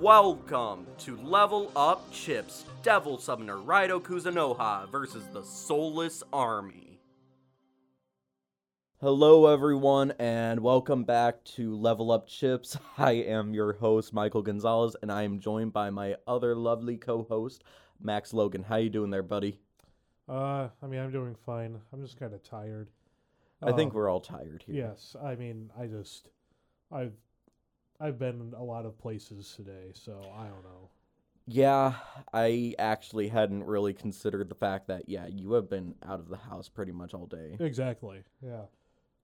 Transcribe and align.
Welcome 0.00 0.86
to 1.00 1.18
Level 1.18 1.70
Up 1.76 2.10
Chips 2.10 2.64
Devil 2.82 3.18
Summoner 3.18 3.56
Raidou 3.56 4.00
Kuzunoha 4.00 4.90
versus 4.90 5.24
the 5.34 5.42
Soulless 5.42 6.22
Army. 6.32 6.98
Hello, 9.02 9.46
everyone, 9.46 10.14
and 10.18 10.60
welcome 10.60 11.04
back 11.04 11.44
to 11.44 11.76
Level 11.76 12.10
Up 12.12 12.26
Chips. 12.28 12.78
I 12.98 13.12
am 13.12 13.52
your 13.52 13.74
host, 13.74 14.14
Michael 14.14 14.40
Gonzalez, 14.40 14.96
and 15.02 15.12
I 15.12 15.24
am 15.24 15.38
joined 15.38 15.74
by 15.74 15.90
my 15.90 16.16
other 16.26 16.54
lovely 16.54 16.96
co-host, 16.96 17.62
Max 18.00 18.32
Logan. 18.32 18.62
How 18.62 18.76
you 18.76 18.88
doing 18.88 19.10
there, 19.10 19.22
buddy? 19.22 19.58
Uh, 20.26 20.68
I 20.82 20.86
mean, 20.86 21.00
I'm 21.00 21.12
doing 21.12 21.36
fine. 21.44 21.78
I'm 21.92 22.00
just 22.00 22.18
kind 22.18 22.32
of 22.32 22.42
tired. 22.42 22.88
I 23.62 23.72
think 23.72 23.92
Um, 23.92 23.96
we're 23.96 24.08
all 24.08 24.20
tired 24.20 24.64
here. 24.66 24.76
Yes, 24.76 25.14
I 25.22 25.34
mean, 25.34 25.70
I 25.78 25.86
just, 25.88 26.30
I've, 26.90 27.12
I've 28.00 28.18
been 28.18 28.54
a 28.56 28.62
lot 28.62 28.86
of 28.86 28.98
places 28.98 29.52
today, 29.56 29.92
so 29.92 30.20
I 30.36 30.44
don't 30.44 30.62
know. 30.64 30.88
Yeah, 31.46 31.94
I 32.32 32.74
actually 32.78 33.28
hadn't 33.28 33.64
really 33.64 33.92
considered 33.92 34.48
the 34.48 34.54
fact 34.54 34.86
that 34.88 35.08
yeah, 35.08 35.26
you 35.26 35.52
have 35.54 35.68
been 35.68 35.94
out 36.06 36.20
of 36.20 36.28
the 36.28 36.36
house 36.36 36.68
pretty 36.68 36.92
much 36.92 37.12
all 37.12 37.26
day. 37.26 37.56
Exactly. 37.58 38.22
Yeah, 38.40 38.62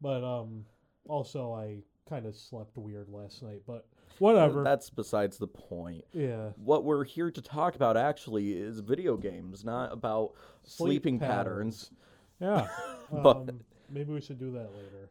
but 0.00 0.24
um, 0.24 0.64
also 1.08 1.52
I 1.52 1.78
kind 2.08 2.26
of 2.26 2.34
slept 2.36 2.76
weird 2.76 3.08
last 3.08 3.42
night, 3.42 3.62
but 3.66 3.86
whatever. 4.18 4.64
That's 4.64 4.90
besides 4.90 5.38
the 5.38 5.46
point. 5.46 6.04
yeah. 6.12 6.50
What 6.56 6.84
we're 6.84 7.04
here 7.04 7.30
to 7.30 7.40
talk 7.42 7.76
about 7.76 7.96
actually 7.96 8.52
is 8.54 8.80
video 8.80 9.16
games, 9.16 9.64
not 9.64 9.92
about 9.92 10.32
Sleep 10.64 11.02
sleeping 11.02 11.18
patterns. 11.18 11.90
Yeah. 12.40 12.68
But- 13.12 13.36
um, 13.36 13.60
maybe 13.88 14.12
we 14.12 14.20
should 14.20 14.40
do 14.40 14.50
that 14.50 14.74
later. 14.74 15.10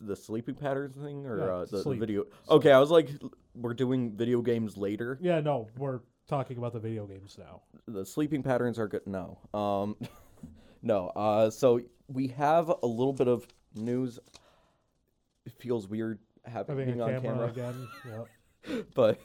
The 0.00 0.16
sleeping 0.16 0.54
patterns 0.54 0.96
thing 0.96 1.26
or 1.26 1.38
Yeah, 1.38 1.44
uh, 1.44 1.64
the, 1.66 1.76
the 1.78 1.82
sleep. 1.82 2.00
video. 2.00 2.24
Okay, 2.48 2.72
I 2.72 2.78
was 2.80 2.90
like, 2.90 3.10
we're 3.54 3.74
doing 3.74 4.16
video 4.16 4.40
games 4.42 4.76
later. 4.76 5.18
Yeah. 5.20 5.40
No, 5.40 5.68
we're 5.76 6.00
talking 6.26 6.56
about 6.58 6.72
the 6.72 6.80
video 6.80 7.06
games 7.06 7.36
now. 7.38 7.62
The 7.86 8.04
sleeping 8.04 8.42
patterns 8.42 8.78
are 8.78 8.88
good. 8.88 9.06
No, 9.06 9.38
um, 9.52 9.96
no. 10.82 11.08
Uh, 11.08 11.50
so 11.50 11.80
we 12.08 12.28
have 12.28 12.68
a 12.82 12.86
little 12.86 13.12
bit 13.12 13.28
of 13.28 13.46
news. 13.74 14.18
It 15.46 15.52
feels 15.52 15.86
weird 15.88 16.18
having 16.44 16.78
Having 16.78 16.86
being 16.94 17.00
a 17.00 17.04
on 17.04 17.20
camera, 17.22 17.22
camera. 17.22 17.48
again. 17.48 17.88
Yep. 18.66 18.86
but 18.94 19.20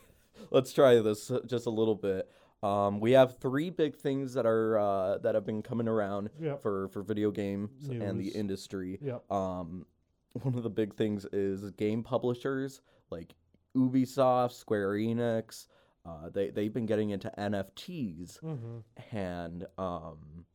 let's 0.52 0.73
try 0.73 1.00
this 1.00 1.31
uh, 1.31 1.39
just 1.45 1.66
a 1.66 1.69
little 1.69 1.95
bit. 1.95 2.30
Um, 2.62 3.00
we 3.00 3.12
have 3.14 3.38
three 3.39 3.69
big 3.69 3.95
things 3.95 4.34
that 4.34 4.45
are 4.45 4.78
uh, 4.78 5.17
that 5.19 5.34
have 5.36 5.45
been 5.45 5.62
coming 5.62 5.88
around 5.88 6.30
Yep. 6.41 6.62
for 6.62 6.89
for 6.89 7.02
video 7.03 7.31
games 7.31 7.72
and 7.89 8.02
the 8.19 8.23
News. 8.25 8.36
industry. 8.36 9.00
Yep. 9.02 9.31
Um, 9.31 9.86
one 10.33 10.55
of 10.55 10.63
the 10.63 10.69
big 10.69 10.95
things 10.95 11.25
is 11.33 11.69
game 11.72 12.03
publishers 12.03 12.81
like 13.09 13.33
Ubisoft, 13.75 14.52
Square 14.53 14.91
Enix. 14.94 15.67
Uh, 16.05 16.30
they 16.33 16.49
they've 16.49 16.73
been 16.73 16.85
getting 16.85 17.09
into 17.11 17.31
NFTs, 17.38 18.39
hmm 18.39 18.80
and 19.11 19.66
um, 19.77 20.45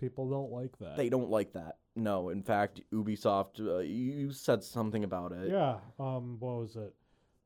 People 0.00 0.28
don't 0.28 0.50
like 0.50 0.76
that. 0.80 0.96
they 0.96 1.08
don't 1.08 1.30
like 1.30 1.52
that. 1.52 1.76
No, 1.96 2.28
in 2.30 2.42
fact, 2.42 2.80
Ubisoft, 2.92 3.60
uh, 3.60 3.78
you 3.78 4.32
said 4.32 4.62
something 4.64 5.04
about 5.04 5.32
it. 5.32 5.50
Yeah. 5.50 5.76
Um. 6.00 6.36
What 6.40 6.56
was 6.58 6.76
it? 6.76 6.92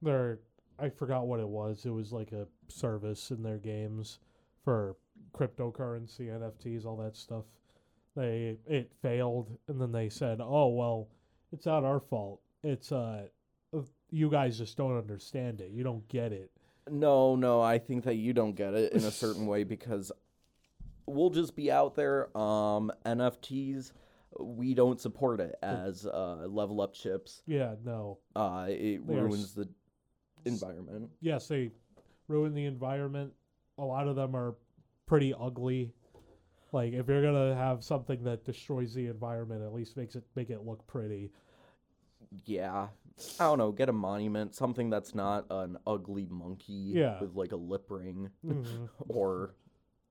There. 0.02 0.40
I 0.78 0.88
forgot 0.88 1.26
what 1.26 1.40
it 1.40 1.48
was. 1.48 1.84
It 1.84 1.90
was 1.90 2.12
like 2.12 2.32
a 2.32 2.46
service 2.68 3.30
in 3.30 3.42
their 3.42 3.58
games 3.58 4.20
for 4.64 4.96
cryptocurrency, 5.32 6.28
NFTs, 6.28 6.86
all 6.86 6.96
that 6.98 7.16
stuff. 7.16 7.44
They 8.16 8.56
it 8.66 8.90
failed, 9.02 9.58
and 9.68 9.80
then 9.80 9.92
they 9.92 10.08
said, 10.08 10.40
"Oh 10.40 10.68
well, 10.68 11.08
it's 11.52 11.66
not 11.66 11.84
our 11.84 12.00
fault. 12.00 12.40
It's 12.62 12.92
uh, 12.92 13.26
you 14.10 14.30
guys 14.30 14.58
just 14.58 14.76
don't 14.76 14.96
understand 14.96 15.60
it. 15.60 15.70
You 15.70 15.84
don't 15.84 16.06
get 16.08 16.32
it." 16.32 16.50
No, 16.90 17.36
no, 17.36 17.60
I 17.60 17.78
think 17.78 18.04
that 18.04 18.14
you 18.16 18.32
don't 18.32 18.54
get 18.54 18.74
it 18.74 18.92
in 18.92 19.04
a 19.04 19.10
certain 19.10 19.46
way 19.46 19.62
because 19.64 20.10
we'll 21.06 21.30
just 21.30 21.54
be 21.54 21.70
out 21.70 21.94
there. 21.94 22.36
Um, 22.36 22.90
NFTs, 23.04 23.92
we 24.40 24.72
don't 24.74 25.00
support 25.00 25.40
it 25.40 25.54
as 25.62 26.06
uh, 26.06 26.46
level 26.48 26.80
up 26.80 26.94
chips. 26.94 27.42
Yeah. 27.46 27.74
No. 27.84 28.18
Uh, 28.34 28.66
it 28.68 29.06
They 29.06 29.14
ruins 29.14 29.44
s- 29.44 29.52
the 29.52 29.68
environment. 30.46 31.10
Yes, 31.20 31.46
they 31.48 31.72
ruin 32.26 32.54
the 32.54 32.64
environment. 32.64 33.32
A 33.76 33.84
lot 33.84 34.08
of 34.08 34.16
them 34.16 34.34
are 34.34 34.54
pretty 35.06 35.34
ugly. 35.38 35.92
Like 36.72 36.92
if 36.92 37.08
you're 37.08 37.22
gonna 37.22 37.54
have 37.54 37.82
something 37.82 38.22
that 38.24 38.44
destroys 38.44 38.92
the 38.94 39.06
environment, 39.06 39.62
at 39.62 39.72
least 39.72 39.96
makes 39.96 40.14
it 40.16 40.24
make 40.36 40.50
it 40.50 40.64
look 40.66 40.86
pretty. 40.86 41.32
Yeah, 42.44 42.88
I 43.40 43.44
don't 43.44 43.58
know. 43.58 43.72
Get 43.72 43.88
a 43.88 43.92
monument, 43.92 44.54
something 44.54 44.90
that's 44.90 45.14
not 45.14 45.46
an 45.50 45.78
ugly 45.86 46.26
monkey 46.30 46.92
Yeah. 46.94 47.20
with 47.20 47.34
like 47.34 47.52
a 47.52 47.56
lip 47.56 47.86
ring 47.90 48.30
Mhm. 48.44 48.88
or 49.08 49.54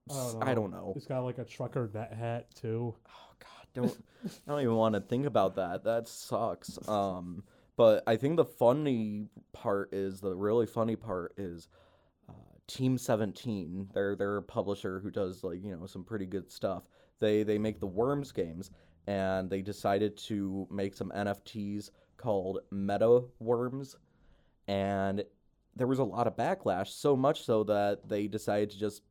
I 0.09 0.13
don't 0.13 0.39
know. 0.39 0.45
I 0.47 0.53
don't 0.55 0.71
know. 0.71 0.93
It's 0.95 1.05
got 1.05 1.19
like 1.23 1.37
a 1.37 1.45
trucker 1.45 1.89
net 1.93 2.13
hat 2.13 2.53
too. 2.55 2.95
Oh 3.07 3.33
God, 3.39 3.67
don't 3.73 4.03
I 4.47 4.51
don't 4.51 4.61
even 4.61 4.75
want 4.75 4.95
to 4.95 5.01
think 5.01 5.25
about 5.27 5.55
that. 5.57 5.83
That 5.83 6.07
sucks. 6.07 6.79
Um, 6.89 7.43
but 7.75 8.03
I 8.07 8.15
think 8.15 8.37
the 8.37 8.45
funny 8.45 9.27
part 9.53 9.93
is 9.93 10.21
the 10.21 10.33
really 10.33 10.65
funny 10.65 10.95
part 10.95 11.33
is 11.37 11.67
Team 12.67 12.97
Seventeen. 12.97 13.89
They're 13.93 14.15
they're 14.15 14.37
a 14.37 14.43
publisher 14.43 14.99
who 14.99 15.09
does 15.11 15.43
like 15.43 15.63
you 15.63 15.75
know 15.75 15.85
some 15.85 16.03
pretty 16.03 16.25
good 16.25 16.51
stuff. 16.51 16.83
They 17.19 17.43
they 17.43 17.57
make 17.57 17.79
the 17.79 17.87
Worms 17.87 18.31
games, 18.31 18.71
and 19.07 19.49
they 19.49 19.61
decided 19.61 20.17
to 20.17 20.67
make 20.69 20.93
some 20.93 21.11
NFTs 21.15 21.91
called 22.17 22.59
Meta 22.71 23.23
Worms, 23.39 23.95
and 24.67 25.23
there 25.75 25.87
was 25.87 25.99
a 25.99 26.03
lot 26.03 26.27
of 26.27 26.35
backlash. 26.35 26.87
So 26.87 27.15
much 27.15 27.43
so 27.43 27.63
that 27.65 28.07
they 28.07 28.27
decided 28.27 28.71
to 28.71 28.79
just 28.79 29.03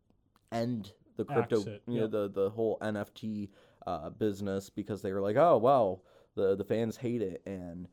end 0.52 0.92
the 1.16 1.24
crypto, 1.24 1.60
you 1.60 1.80
know, 1.86 2.02
yep. 2.02 2.10
the 2.10 2.30
the 2.30 2.50
whole 2.50 2.78
NFT 2.82 3.48
uh, 3.86 4.10
business 4.10 4.68
because 4.68 5.00
they 5.02 5.12
were 5.12 5.22
like, 5.22 5.36
oh 5.36 5.56
well, 5.56 6.02
the 6.34 6.56
the 6.56 6.64
fans 6.64 6.96
hate 6.96 7.22
it, 7.22 7.42
and 7.46 7.88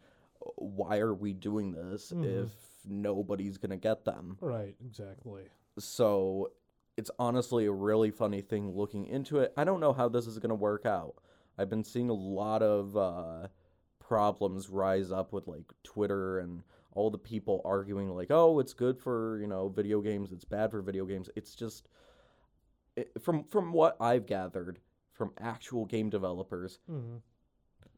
why 0.57 0.97
are 0.97 1.13
we 1.13 1.33
doing 1.33 1.71
this 1.71 2.11
Mhm. 2.11 2.43
if 2.43 2.51
nobody's 2.87 3.57
gonna 3.57 3.77
get 3.77 4.05
them? 4.05 4.37
Right, 4.41 4.75
exactly. 4.85 5.43
So 5.79 6.51
it's 6.97 7.11
honestly 7.17 7.65
a 7.65 7.71
really 7.71 8.11
funny 8.11 8.41
thing 8.41 8.71
looking 8.71 9.05
into 9.07 9.39
it. 9.39 9.53
I 9.57 9.63
don't 9.63 9.79
know 9.79 9.93
how 9.93 10.09
this 10.09 10.27
is 10.27 10.39
gonna 10.39 10.55
work 10.55 10.85
out. 10.85 11.15
I've 11.57 11.69
been 11.69 11.83
seeing 11.83 12.09
a 12.09 12.13
lot 12.13 12.63
of 12.63 12.97
uh, 12.97 13.47
problems 13.99 14.69
rise 14.69 15.11
up 15.11 15.33
with 15.33 15.47
like 15.47 15.71
Twitter 15.83 16.39
and 16.39 16.63
all 16.93 17.09
the 17.09 17.17
people 17.17 17.61
arguing 17.65 18.09
like, 18.09 18.29
oh, 18.29 18.59
it's 18.59 18.73
good 18.73 18.99
for 18.99 19.39
you 19.39 19.47
know 19.47 19.69
video 19.69 20.01
games, 20.01 20.31
it's 20.31 20.45
bad 20.45 20.71
for 20.71 20.81
video 20.81 21.05
games. 21.05 21.29
It's 21.35 21.55
just 21.55 21.87
it, 22.95 23.11
from 23.21 23.43
from 23.45 23.73
what 23.73 23.97
I've 23.99 24.25
gathered 24.25 24.79
from 25.13 25.31
actual 25.39 25.85
game 25.85 26.09
developers, 26.09 26.79
hmm 26.87 27.17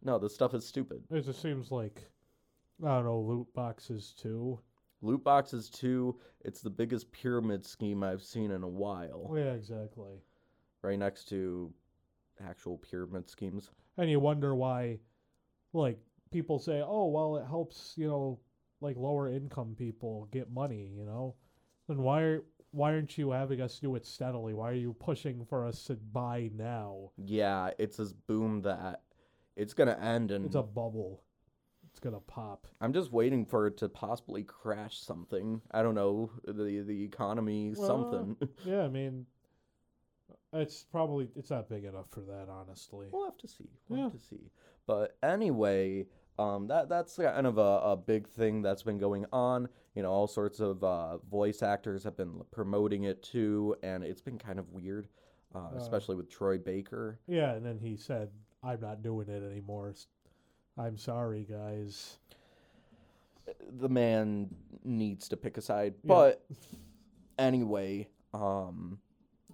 no, 0.03 0.19
this 0.19 0.34
stuff 0.35 0.53
is 0.53 0.66
stupid. 0.66 1.03
It 1.09 1.25
just 1.25 1.41
seems 1.41 1.72
like 1.72 2.06
I 2.84 2.96
don't 2.96 3.06
know 3.06 3.19
loot 3.19 3.47
boxes 3.53 4.13
too. 4.17 4.59
Loot 5.05 5.23
boxes 5.23 5.69
too. 5.69 6.19
It's 6.43 6.61
the 6.61 6.69
biggest 6.69 7.11
pyramid 7.11 7.63
scheme 7.63 8.03
I've 8.03 8.23
seen 8.23 8.49
in 8.49 8.63
a 8.63 8.67
while. 8.67 9.27
Oh, 9.29 9.35
yeah, 9.35 9.53
exactly. 9.53 10.23
Right 10.81 10.97
next 10.97 11.25
to 11.29 11.71
actual 12.43 12.79
pyramid 12.79 13.29
schemes. 13.29 13.69
And 13.97 14.09
you 14.09 14.19
wonder 14.19 14.55
why, 14.55 14.99
like 15.73 15.99
people 16.31 16.57
say, 16.57 16.81
"Oh, 16.81 17.05
well, 17.07 17.38
it 17.38 17.45
helps," 17.45 17.93
you 17.97 18.07
know, 18.07 18.39
like 18.81 18.97
lower 18.97 19.29
income 19.29 19.75
people 19.77 20.27
get 20.31 20.51
money. 20.51 20.91
You 20.97 21.05
know, 21.05 21.35
then 21.87 22.01
why 22.01 22.22
are 22.23 22.45
why 22.72 22.93
aren't 22.93 23.17
you 23.17 23.29
having 23.29 23.61
us 23.61 23.79
do 23.79 23.95
it 23.95 24.05
steadily? 24.07 24.53
Why 24.53 24.72
are 24.72 24.73
you 24.73 24.93
pushing 24.93 25.45
for 25.45 25.66
us 25.67 25.83
to 25.85 25.95
buy 25.95 26.49
now? 26.53 27.11
Yeah, 27.16 27.69
it's 27.77 27.97
this 27.97 28.11
boom 28.11 28.63
that 28.63 29.03
it's 29.55 29.75
gonna 29.75 29.97
end, 30.01 30.31
and 30.31 30.45
It's 30.45 30.55
a 30.55 30.63
bubble. 30.63 31.25
It's 31.95 32.01
gonna 32.01 32.19
pop. 32.19 32.67
I'm 32.81 32.91
just 32.91 33.13
waiting 33.13 33.45
for 33.45 33.67
it 33.67 33.78
to 33.78 33.88
possibly 33.88 34.44
crash 34.44 35.00
something. 35.00 35.61
I 35.72 35.81
don't 35.81 35.95
know 35.95 36.29
the 36.45 36.81
the 36.85 37.03
economy, 37.05 37.73
Well, 37.73 37.87
something. 37.87 38.35
Yeah, 38.66 38.84
I 38.84 38.90
mean, 38.90 39.25
it's 40.52 40.84
probably 40.84 41.29
it's 41.37 41.49
not 41.52 41.70
big 41.70 41.85
enough 41.85 42.09
for 42.09 42.20
that, 42.20 42.49
honestly. 42.49 43.08
we'll 43.14 43.23
have 43.23 43.37
to 43.37 43.47
see. 43.47 43.70
We'll 43.87 43.99
Yeah. 43.99 44.03
have 44.09 44.11
to 44.11 44.20
see. 44.20 44.52
But 44.85 45.16
anyway, 45.23 46.08
um, 46.37 46.67
that 46.67 46.90
that's 46.90 47.16
kind 47.16 47.47
of 47.47 47.58
a, 47.58 47.61
a 47.61 47.96
big 47.96 48.28
thing 48.28 48.61
that's 48.61 48.84
been 48.84 48.97
going 48.97 49.25
on. 49.31 49.70
You 49.96 50.03
know, 50.03 50.11
all 50.11 50.28
sorts 50.28 50.59
of 50.59 50.84
uh, 50.84 51.20
voice 51.20 51.64
actors 51.64 52.03
have 52.03 52.17
been 52.17 52.41
promoting 52.52 53.05
it 53.05 53.23
too, 53.23 53.78
and 53.84 54.03
it's 54.03 54.20
been 54.22 54.37
kind 54.37 54.59
of 54.59 54.70
weird, 54.73 55.08
uh, 55.55 55.59
Uh. 55.59 55.78
especially 55.78 56.17
with 56.17 56.29
Troy 56.29 56.58
Baker. 56.58 57.22
Yeah, 57.25 57.53
and 57.53 57.66
then 57.66 57.79
he 57.79 57.96
said, 57.96 58.31
"I'm 58.61 58.81
not 58.81 59.02
doing 59.02 59.29
it 59.29 59.49
anymore. 59.49 59.93
I'm 60.77 60.97
sorry, 60.97 61.45
guys." 61.49 62.17
the 63.77 63.89
man 63.89 64.49
needs 64.83 65.29
to 65.29 65.37
pick 65.37 65.55
a 65.57 65.61
side. 65.61 65.93
Yeah. 66.03 66.07
But 66.07 66.45
anyway, 67.37 68.07
um, 68.33 68.99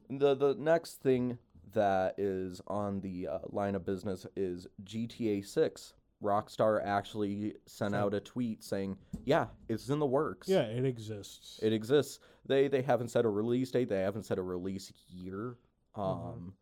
the 0.09 0.33
the 0.35 0.55
next 0.57 1.01
thing 1.01 1.37
that 1.73 2.15
is 2.17 2.61
on 2.67 3.01
the 3.01 3.27
uh, 3.27 3.39
line 3.49 3.75
of 3.75 3.85
business 3.85 4.25
is 4.35 4.67
GTA 4.83 5.45
Six. 5.45 5.93
Rockstar 6.23 6.85
actually 6.85 7.55
sent 7.65 7.95
out 7.95 8.13
a 8.13 8.19
tweet 8.19 8.63
saying, 8.63 8.97
"Yeah, 9.25 9.47
it's 9.67 9.89
in 9.89 9.99
the 9.99 10.05
works. 10.05 10.47
Yeah, 10.47 10.61
it 10.61 10.85
exists. 10.85 11.59
it 11.63 11.73
exists." 11.73 12.19
They 12.45 12.67
they 12.67 12.81
haven't 12.83 13.09
set 13.09 13.25
a 13.25 13.29
release 13.29 13.71
date. 13.71 13.89
They 13.89 14.01
haven't 14.01 14.23
set 14.23 14.37
a 14.37 14.43
release 14.43 14.91
year. 15.09 15.57
Um, 15.95 16.05
Mhm. 16.15 16.53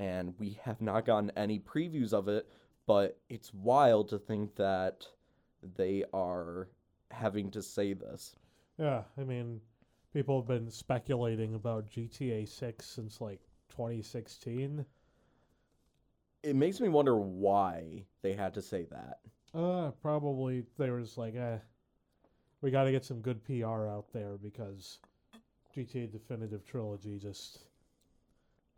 and 0.00 0.34
we 0.40 0.58
have 0.64 0.80
not 0.80 1.04
gotten 1.04 1.30
any 1.36 1.60
previews 1.60 2.12
of 2.12 2.26
it. 2.28 2.48
But 2.86 3.18
it's 3.28 3.52
wild 3.54 4.08
to 4.10 4.18
think 4.18 4.56
that 4.56 5.06
they 5.76 6.04
are 6.12 6.68
having 7.10 7.50
to 7.52 7.62
say 7.62 7.94
this. 7.94 8.36
yeah, 8.78 9.02
I 9.18 9.24
mean, 9.24 9.60
people 10.12 10.40
have 10.40 10.48
been 10.48 10.70
speculating 10.70 11.54
about 11.54 11.88
GTA 11.90 12.46
6 12.46 12.84
since 12.86 13.20
like 13.20 13.40
2016. 13.70 14.84
It 16.42 16.56
makes 16.56 16.80
me 16.80 16.88
wonder 16.88 17.16
why 17.16 18.04
they 18.20 18.34
had 18.34 18.52
to 18.54 18.62
say 18.62 18.84
that. 18.90 19.20
Uh, 19.54 19.92
probably 20.02 20.64
they 20.76 20.90
were 20.90 21.00
just 21.00 21.16
like, 21.16 21.34
eh, 21.36 21.58
we 22.60 22.70
got 22.70 22.84
to 22.84 22.90
get 22.92 23.04
some 23.04 23.20
good 23.20 23.42
PR 23.44 23.86
out 23.88 24.12
there 24.12 24.36
because 24.36 24.98
GTA 25.74 26.10
Definitive 26.10 26.64
Trilogy 26.66 27.18
just 27.18 27.60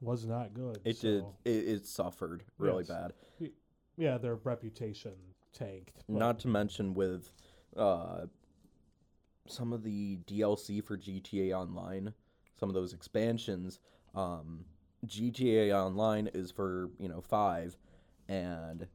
was 0.00 0.26
not 0.26 0.54
good. 0.54 0.78
It 0.84 1.00
did. 1.00 1.24
It, 1.44 1.50
it 1.68 1.86
suffered 1.86 2.44
really 2.58 2.84
Yes. 2.86 2.88
bad. 2.88 3.12
Yeah, 3.96 4.18
their 4.18 4.36
reputation 4.36 5.12
tanked. 5.52 6.04
but- 6.08 6.16
Not 6.16 6.38
to 6.40 6.48
mention 6.48 6.94
with 6.94 7.30
uh, 7.76 8.26
some 9.46 9.72
of 9.72 9.82
the 9.82 10.18
DLC 10.26 10.82
for 10.82 10.96
GTA 10.96 11.52
Online, 11.56 12.12
some 12.58 12.68
of 12.68 12.74
those 12.74 12.92
expansions. 12.92 13.80
Um, 14.14 14.64
GTA 15.06 15.72
Online 15.72 16.28
is 16.34 16.50
for 16.50 16.90
you 16.98 17.08
know 17.08 17.20
five, 17.20 17.76
and 18.28 18.86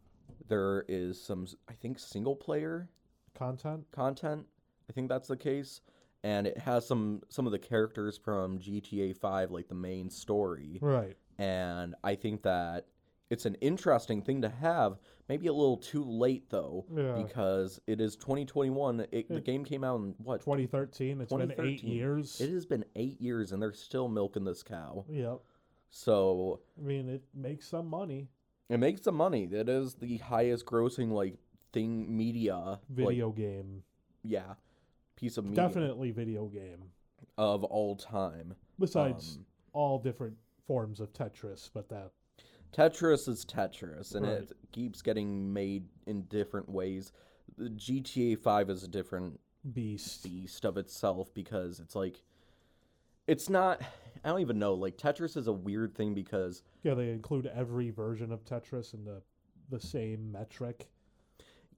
there 0.47 0.83
is 0.87 1.21
some 1.21 1.47
I 1.69 1.73
think 1.73 1.99
single 1.99 2.35
player 2.35 2.89
content. 3.33 3.85
content. 3.91 4.45
I 4.89 4.93
think 4.93 5.07
that's 5.09 5.27
the 5.29 5.37
case, 5.37 5.81
and 6.23 6.45
it 6.47 6.57
has 6.57 6.85
some 6.85 7.21
some 7.29 7.45
of 7.45 7.51
the 7.51 7.59
characters 7.59 8.17
from 8.17 8.59
GTA 8.59 9.15
Five, 9.15 9.51
like 9.51 9.67
the 9.67 9.75
main 9.75 10.09
story 10.09 10.79
Right. 10.81 11.15
and 11.37 11.95
I 12.03 12.15
think 12.15 12.41
that 12.43 12.87
it's 13.31 13.45
an 13.47 13.55
interesting 13.61 14.21
thing 14.21 14.41
to 14.43 14.49
have. 14.49 14.99
Maybe 15.29 15.47
a 15.47 15.53
little 15.53 15.77
too 15.77 16.03
late 16.03 16.49
though, 16.49 16.85
Yeah. 16.93 17.13
because 17.23 17.79
it 17.87 17.99
is 18.01 18.15
2021. 18.17 19.07
It, 19.11 19.29
the 19.29 19.39
game 19.41 19.63
came 19.65 19.83
out 19.83 20.01
in 20.01 20.13
what? 20.19 20.41
2013. 20.41 21.21
It's 21.21 21.31
been 21.33 21.53
eight 21.57 21.81
years. 21.83 22.39
It 22.41 22.51
has 22.51 22.65
been 22.65 22.83
eight 22.95 23.19
years, 23.21 23.51
and 23.53 23.61
they're 23.61 23.73
still 23.73 24.07
milking 24.09 24.43
this 24.43 24.61
cow. 24.61 25.05
Yep. 25.09 25.39
So 25.89 26.59
I 26.77 26.85
mean, 26.85 27.09
it 27.09 27.23
makes 27.33 27.67
some 27.67 27.87
money. 27.87 28.29
it 28.69 28.77
makes 28.79 29.01
some 29.03 29.15
money. 29.15 29.45
That 29.47 29.69
is 29.69 29.95
the 29.95 30.17
highest 30.17 30.65
grossing 30.65 31.11
like 31.11 31.35
thing 31.73 32.15
media 32.15 32.55
like, 32.57 32.79
Video 32.89 33.31
game. 33.31 33.83
yeah, 34.23 34.55
piece 35.15 35.37
of 35.37 35.45
media 35.45 35.63
Definitely 35.67 36.11
video 36.11 36.47
game. 36.47 36.91
of 37.37 37.63
all 37.63 37.95
time. 37.95 38.55
Besides 38.79 39.37
Um, 39.37 39.45
all 39.73 39.99
different 39.99 40.35
forms 40.67 40.99
of 40.99 41.13
Tetris, 41.13 41.69
but 41.73 41.87
that 41.89 42.11
Tetris 42.73 43.27
is 43.27 43.45
Tetris, 43.45 44.15
and 44.15 44.25
Right. 44.25 44.41
it 44.41 44.51
keeps 44.71 45.01
getting 45.01 45.51
made 45.51 45.87
in 46.05 46.23
different 46.23 46.69
ways. 46.69 47.11
The 47.57 47.69
GTA 47.69 48.35
Five 48.37 48.69
is 48.69 48.83
a 48.83 48.87
different 48.87 49.39
beast. 49.73 50.23
beast 50.23 50.65
of 50.65 50.77
itself 50.77 51.33
because 51.33 51.79
it's 51.79 51.95
like 51.95 52.23
it's 53.27 53.49
not 53.49 53.81
I 54.23 54.29
don't 54.29 54.39
even 54.41 54.57
know 54.59 54.73
like 54.73 54.97
Tetris 54.97 55.37
is 55.37 55.47
a 55.47 55.53
weird 55.53 55.93
thing 55.95 56.13
because 56.13 56.63
Yeah, 56.83 56.93
they 56.95 57.11
include 57.11 57.45
every 57.47 57.89
version 57.91 58.31
of 58.31 58.43
Tetris 58.45 58.93
in 58.93 59.03
the 59.05 59.21
the 59.69 59.79
same 59.79 60.31
metric. 60.31 60.89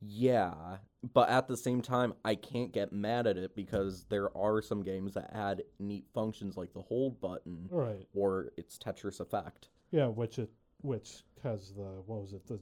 yeah 0.01 0.77
but 1.13 1.29
at 1.29 1.47
the 1.47 1.57
same 1.57 1.81
time 1.81 2.13
I 2.25 2.35
can't 2.35 2.71
get 2.71 2.91
mad 2.93 3.27
at 3.27 3.37
it 3.37 3.55
because 3.55 4.05
there 4.09 4.35
are 4.37 4.61
some 4.61 4.81
games 4.83 5.13
that 5.13 5.31
add 5.33 5.63
neat 5.79 6.05
functions 6.13 6.55
like 6.57 6.73
the 6.73 6.81
hold 6.81 7.19
button 7.21 7.67
Right. 7.69 8.07
or 8.13 8.51
its 8.57 8.77
Tetris 8.77 9.19
effect 9.19 9.69
Yeah, 9.91 10.07
which 10.07 10.39
it 10.39 10.49
which 10.83 11.23
has 11.41 11.73
the 11.73 12.01
what 12.05 12.21
was 12.21 12.33
it 12.33 12.45
the 12.47 12.59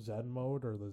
Zen 0.00 0.30
mode 0.30 0.64
or 0.64 0.76
the 0.76 0.92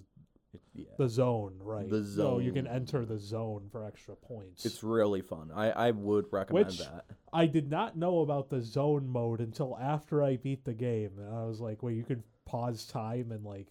yeah 0.74 0.86
the 0.98 1.10
zone 1.10 1.56
right? 1.60 1.90
The 1.90 2.04
zone. 2.04 2.26
So 2.36 2.40
you 2.40 2.52
can 2.52 2.68
enter 2.68 3.06
the 3.06 3.18
zone 3.20 3.68
for 3.72 3.84
extra 3.86 4.16
points. 4.16 4.66
it's 4.66 4.84
really 4.84 5.22
fun 5.22 5.52
I 5.54 5.72
I 5.72 5.92
would 5.92 6.26
recommend 6.32 6.68
Which- 6.68 6.80
that 6.80 7.06
I 7.34 7.46
did 7.48 7.70
not 7.70 7.98
know 7.98 8.20
about 8.22 8.50
the 8.50 8.62
zone 8.62 9.08
mode 9.10 9.42
until 9.42 9.78
after 9.78 10.24
I 10.24 10.38
beat 10.38 10.64
the 10.64 10.74
game, 10.74 11.12
and 11.20 11.28
I 11.36 11.44
was 11.46 11.60
like, 11.60 11.84
"Wait, 11.84 11.98
you 11.98 12.04
can 12.06 12.24
pause 12.46 12.86
time 12.86 13.32
and 13.34 13.44
like." 13.44 13.68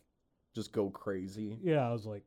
just 0.54 0.72
go 0.72 0.90
crazy 0.90 1.58
Yeah, 1.62 1.88
I 1.88 1.92
was 1.92 2.04
like, 2.06 2.24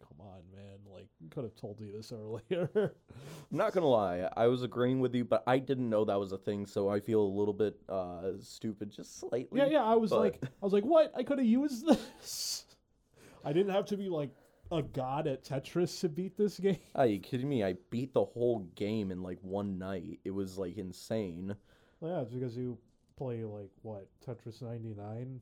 "Come 0.00 0.20
on, 0.20 0.42
man! 0.52 0.73
Like, 1.20 1.30
could 1.30 1.44
have 1.44 1.54
told 1.56 1.80
you 1.80 1.92
this 1.92 2.12
earlier." 2.12 2.68
I'm 2.74 2.90
not 3.50 3.72
gonna 3.72 3.86
lie, 3.86 4.28
I 4.36 4.46
was 4.46 4.62
agreeing 4.62 5.00
with 5.00 5.14
you, 5.14 5.24
but 5.24 5.42
I 5.46 5.58
didn't 5.58 5.88
know 5.90 6.04
that 6.04 6.18
was 6.18 6.32
a 6.32 6.38
thing, 6.38 6.66
so 6.66 6.88
I 6.88 7.00
feel 7.00 7.20
a 7.20 7.32
little 7.38 7.54
bit 7.54 7.76
uh 7.88 8.32
stupid, 8.40 8.90
just 8.90 9.18
slightly. 9.20 9.60
yeah, 9.60 9.66
yeah. 9.66 9.84
I 9.84 9.94
was 9.94 10.10
but- 10.10 10.20
like, 10.20 10.38
I 10.44 10.48
was 10.64 10.72
like, 10.72 10.84
"What? 10.84 11.12
I 11.16 11.22
could 11.22 11.38
have 11.38 11.46
used 11.46 11.86
this. 11.86 12.64
I 13.44 13.52
didn't 13.52 13.72
have 13.72 13.84
to 13.86 13.96
be 13.96 14.08
like 14.08 14.30
a 14.72 14.82
god 14.82 15.26
at 15.26 15.44
Tetris 15.44 16.00
to 16.00 16.08
beat 16.08 16.36
this 16.36 16.58
game." 16.58 16.78
Are 16.94 17.06
you 17.06 17.18
kidding 17.20 17.48
me? 17.48 17.62
I 17.64 17.74
beat 17.90 18.12
the 18.14 18.24
whole 18.24 18.60
game 18.74 19.10
in 19.10 19.22
like 19.22 19.38
one 19.42 19.78
night. 19.78 20.20
It 20.24 20.30
was 20.30 20.56
like 20.58 20.76
insane. 20.78 21.54
yeah, 22.00 22.20
it's 22.22 22.32
because 22.32 22.56
you 22.56 22.78
play 23.16 23.44
like 23.44 23.70
what 23.82 24.08
Tetris 24.26 24.62
ninety 24.62 24.94
nine. 24.94 25.40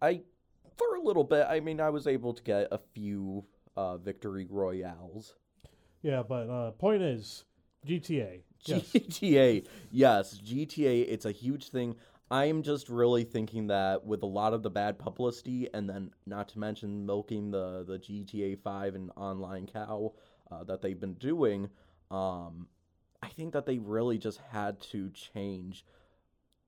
I, 0.00 0.20
for 0.76 0.94
a 0.94 1.00
little 1.02 1.24
bit, 1.24 1.46
I 1.48 1.58
mean, 1.58 1.80
I 1.80 1.90
was 1.90 2.06
able 2.06 2.32
to 2.34 2.42
get 2.44 2.68
a 2.70 2.78
few 2.78 3.44
uh 3.78 3.96
victory 3.96 4.46
royales. 4.50 5.34
Yeah, 6.02 6.22
but 6.22 6.48
uh, 6.50 6.70
point 6.72 7.02
is, 7.02 7.44
GTA. 7.86 8.42
Yes. 8.64 8.92
GTA, 8.92 9.64
yes, 9.92 10.40
GTA. 10.44 11.02
It's 11.08 11.24
a 11.24 11.30
huge 11.30 11.68
thing. 11.68 11.94
I'm 12.28 12.62
just 12.62 12.88
really 12.88 13.22
thinking 13.22 13.68
that 13.68 14.04
with 14.04 14.24
a 14.24 14.26
lot 14.26 14.52
of 14.52 14.64
the 14.64 14.68
bad 14.68 14.98
publicity, 14.98 15.68
and 15.72 15.88
then 15.88 16.10
not 16.26 16.48
to 16.50 16.58
mention 16.58 17.06
milking 17.06 17.52
the 17.52 17.84
the 17.86 17.98
GTA 18.00 18.58
Five 18.58 18.96
and 18.96 19.12
online 19.16 19.66
cow 19.66 20.12
uh, 20.50 20.64
that 20.64 20.82
they've 20.82 20.98
been 20.98 21.14
doing, 21.14 21.70
um, 22.10 22.66
I 23.22 23.28
think 23.28 23.52
that 23.52 23.64
they 23.64 23.78
really 23.78 24.18
just 24.18 24.40
had 24.50 24.80
to 24.90 25.08
change 25.10 25.84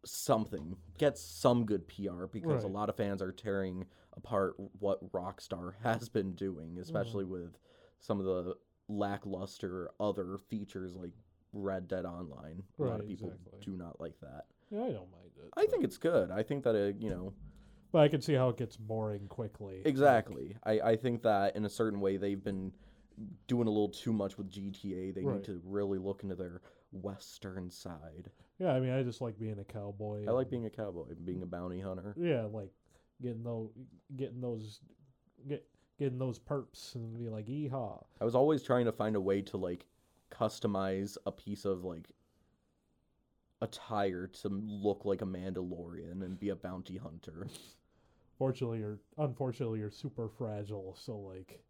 something, 0.05 0.76
get 0.99 1.19
some 1.19 1.64
good 1.64 1.87
PR 1.88 2.26
because 2.26 2.64
a 2.64 2.69
lot 2.69 2.88
of 2.88 2.97
fans 2.97 3.23
are 3.23 3.32
tearing 3.32 3.85
apart 4.17 4.55
what 4.79 5.12
Rockstar 5.12 5.75
has 5.82 6.08
been 6.08 6.32
doing, 6.35 6.79
especially 6.81 7.25
mm. 7.25 7.29
with 7.29 7.58
some 7.99 8.19
of 8.19 8.26
the 8.26 8.55
lackluster 8.88 9.91
other 10.00 10.38
features 10.49 10.94
like 10.94 11.12
Red 11.52 11.88
Dead 11.88 12.04
Online. 12.04 12.62
A 12.78 12.83
lot 12.83 13.00
of 13.00 13.07
people 13.07 13.28
exactly. 13.28 13.61
do 13.62 13.76
not 13.76 14.00
like 14.00 14.19
that. 14.21 14.47
Yeah, 14.71 14.80
I 14.80 14.92
don't 14.92 15.11
mind 15.11 15.30
it. 15.37 15.50
I 15.57 15.66
think 15.66 15.85
it's 15.85 15.99
good. 15.99 16.30
I 16.30 16.42
think 16.42 16.64
that 16.64 16.75
it, 16.75 16.97
you 17.00 17.11
know, 17.11 17.33
but 17.92 18.00
I 18.02 18.09
can 18.09 18.21
see 18.21 18.35
how 18.35 18.50
it 18.50 18.57
gets 18.57 18.76
boring 18.76 19.26
quickly. 19.26 19.78
Like, 19.78 19.87
exactly. 19.87 20.57
I, 20.64 20.80
I 20.80 20.97
think 20.97 21.23
that 21.23 21.57
in 21.57 21.64
a 21.64 21.69
certain 21.69 22.00
way 22.00 22.16
they've 22.16 22.42
been 22.42 22.73
doing 23.49 23.66
a 23.66 23.71
little 23.71 23.88
too 23.88 24.12
much 24.12 24.38
with 24.38 24.50
GTA. 24.50 25.14
They 25.14 25.25
Right. 25.25 25.37
need 25.37 25.45
to 25.45 25.61
really 25.64 25.99
look 25.99 26.23
into 26.23 26.35
their 26.35 26.62
western 26.92 27.70
side. 27.70 28.30
Yeah, 28.59 28.73
I 28.73 28.80
mean, 28.80 28.90
I 28.90 29.02
just 29.02 29.20
like 29.20 29.38
being 29.38 29.59
a 29.59 29.64
cowboy. 29.64 30.26
I 30.26 30.32
like 30.32 30.50
being 30.50 30.66
a 30.66 30.70
cowboy, 30.70 31.11
and 31.11 31.25
being 31.25 31.42
a 31.42 31.47
bounty 31.47 31.80
hunter. 31.80 32.14
Yeah, 32.18 32.47
like 32.50 32.70
getting 33.23 33.42
those, 33.42 33.70
getting 34.16 34.40
those, 34.40 34.80
get 35.49 35.66
getting 35.99 36.18
those 36.18 36.38
perps 36.38 36.94
and 36.94 37.18
be 37.18 37.28
like, 37.28 37.47
"Yeehaw!" 37.47 38.04
I 38.20 38.25
was 38.25 38.35
always 38.35 38.62
trying 38.62 38.85
to 38.87 38.92
find 38.92 39.16
a 39.16 39.20
way 39.20 39.42
to 39.42 39.56
like 39.56 39.87
customize 40.30 41.16
a 41.26 41.32
piece 41.32 41.64
of 41.64 41.85
like 41.85 42.09
attire 43.62 44.26
to 44.26 44.49
look 44.49 45.04
like 45.04 45.23
a 45.23 45.26
Mandalorian 45.26 46.23
and 46.23 46.38
be 46.38 46.49
a 46.50 46.56
bounty 46.56 46.97
hunter. 46.97 47.47
Fortunately, 48.38 48.78
you're 48.78 48.99
unfortunately 49.18 49.80
you're 49.80 49.90
super 49.90 50.28
fragile, 50.28 50.97
so 50.99 51.18
like, 51.18 51.62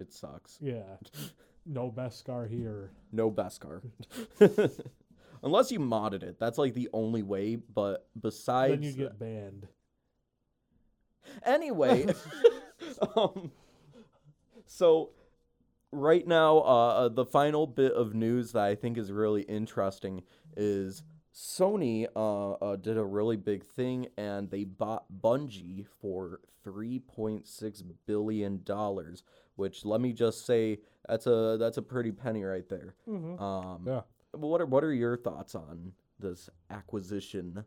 It 0.00 0.12
sucks. 0.12 0.58
yeah, 0.60 0.96
no 1.66 1.90
Beskar 1.90 2.48
here. 2.48 2.90
No 3.12 3.30
Beskar. 3.30 3.82
Unless 5.42 5.72
you 5.72 5.80
modded 5.80 6.22
it. 6.22 6.38
That's 6.38 6.58
like 6.58 6.74
the 6.74 6.88
only 6.92 7.22
way, 7.22 7.56
but 7.56 8.08
besides 8.20 8.72
then 8.72 8.82
you 8.82 8.92
get 8.92 9.18
banned. 9.18 9.66
Anyway, 11.44 12.06
um, 13.16 13.50
so 14.66 15.10
right 15.90 16.26
now, 16.26 16.58
uh, 16.58 17.08
the 17.08 17.24
final 17.24 17.66
bit 17.66 17.92
of 17.92 18.14
news 18.14 18.52
that 18.52 18.64
I 18.64 18.74
think 18.74 18.98
is 18.98 19.10
really 19.10 19.42
interesting 19.42 20.22
is 20.56 21.02
Sony 21.34 22.06
uh, 22.14 22.52
uh, 22.52 22.76
did 22.76 22.96
a 22.98 23.04
really 23.04 23.36
big 23.36 23.64
thing 23.64 24.08
and 24.16 24.50
they 24.50 24.64
bought 24.64 25.04
Bungie 25.22 25.86
for 26.00 26.40
three 26.62 26.98
point 26.98 27.46
six 27.48 27.82
billion 28.06 28.62
dollars. 28.64 29.22
Which 29.56 29.84
let 29.84 30.00
me 30.00 30.12
just 30.12 30.46
say 30.46 30.78
that's 31.08 31.26
a 31.26 31.56
that's 31.58 31.76
a 31.78 31.82
pretty 31.82 32.12
penny 32.12 32.42
right 32.44 32.68
there. 32.68 32.94
Mm-hmm. 33.08 33.42
Um, 33.42 33.84
Yeah. 33.86 34.02
What 34.32 34.60
are 34.60 34.66
what 34.66 34.82
are 34.84 34.92
your 34.94 35.16
thoughts 35.16 35.54
on 35.54 35.92
this 36.18 36.48
acquisition? 36.70 37.64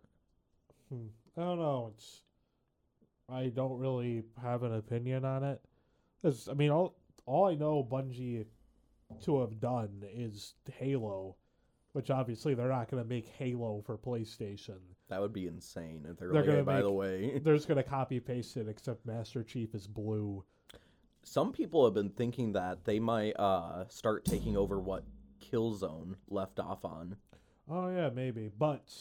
Hmm. 0.90 1.08
I 1.38 1.42
don't 1.42 1.60
know. 1.60 1.92
It's 1.94 2.22
I 3.30 3.48
don't 3.48 3.80
really 3.80 4.24
have 4.42 4.64
an 4.64 4.74
opinion 4.76 5.26
on 5.26 5.44
it. 5.44 5.62
'Cause, 6.22 6.48
I 6.48 6.54
mean, 6.54 6.72
all 6.72 6.96
all 7.26 7.46
I 7.46 7.56
know 7.56 7.84
Bungie 7.84 8.46
to 9.22 9.40
have 9.42 9.60
done 9.60 10.04
is 10.12 10.56
Halo, 10.78 11.36
which 11.96 12.12
obviously 12.12 12.54
they're 12.54 12.68
not 12.68 12.92
going 12.92 13.02
to 13.02 13.08
make 13.08 13.26
Halo 13.26 13.82
for 13.86 13.98
PlayStation. 13.98 14.80
That 15.08 15.22
would 15.22 15.32
be 15.32 15.48
insane 15.48 16.06
if 16.10 16.18
they're, 16.18 16.28
They're 16.28 16.42
like, 16.42 16.46
gonna 16.46 16.58
"Hey, 16.58 16.64
by 16.64 16.82
the 16.82 16.92
way. 16.92 17.40
They're 17.44 17.56
just 17.56 17.70
going 17.70 17.82
to 17.82 17.90
copy 17.90 18.20
paste 18.20 18.58
it, 18.58 18.68
except 18.68 19.06
Master 19.06 19.44
Chief 19.44 19.74
is 19.74 19.88
blue. 19.88 20.44
Some 21.24 21.54
people 21.54 21.86
have 21.86 21.94
been 21.94 22.10
thinking 22.10 22.52
that 22.52 22.84
they 22.84 23.00
might 23.00 23.32
uh, 23.40 23.88
start 23.88 24.26
taking 24.26 24.58
over 24.58 24.78
what 24.78 25.06
Killzone 25.40 26.16
left 26.28 26.60
off 26.60 26.84
on. 26.84 27.16
Oh 27.72 27.88
yeah, 27.88 28.10
maybe. 28.14 28.52
But 28.60 28.92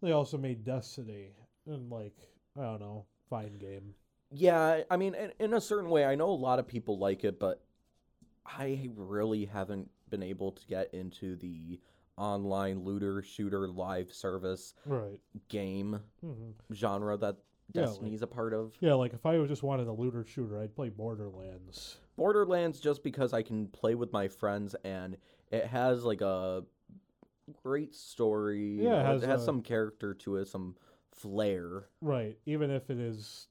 they 0.00 0.12
also 0.12 0.38
made 0.38 0.64
Destiny, 0.64 1.30
and 1.66 1.90
like 1.90 2.14
I 2.56 2.62
don't 2.62 2.80
know, 2.80 3.06
fine 3.28 3.58
game. 3.58 3.94
Yeah, 4.30 4.82
I 4.88 4.96
mean, 4.96 5.14
in, 5.14 5.32
in 5.40 5.54
a 5.54 5.60
certain 5.60 5.90
way, 5.90 6.04
I 6.04 6.14
know 6.14 6.30
a 6.30 6.30
lot 6.30 6.60
of 6.60 6.68
people 6.68 6.98
like 6.98 7.24
it, 7.24 7.40
but 7.40 7.64
I 8.46 8.90
really 8.94 9.46
haven't 9.46 9.90
been 10.08 10.22
able 10.22 10.52
to 10.52 10.66
get 10.66 10.94
into 10.94 11.34
the 11.34 11.80
online 12.16 12.80
looter 12.84 13.22
shooter 13.22 13.68
live 13.68 14.12
service 14.12 14.74
Right. 14.86 15.18
game 15.48 16.00
hmm 16.20 16.50
genre 16.72 17.16
that 17.18 17.36
Yeah, 17.72 17.82
like- 17.82 17.90
Destiny's 17.90 18.22
a 18.22 18.26
part 18.26 18.54
of. 18.54 18.74
Yeah, 18.80 18.94
like 18.94 19.12
if 19.12 19.26
I 19.26 19.44
just 19.46 19.62
wanted 19.62 19.86
a 19.88 19.92
looter 19.92 20.24
shooter, 20.24 20.58
I'd 20.60 20.74
play 20.74 20.88
Borderlands. 20.88 21.98
Borderlands 22.16 22.80
just 22.80 23.02
because 23.02 23.32
I 23.32 23.42
can 23.42 23.66
play 23.68 23.94
with 23.94 24.12
my 24.12 24.28
friends 24.28 24.74
and 24.84 25.16
it 25.50 25.66
has 25.66 26.04
like 26.04 26.20
a 26.22 26.64
great 27.62 27.94
story. 27.94 28.82
Yeah, 28.82 29.00
it 29.00 29.04
has 29.06 29.22
it 29.22 29.26
has 29.28 29.42
a- 29.42 29.44
some 29.44 29.62
character 29.62 30.14
to 30.14 30.36
it, 30.36 30.48
some 30.48 30.76
flair. 31.12 31.88
Right. 32.00 32.38
Even 32.46 32.70
if 32.70 32.88
it 32.90 32.98
is 32.98 33.48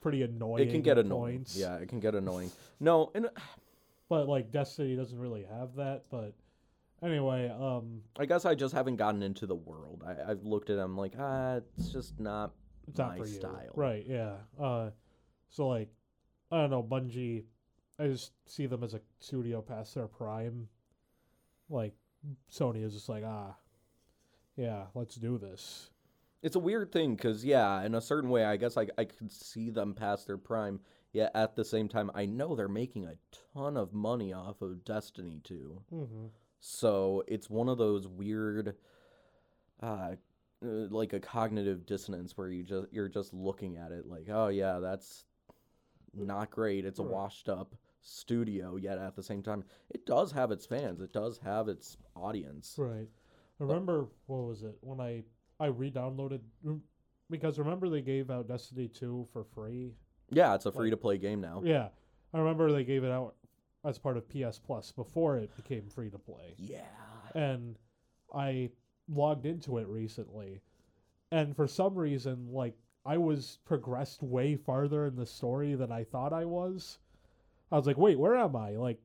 pretty 0.00 0.22
annoying. 0.22 0.66
It 0.68 0.72
can 0.72 0.82
get 0.82 0.98
annoying. 0.98 1.38
points. 1.38 1.56
Yeah, 1.56 1.76
it 1.76 1.88
can 1.88 2.00
get 2.00 2.14
annoying. 2.14 2.50
No, 2.80 3.12
and 3.14 3.28
But 4.08 4.28
like 4.28 4.50
Destiny 4.50 4.96
doesn't 4.96 5.18
really 5.18 5.44
have 5.44 5.76
that. 5.76 6.04
But 6.10 6.34
anyway, 7.02 7.48
um, 7.48 8.02
I 8.18 8.26
guess 8.26 8.44
I 8.44 8.54
just 8.54 8.74
haven't 8.74 8.96
gotten 8.96 9.22
into 9.22 9.46
the 9.46 9.54
world. 9.54 10.02
I, 10.06 10.30
I've 10.30 10.44
looked 10.44 10.70
at 10.70 10.76
them 10.76 10.96
like, 10.96 11.14
ah, 11.18 11.60
it's 11.76 11.88
just 11.88 12.18
not. 12.20 12.52
it's 12.88 12.98
not 12.98 13.10
My 13.10 13.18
for 13.18 13.26
you. 13.26 13.34
style. 13.34 13.72
Right. 13.74 14.04
Yeah. 14.06 14.34
Uh, 14.60 14.90
so 15.50 15.68
like, 15.68 15.88
I 16.50 16.58
don't 16.60 16.70
know, 16.70 16.82
Bungie. 16.82 17.44
I 17.98 18.08
just 18.08 18.32
see 18.46 18.66
them 18.66 18.82
as 18.82 18.94
a 18.94 19.00
studio 19.20 19.60
past 19.62 19.94
their 19.94 20.08
prime. 20.08 20.68
Like, 21.68 21.94
Sony 22.50 22.84
is 22.84 22.94
just 22.94 23.08
like, 23.08 23.24
ah, 23.26 23.54
yeah, 24.56 24.84
let's 24.94 25.16
do 25.16 25.38
this. 25.38 25.90
It's 26.42 26.56
a 26.56 26.60
weird 26.60 26.90
thing 26.90 27.14
because 27.14 27.44
yeah, 27.44 27.82
in 27.84 27.94
a 27.94 28.00
certain 28.00 28.28
way, 28.28 28.44
I 28.44 28.56
guess 28.56 28.76
I 28.76 28.88
I 28.98 29.04
could 29.04 29.30
see 29.30 29.70
them 29.70 29.94
past 29.94 30.26
their 30.26 30.38
prime. 30.38 30.80
Yet 31.12 31.30
at 31.34 31.56
the 31.56 31.64
same 31.64 31.88
time, 31.88 32.10
I 32.14 32.24
know 32.24 32.56
they're 32.56 32.68
making 32.68 33.04
a 33.04 33.16
ton 33.54 33.76
of 33.76 33.92
money 33.92 34.32
off 34.32 34.62
of 34.62 34.82
Destiny 34.82 35.40
2. 35.44 35.82
Mm-hmm. 35.92 36.26
So 36.64 37.24
it's 37.26 37.50
one 37.50 37.68
of 37.68 37.76
those 37.76 38.06
weird, 38.06 38.76
uh, 39.82 40.12
uh, 40.64 40.68
like 40.90 41.12
a 41.12 41.18
cognitive 41.18 41.84
dissonance 41.86 42.38
where 42.38 42.50
you 42.50 42.62
just 42.62 42.86
you're 42.92 43.08
just 43.08 43.34
looking 43.34 43.78
at 43.78 43.90
it 43.90 44.06
like, 44.06 44.28
oh 44.30 44.46
yeah, 44.46 44.78
that's 44.78 45.24
not 46.14 46.52
great. 46.52 46.84
It's 46.84 47.00
a 47.00 47.02
washed 47.02 47.48
up 47.48 47.74
studio. 48.00 48.76
Yet 48.76 48.98
at 48.98 49.16
the 49.16 49.24
same 49.24 49.42
time, 49.42 49.64
it 49.90 50.06
does 50.06 50.30
have 50.30 50.52
its 50.52 50.64
fans. 50.64 51.00
It 51.00 51.12
does 51.12 51.36
have 51.38 51.66
its 51.66 51.96
audience. 52.14 52.76
Right. 52.78 53.08
I 53.60 53.64
remember 53.64 54.06
what 54.26 54.46
was 54.46 54.62
it 54.62 54.76
when 54.82 55.00
I 55.00 55.24
I 55.58 55.66
re-downloaded 55.66 56.42
because 57.28 57.58
remember 57.58 57.88
they 57.88 58.02
gave 58.02 58.30
out 58.30 58.46
Destiny 58.46 58.86
2 58.86 59.26
for 59.32 59.42
free. 59.42 59.94
Yeah, 60.30 60.54
it's 60.54 60.66
a 60.66 60.70
free 60.70 60.90
to 60.90 60.96
play 60.96 61.18
game 61.18 61.40
now. 61.40 61.60
Yeah, 61.64 61.88
I 62.32 62.38
remember 62.38 62.70
they 62.70 62.84
gave 62.84 63.02
it 63.02 63.10
out 63.10 63.34
as 63.84 63.98
part 63.98 64.16
of 64.16 64.28
PS 64.28 64.58
Plus 64.58 64.92
before 64.92 65.36
it 65.38 65.54
became 65.56 65.88
free 65.88 66.10
to 66.10 66.18
play. 66.18 66.54
Yeah. 66.56 66.80
And 67.34 67.76
I 68.34 68.70
logged 69.08 69.46
into 69.46 69.78
it 69.78 69.86
recently, 69.88 70.60
and 71.30 71.56
for 71.56 71.66
some 71.66 71.94
reason, 71.94 72.48
like 72.52 72.74
I 73.04 73.18
was 73.18 73.58
progressed 73.64 74.22
way 74.22 74.56
farther 74.56 75.06
in 75.06 75.16
the 75.16 75.26
story 75.26 75.74
than 75.74 75.90
I 75.90 76.04
thought 76.04 76.32
I 76.32 76.44
was. 76.44 76.98
I 77.70 77.76
was 77.76 77.86
like, 77.86 77.98
wait, 77.98 78.18
where 78.18 78.36
am 78.36 78.54
I? 78.54 78.70
Like, 78.72 79.00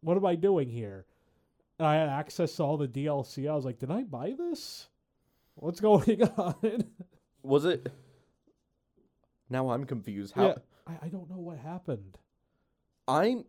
what 0.00 0.16
am 0.16 0.26
I 0.26 0.34
doing 0.34 0.68
here? 0.68 1.06
And 1.78 1.86
I 1.86 1.96
had 1.96 2.08
access 2.08 2.56
to 2.56 2.62
all 2.62 2.76
the 2.76 2.88
DLC. 2.88 3.48
I 3.48 3.54
was 3.54 3.64
like, 3.64 3.78
did 3.78 3.90
I 3.90 4.02
buy 4.02 4.34
this? 4.36 4.88
What's 5.54 5.80
going 5.82 6.22
on? 6.36 6.84
Was 7.42 7.64
it? 7.64 7.92
Now 9.50 9.70
I'm 9.70 9.84
confused. 9.84 10.34
How 10.34 10.46
Yeah. 10.46 10.54
I, 10.86 11.06
I 11.06 11.08
don't 11.08 11.30
know 11.30 11.38
what 11.38 11.58
happened. 11.58 12.18
I'm 13.06 13.44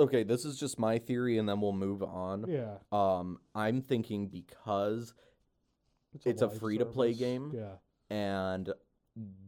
okay. 0.00 0.22
This 0.24 0.44
is 0.44 0.58
just 0.58 0.78
my 0.78 0.98
theory, 0.98 1.38
and 1.38 1.48
then 1.48 1.60
we'll 1.60 1.72
move 1.72 2.02
on. 2.02 2.44
Yeah. 2.48 2.76
Um, 2.92 3.38
I'm 3.54 3.80
thinking 3.82 4.26
because 4.28 5.14
It's 6.24 6.42
a 6.42 6.46
live 6.46 6.58
free-to-play 6.58 7.12
service. 7.12 7.18
game? 7.20 7.52
Yeah. 7.54 7.74
and 8.10 8.72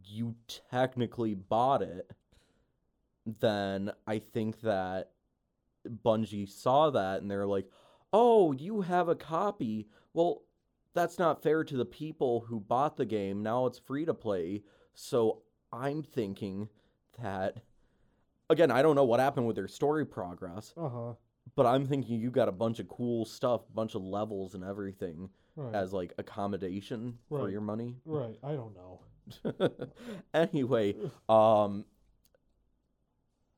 you 0.04 0.35
technically 0.71 1.35
bought 1.35 1.82
it, 1.82 2.11
then 3.40 3.90
I 4.06 4.18
think 4.18 4.61
that 4.62 5.11
Bungie 6.04 6.49
saw 6.49 6.90
that 6.90 7.23
and 7.23 7.30
they're 7.30 7.47
like, 7.47 7.68
"Oh, 8.12 8.52
you 8.52 8.82
have 8.82 9.09
a 9.09 9.14
copy. 9.16 9.88
Well, 10.12 10.42
that's 10.94 11.18
not 11.18 11.42
fair 11.42 11.64
to 11.64 11.76
the 11.76 11.85
people 11.87 12.40
who 12.49 12.61
bought 12.61 12.97
the 12.97 13.06
game. 13.06 13.42
Now 13.42 13.66
it's 13.66 13.78
free 13.78 14.04
to 14.04 14.14
play." 14.14 14.62
So 14.94 15.42
I'm 15.73 16.02
thinking 16.02 16.68
that 17.21 17.59
again, 18.52 18.71
I 18.71 18.82
don't 18.82 18.94
know 18.97 19.04
what 19.04 19.21
happened 19.21 19.47
with 19.47 19.56
their 19.56 19.68
story 19.68 20.06
progress, 20.06 20.73
Uh 20.76 20.88
huh. 20.88 21.12
but 21.56 21.66
I'm 21.66 21.87
thinking 21.87 22.21
you 22.21 22.30
got 22.30 22.49
a 22.49 22.52
bunch 22.52 22.78
of 22.78 22.88
cool 22.88 23.25
stuff, 23.25 23.62
bunch 23.75 23.94
of 23.94 24.02
levels 24.02 24.54
and 24.54 24.62
everything 24.64 25.28
Right. 25.56 25.75
as 25.75 25.92
like 25.92 26.12
accommodation 26.18 27.18
for 27.28 27.42
Right. 27.44 27.52
your 27.52 27.61
money. 27.61 27.97
right. 28.04 28.38
I 28.42 28.52
don't 28.54 28.75
know. 28.75 29.00
anyway, 30.35 30.94
um, 31.28 31.85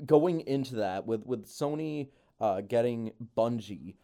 going 0.04 0.40
into 0.42 0.76
that 0.76 1.06
with 1.06 1.24
with 1.24 1.46
Sony 1.46 2.10
uh, 2.40 2.60
getting 2.62 3.12
Bungie, 3.36 3.94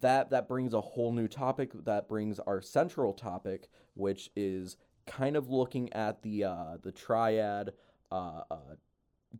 that 0.00 0.30
that 0.30 0.48
brings 0.48 0.74
a 0.74 0.80
whole 0.80 1.12
new 1.12 1.28
topic. 1.28 1.72
That 1.84 2.08
brings 2.08 2.38
our 2.40 2.60
central 2.60 3.12
topic, 3.14 3.68
which 3.94 4.30
is 4.36 4.76
kind 5.06 5.36
of 5.36 5.48
looking 5.48 5.92
at 5.92 6.22
the 6.22 6.44
uh, 6.44 6.76
the 6.82 6.92
triad 6.92 7.72
uh, 8.12 8.42
uh, 8.50 8.56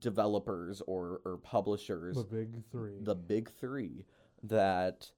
developers 0.01 0.83
or 0.87 1.21
or 1.25 1.39
publishers 1.39 2.17
The 2.17 2.25
big 2.25 2.65
three. 2.71 2.99
the 3.03 3.15
big 3.15 3.51
three 3.51 4.05
that 4.43 5.11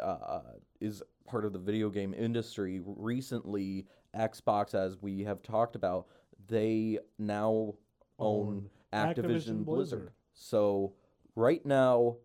uh, 0.00 0.40
is 0.80 1.02
part 1.26 1.44
of 1.44 1.52
the 1.52 1.58
video 1.58 1.90
game 1.90 2.14
industry. 2.14 2.80
Recently, 2.84 3.86
Xbox, 4.14 4.74
as 4.74 5.00
we 5.02 5.24
have 5.24 5.42
talked 5.42 5.74
about, 5.76 6.06
they 6.46 6.98
now 7.18 7.74
own 8.18 8.68
Activision, 8.92 9.14
Activision 9.16 9.24
Blizzard. 9.24 9.64
Blizzard. 9.64 10.12
So 10.34 10.92
right 11.34 11.64
now, 11.66 12.16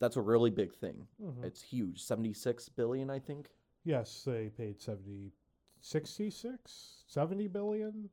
that's 0.00 0.16
a 0.16 0.20
really 0.22 0.50
big 0.50 0.72
thing. 0.74 1.06
Mhm. 1.20 1.44
It's 1.44 1.60
huge, 1.60 2.02
seventy 2.02 2.32
six 2.32 2.68
billion, 2.68 3.10
I 3.10 3.18
think. 3.18 3.50
Yes, 3.84 4.22
they 4.24 4.50
paid 4.50 4.80
70, 4.80 5.32
66, 5.80 7.04
70 7.06 7.46
billion. 7.48 8.10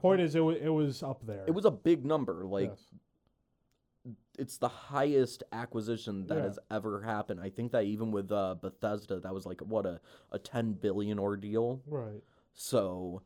Point 0.00 0.20
is, 0.20 0.34
it, 0.34 0.40
wa- 0.40 0.50
it 0.52 0.68
was 0.68 1.02
up 1.02 1.26
there. 1.26 1.44
It 1.46 1.50
was 1.52 1.64
a 1.64 1.70
big 1.70 2.04
number. 2.04 2.44
Like 2.46 2.70
Yes. 2.70 4.14
it's 4.38 4.56
the 4.56 4.68
highest 4.68 5.42
acquisition 5.52 6.26
that 6.28 6.38
Yeah. 6.38 6.44
has 6.44 6.58
ever 6.70 7.02
happened. 7.02 7.40
I 7.40 7.50
think 7.50 7.72
that 7.72 7.84
even 7.84 8.10
with 8.10 8.32
uh, 8.32 8.54
Bethesda, 8.60 9.20
that 9.20 9.34
was 9.34 9.44
like 9.46 9.60
what 9.60 9.84
a 9.86 10.00
a 10.32 10.38
ten 10.38 10.72
billion 10.72 11.18
ordeal. 11.18 11.82
right. 11.86 12.22
So 12.54 13.22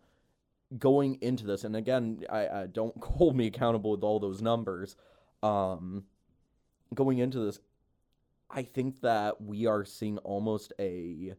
going 0.79 1.19
into 1.23 1.47
this, 1.47 1.63
and 1.65 1.77
again, 1.77 2.25
I, 2.29 2.49
I 2.49 2.67
don't 2.67 2.97
hold 3.05 3.37
me 3.37 3.47
accountable 3.47 3.93
with 3.93 4.03
all 4.03 4.19
those 4.19 4.43
numbers. 4.43 4.97
Um, 5.43 6.05
going 6.95 7.19
into 7.19 7.39
this, 7.39 7.61
I 8.51 8.63
think 8.65 9.01
that 9.03 9.41
we 9.41 9.67
are 9.67 9.85
seeing 9.85 10.19
almost 10.19 10.73
a 10.81 11.35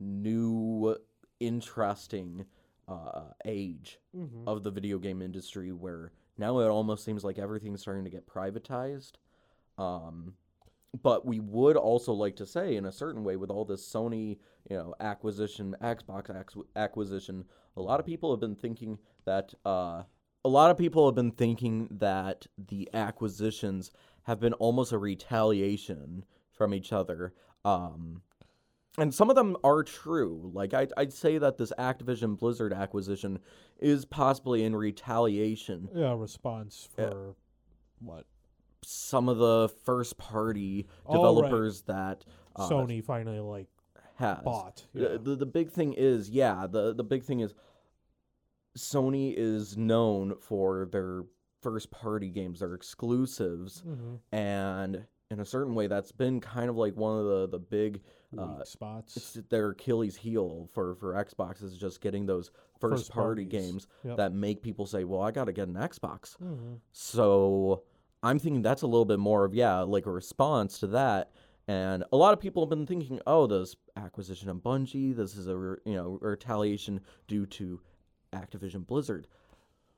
new, 0.00 0.96
interesting 1.38 2.46
uh, 2.88 3.24
age 3.44 3.98
Mm-hmm. 4.16 4.46
of 4.46 4.62
the 4.62 4.70
video 4.70 4.98
game 4.98 5.22
industry 5.22 5.72
where 5.72 6.12
now 6.36 6.58
it 6.58 6.68
almost 6.68 7.04
seems 7.04 7.24
like 7.24 7.38
everything's 7.38 7.80
starting 7.80 8.04
to 8.04 8.10
get 8.10 8.26
privatized. 8.26 9.12
Um, 9.78 10.34
but 11.02 11.24
we 11.24 11.40
would 11.40 11.76
also 11.76 12.12
like 12.12 12.36
to 12.36 12.46
say, 12.46 12.76
in 12.76 12.84
a 12.84 12.92
certain 12.92 13.24
way, 13.24 13.36
with 13.36 13.50
all 13.50 13.64
this 13.64 13.86
Sony, 13.90 14.38
you 14.68 14.76
know, 14.76 14.94
acquisition, 15.00 15.74
Xbox 15.80 16.30
acquisition, 16.76 17.44
a 17.76 17.80
lot 17.80 18.00
of 18.00 18.04
people 18.04 18.30
have 18.30 18.40
been 18.40 18.54
thinking 18.54 18.98
that 19.24 19.54
uh, 19.64 20.02
a 20.44 20.48
lot 20.48 20.70
of 20.70 20.76
people 20.76 21.06
have 21.06 21.14
been 21.14 21.30
thinking 21.30 21.88
that 21.90 22.46
the 22.58 22.90
acquisitions 22.92 23.90
have 24.24 24.38
been 24.40 24.52
almost 24.54 24.92
a 24.92 24.98
retaliation 24.98 26.24
from 26.52 26.74
each 26.74 26.92
other. 26.92 27.32
Um, 27.64 28.20
and 28.98 29.14
some 29.14 29.30
of 29.30 29.36
them 29.36 29.56
are 29.64 29.82
true. 29.82 30.50
Like 30.54 30.74
I'd, 30.74 30.92
I'd 30.96 31.12
say 31.12 31.38
that 31.38 31.56
this 31.58 31.72
Activision 31.78 32.38
Blizzard 32.38 32.72
acquisition 32.72 33.38
is 33.80 34.04
possibly 34.04 34.64
in 34.64 34.76
retaliation. 34.76 35.88
Yeah, 35.94 36.14
response 36.16 36.88
Yeah. 36.98 37.10
for 37.10 37.34
what? 38.00 38.26
Some 38.84 39.28
of 39.28 39.38
the 39.38 39.68
first 39.84 40.18
party 40.18 40.86
Oh, 41.06 41.12
right. 41.14 41.18
developers 41.18 41.82
that 41.82 42.24
uh, 42.56 42.68
Sony 42.68 43.02
finally 43.02 43.40
like 43.40 43.68
has. 44.16 44.38
bought. 44.44 44.84
The- 44.94 45.00
Yeah. 45.02 45.16
The, 45.22 45.36
the 45.36 45.46
big 45.46 45.70
thing 45.70 45.94
is, 45.94 46.28
yeah, 46.28 46.66
the, 46.66 46.92
the 46.94 47.04
big 47.04 47.22
thing 47.22 47.40
is 47.40 47.54
Sony 48.76 49.34
is 49.36 49.76
known 49.76 50.34
for 50.40 50.86
their 50.90 51.22
first 51.60 51.90
party 51.90 52.28
games, 52.30 52.60
their 52.60 52.74
exclusives, 52.74 53.82
Mhm. 53.86 54.18
and 54.32 55.06
in 55.30 55.40
a 55.40 55.44
certain 55.44 55.74
way, 55.74 55.86
that's 55.86 56.12
been 56.12 56.40
kind 56.40 56.68
of 56.68 56.76
like 56.76 56.96
one 56.96 57.18
of 57.18 57.24
the, 57.26 57.48
the 57.48 57.58
big 57.58 58.02
uh, 58.38 58.54
Weak 58.58 58.66
spots. 58.66 59.16
it's 59.16 59.32
their 59.50 59.70
Achilles 59.70 60.16
heel 60.16 60.68
for 60.72 60.94
for 60.96 61.14
Xbox 61.14 61.62
is 61.62 61.76
just 61.76 62.00
getting 62.00 62.26
those 62.26 62.50
first, 62.80 63.04
First 63.04 63.12
party 63.12 63.44
parties. 63.44 63.66
games 63.70 63.86
Yep. 64.04 64.16
that 64.16 64.32
make 64.32 64.62
people 64.62 64.86
say, 64.86 65.04
"Well, 65.04 65.20
I 65.20 65.30
got 65.30 65.44
to 65.44 65.52
get 65.52 65.68
an 65.68 65.74
Xbox." 65.74 66.36
Mhm. 66.38 66.78
So 66.92 67.82
I'm 68.22 68.38
thinking 68.38 68.62
that's 68.62 68.82
a 68.82 68.86
little 68.86 69.04
bit 69.04 69.18
more 69.18 69.44
of 69.44 69.54
yeah, 69.54 69.80
like 69.80 70.06
a 70.06 70.10
response 70.10 70.78
to 70.80 70.86
that. 70.88 71.32
And 71.68 72.04
a 72.12 72.16
lot 72.16 72.32
of 72.32 72.40
people 72.40 72.62
have 72.64 72.70
been 72.70 72.86
thinking, 72.86 73.20
"Oh, 73.26 73.46
this 73.46 73.76
acquisition 73.96 74.48
of 74.48 74.56
Bungie, 74.58 75.14
this 75.14 75.36
is 75.36 75.46
a 75.46 75.56
re- 75.56 75.78
you 75.84 75.94
know 75.94 76.18
retaliation 76.20 77.00
due 77.28 77.46
to 77.46 77.80
Activision 78.32 78.86
Blizzard." 78.86 79.28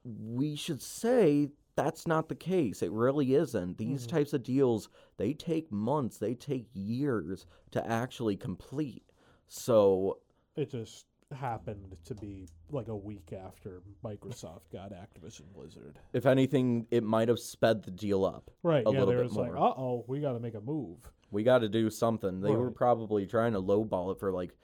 We 0.05 0.55
should 0.57 0.83
say 0.83 1.51
that's 1.77 2.07
not 2.07 2.29
the 2.29 2.35
case. 2.35 2.83
It 2.83 2.93
really 2.93 3.35
isn't. 3.35 3.79
These 3.79 4.07
Mhm. 4.07 4.11
types 4.11 4.33
of 4.33 4.43
deals, 4.43 4.89
they 5.17 5.33
take 5.35 5.71
months, 5.73 6.19
they 6.19 6.35
take 6.35 6.69
years 6.73 7.47
to 7.73 7.85
actually 7.87 8.37
complete. 8.37 9.13
So, 9.49 10.19
It 10.57 10.71
just 10.71 11.07
happened 11.33 11.97
to 12.05 12.15
be 12.15 12.47
like 12.71 12.87
a 12.89 12.97
week 12.97 13.33
after 13.33 13.83
Microsoft 14.05 14.71
got 14.71 14.93
Activision 14.93 15.53
Blizzard. 15.53 15.99
if 16.13 16.27
anything, 16.27 16.87
it 16.93 17.03
might 17.03 17.27
have 17.29 17.41
sped 17.41 17.83
the 17.83 17.91
deal 17.91 18.25
up. 18.25 18.51
Right. 18.63 18.87
A 18.87 18.91
yeah, 18.93 18.99
little 19.01 19.15
bit 19.15 19.23
was 19.25 19.37
like, 19.37 19.53
more. 19.53 19.57
uh 19.59 19.75
oh, 19.77 20.05
we 20.07 20.21
got 20.21 20.35
to 20.35 20.41
make 20.41 20.55
a 20.55 20.61
move. 20.61 21.11
We 21.33 21.43
got 21.43 21.59
to 21.59 21.69
do 21.69 21.91
something. 21.91 22.41
They 22.41 22.55
were 22.55 22.71
probably 22.71 23.27
trying 23.27 23.55
to 23.55 23.61
lowball 23.61 24.13
it 24.13 24.21
for 24.21 24.31
like 24.31 24.57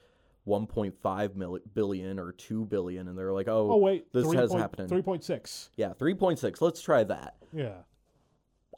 1.5 0.47 1.37
mil- 1.37 1.59
billion 1.75 2.19
or 2.19 2.33
2 2.33 2.65
billion 2.67 3.09
and 3.09 3.17
they're 3.19 3.33
like, 3.33 3.49
"Oh, 3.49 3.73
Oh 3.73 3.77
wait, 3.77 4.13
this 4.13 4.27
3 4.27 4.37
has 4.37 4.51
point- 4.51 4.61
happened. 4.63 4.89
3.6. 4.91 5.71
yeah, 5.77 5.93
3.6. 5.95 6.61
Let's 6.61 6.81
try 6.83 7.05
that." 7.05 7.37
Yeah. 7.53 7.83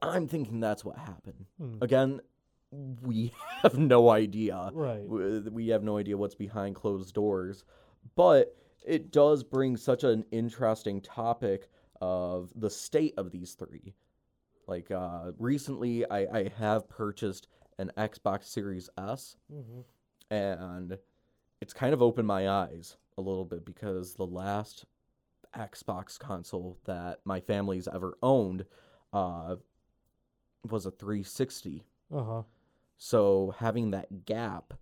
I'm 0.01 0.27
thinking 0.27 0.59
that's 0.61 0.85
what 0.85 0.99
happened. 0.99 1.47
Hmm. 1.59 1.77
Again, 1.81 2.21
we 3.03 3.33
have 3.63 3.79
no 3.79 4.11
idea. 4.11 4.71
Right. 4.73 5.05
We 5.07 5.69
have 5.69 5.83
no 5.85 5.99
idea 5.99 6.17
what's 6.17 6.35
behind 6.35 6.75
closed 6.75 7.15
doors. 7.15 7.65
But 8.17 8.57
it 8.85 9.13
does 9.13 9.45
bring 9.45 9.77
such 9.77 10.03
an 10.03 10.25
interesting 10.33 11.01
topic 11.01 11.69
of 12.01 12.51
the 12.57 12.71
state 12.71 13.15
of 13.17 13.31
these 13.31 13.55
three. 13.55 13.95
Like 14.67 14.91
uh, 14.91 15.33
recently, 15.39 16.05
I, 16.11 16.19
I 16.39 16.51
have 16.59 16.89
purchased 16.89 17.47
an 17.79 17.93
Xbox 17.97 18.45
Series 18.47 18.91
S, 18.99 19.37
hmm 19.53 19.81
and 20.31 20.97
it's 21.63 21.73
kind 21.73 21.95
of 21.95 22.03
opened 22.03 22.27
my 22.27 22.49
eyes 22.49 22.97
a 23.17 23.21
little 23.21 23.45
bit 23.45 23.65
because 23.65 24.15
the 24.15 24.27
last 24.27 24.85
Xbox 25.57 26.19
console 26.19 26.77
that 26.87 27.21
my 27.25 27.39
family's 27.41 27.87
ever 27.87 28.19
owned 28.23 28.65
uh, 29.13 29.57
was 30.69 30.87
a 30.87 30.91
360. 30.91 31.85
Uh 32.13 32.23
huh. 32.25 32.43
So 32.99 33.55
having 33.59 33.93
that 33.93 34.25
gap, 34.27 34.75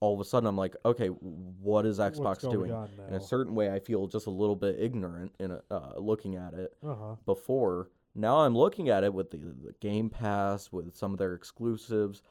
all 0.00 0.14
of 0.14 0.20
a 0.20 0.24
sudden 0.24 0.46
I'm 0.48 0.56
like, 0.56 0.76
okay, 0.84 1.08
what 1.08 1.86
is 1.86 1.98
Xbox 1.98 2.40
doing? 2.52 2.70
In 3.08 3.14
a 3.14 3.20
certain 3.20 3.54
way, 3.54 3.72
I 3.72 3.80
feel 3.80 4.06
just 4.06 4.26
a 4.26 4.30
little 4.30 4.56
bit 4.56 4.76
ignorant 4.78 5.34
in 5.40 5.50
a, 5.50 5.62
uh, 5.70 5.94
looking 5.98 6.36
at 6.36 6.54
it 6.54 6.76
Uh 6.86 6.94
huh. 6.94 7.14
before. 7.26 7.88
Now 8.14 8.40
I'm 8.40 8.56
looking 8.56 8.90
at 8.90 9.02
it 9.04 9.12
with 9.14 9.30
the, 9.30 9.38
the 9.38 9.74
Game 9.80 10.08
Pass, 10.10 10.70
with 10.70 10.94
some 10.94 11.12
of 11.12 11.18
their 11.18 11.34
exclusives, 11.34 12.22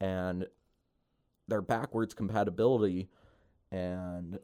and 0.00 0.46
their 1.46 1.62
backwards 1.62 2.12
compatibility, 2.12 3.08
and 3.70 4.38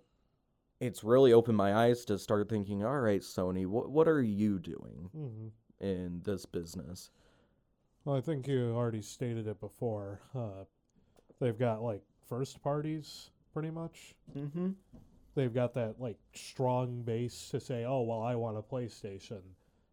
it's 0.81 1.05
really 1.05 1.33
opened 1.33 1.57
my 1.57 1.75
eyes 1.75 2.05
to 2.07 2.19
start 2.19 2.49
thinking, 2.49 2.85
all 2.85 3.01
right, 3.01 3.21
Sony, 3.23 3.67
what 3.67 3.91
what 3.91 4.09
are 4.09 4.23
you 4.23 4.59
doing 4.59 5.11
hmm 5.13 5.49
in 5.81 6.21
this 6.25 6.47
business? 6.47 7.11
Well, 8.05 8.17
I 8.17 8.21
think 8.21 8.47
you 8.47 8.71
already 8.75 9.03
stated 9.03 9.47
it 9.47 9.61
before. 9.61 10.21
Uh, 10.35 10.65
they've 11.41 11.59
got 11.59 11.83
like 11.83 12.03
first 12.29 12.63
parties, 12.63 13.31
pretty 13.53 13.71
much. 13.71 14.15
Mm-hmm. 14.37 14.71
They've 15.35 15.53
got 15.53 15.75
that 15.75 15.97
like 16.01 16.19
strong 16.35 17.03
base 17.03 17.49
to 17.51 17.61
say, 17.61 17.85
"Oh, 17.85 18.03
well, 18.03 18.23
I 18.23 18.35
want 18.37 18.57
a 18.57 18.63
PlayStation 18.63 19.41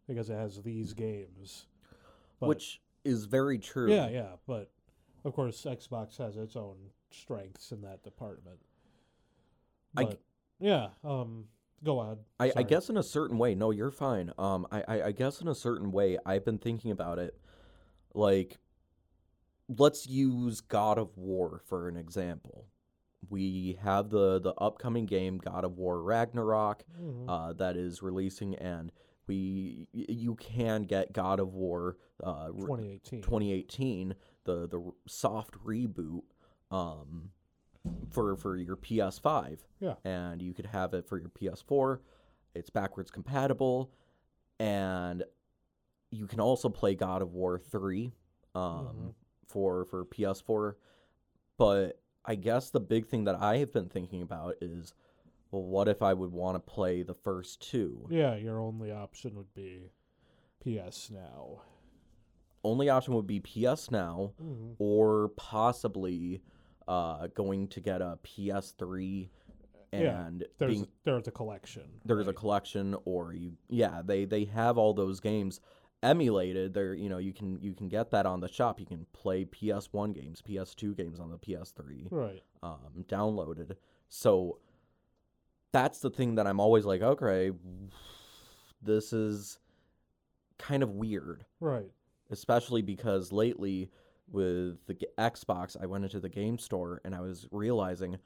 because 0.06 0.30
it 0.30 0.34
has 0.34 0.62
these 0.62 0.92
games." 0.92 1.66
But- 2.38 2.48
Which 2.48 2.80
is 3.04 3.24
very 3.24 3.58
true. 3.58 3.90
Yeah, 3.90 4.08
yeah, 4.08 4.30
but 4.46 4.70
of 5.24 5.32
course, 5.32 5.64
Xbox 5.64 6.16
has 6.18 6.36
its 6.36 6.54
own 6.54 6.76
strengths 7.10 7.72
in 7.72 7.80
that 7.82 8.02
department. 8.04 8.58
I- 9.96 10.18
yeah, 10.58 10.88
um, 11.04 11.46
go 11.82 12.00
ahead. 12.00 12.18
I, 12.38 12.52
I 12.56 12.62
guess 12.62 12.88
in 12.88 12.96
a 12.96 13.02
certain 13.02 13.36
way, 13.38 13.54
no, 13.54 13.70
you're 13.70 13.90
fine. 13.90 14.32
Um, 14.38 14.66
I, 14.70 14.82
I, 14.86 15.02
I 15.06 15.12
guess 15.12 15.40
in 15.40 15.48
a 15.48 15.54
certain 15.54 15.90
way, 15.92 16.18
I've 16.24 16.44
been 16.44 16.58
thinking 16.58 16.90
about 16.90 17.18
it. 17.18 17.38
Like, 18.14 18.58
let's 19.68 20.06
use 20.06 20.60
God 20.60 20.98
of 20.98 21.16
War 21.16 21.60
for 21.66 21.88
an 21.88 21.96
example. 21.96 22.66
We 23.30 23.78
have 23.82 24.10
the 24.10 24.40
the 24.40 24.52
upcoming 24.54 25.06
game 25.06 25.38
God 25.38 25.64
of 25.64 25.78
War 25.78 26.02
Ragnarok 26.02 26.84
Mhm. 27.00 27.24
uh, 27.28 27.52
that 27.54 27.76
is 27.76 28.02
releasing, 28.02 28.54
and 28.56 28.90
we 29.26 29.86
you 29.92 30.34
can 30.34 30.82
get 30.82 31.12
God 31.12 31.38
of 31.40 31.54
War 31.54 31.96
uh, 32.22 32.48
2018. 32.48 33.22
2018, 33.22 34.14
the 34.44 34.66
the 34.68 34.92
soft 35.06 35.54
reboot, 35.64 36.22
um, 36.70 37.30
for 38.10 38.36
for 38.36 38.56
your 38.56 38.76
PS5. 38.76 39.58
Yeah. 39.80 39.94
and 40.04 40.40
you 40.40 40.54
could 40.54 40.66
have 40.66 40.94
it 40.94 41.06
for 41.06 41.18
your 41.18 41.28
PS4. 41.30 42.00
It's 42.54 42.70
backwards 42.70 43.10
compatible, 43.10 43.90
and 44.60 45.24
you 46.10 46.26
can 46.26 46.40
also 46.40 46.68
play 46.68 46.94
God 46.94 47.22
of 47.22 47.32
War 47.32 47.58
3, 47.58 48.12
um, 48.54 48.62
Mhm. 48.86 49.14
for 49.46 49.84
for 49.86 50.04
PS4. 50.04 50.76
But 51.56 52.00
I 52.24 52.34
guess 52.36 52.70
the 52.70 52.80
big 52.80 53.06
thing 53.06 53.24
that 53.24 53.34
I 53.36 53.56
have 53.58 53.72
been 53.72 53.88
thinking 53.88 54.22
about 54.22 54.56
is, 54.60 54.94
well, 55.50 55.62
what 55.64 55.88
if 55.88 56.02
I 56.02 56.14
would 56.14 56.30
want 56.32 56.54
to 56.54 56.60
play 56.60 57.02
the 57.02 57.14
first 57.14 57.60
two? 57.60 58.06
Yeah, 58.10 58.36
your 58.36 58.60
only 58.60 58.92
option 58.92 59.34
would 59.36 59.52
be 59.54 59.90
PS 60.60 61.10
Now. 61.10 61.62
Only 62.62 62.88
option 62.88 63.14
would 63.14 63.26
be 63.26 63.40
PS 63.40 63.90
Now. 63.90 64.34
Mhm. 64.40 64.76
or 64.78 65.28
possibly 65.30 66.42
uh, 66.88 67.26
going 67.34 67.68
to 67.68 67.80
get 67.80 68.00
a 68.02 68.18
PS3 68.24 69.28
Yeah, 69.92 70.26
and 70.26 70.44
There's 70.58 70.72
being 70.74 70.88
there's 71.04 71.28
a 71.28 71.30
collection. 71.30 71.84
there's 72.04 72.28
a 72.28 72.32
collection 72.32 72.96
or 73.04 73.34
you 73.34 73.52
yeah 73.68 74.02
they 74.04 74.24
they 74.24 74.44
have 74.46 74.78
all 74.78 74.94
those 74.94 75.20
games 75.20 75.60
emulated 76.02 76.74
there 76.74 76.94
you 76.94 77.08
know 77.08 77.18
you 77.18 77.32
can 77.32 77.60
you 77.60 77.74
can 77.74 77.88
get 77.88 78.10
that 78.10 78.26
on 78.26 78.40
the 78.40 78.48
shop 78.48 78.80
you 78.80 78.86
can 78.86 79.06
play 79.12 79.44
PS1 79.44 80.12
games 80.14 80.42
PS2 80.42 80.96
games 80.96 81.20
on 81.20 81.30
the 81.30 81.38
PS3 81.38 82.08
right. 82.10 82.42
um, 82.62 83.04
downloaded 83.08 83.76
so 84.08 84.58
that's 85.72 86.00
the 86.00 86.10
thing 86.10 86.34
that 86.34 86.46
I'm 86.46 86.58
always 86.58 86.84
like 86.84 87.02
okay 87.02 87.52
this 88.82 89.12
is 89.12 89.58
kind 90.58 90.82
of 90.82 90.90
weird 90.90 91.44
Right. 91.60 91.90
especially 92.30 92.82
because 92.82 93.30
lately 93.30 93.90
with 94.30 94.86
the 94.86 94.96
Xbox, 95.18 95.76
I 95.80 95.86
went 95.86 96.04
into 96.04 96.20
the 96.20 96.28
game 96.28 96.58
store 96.58 97.00
and 97.04 97.14
I 97.14 97.20
was 97.20 97.46
realizing, 97.50 98.18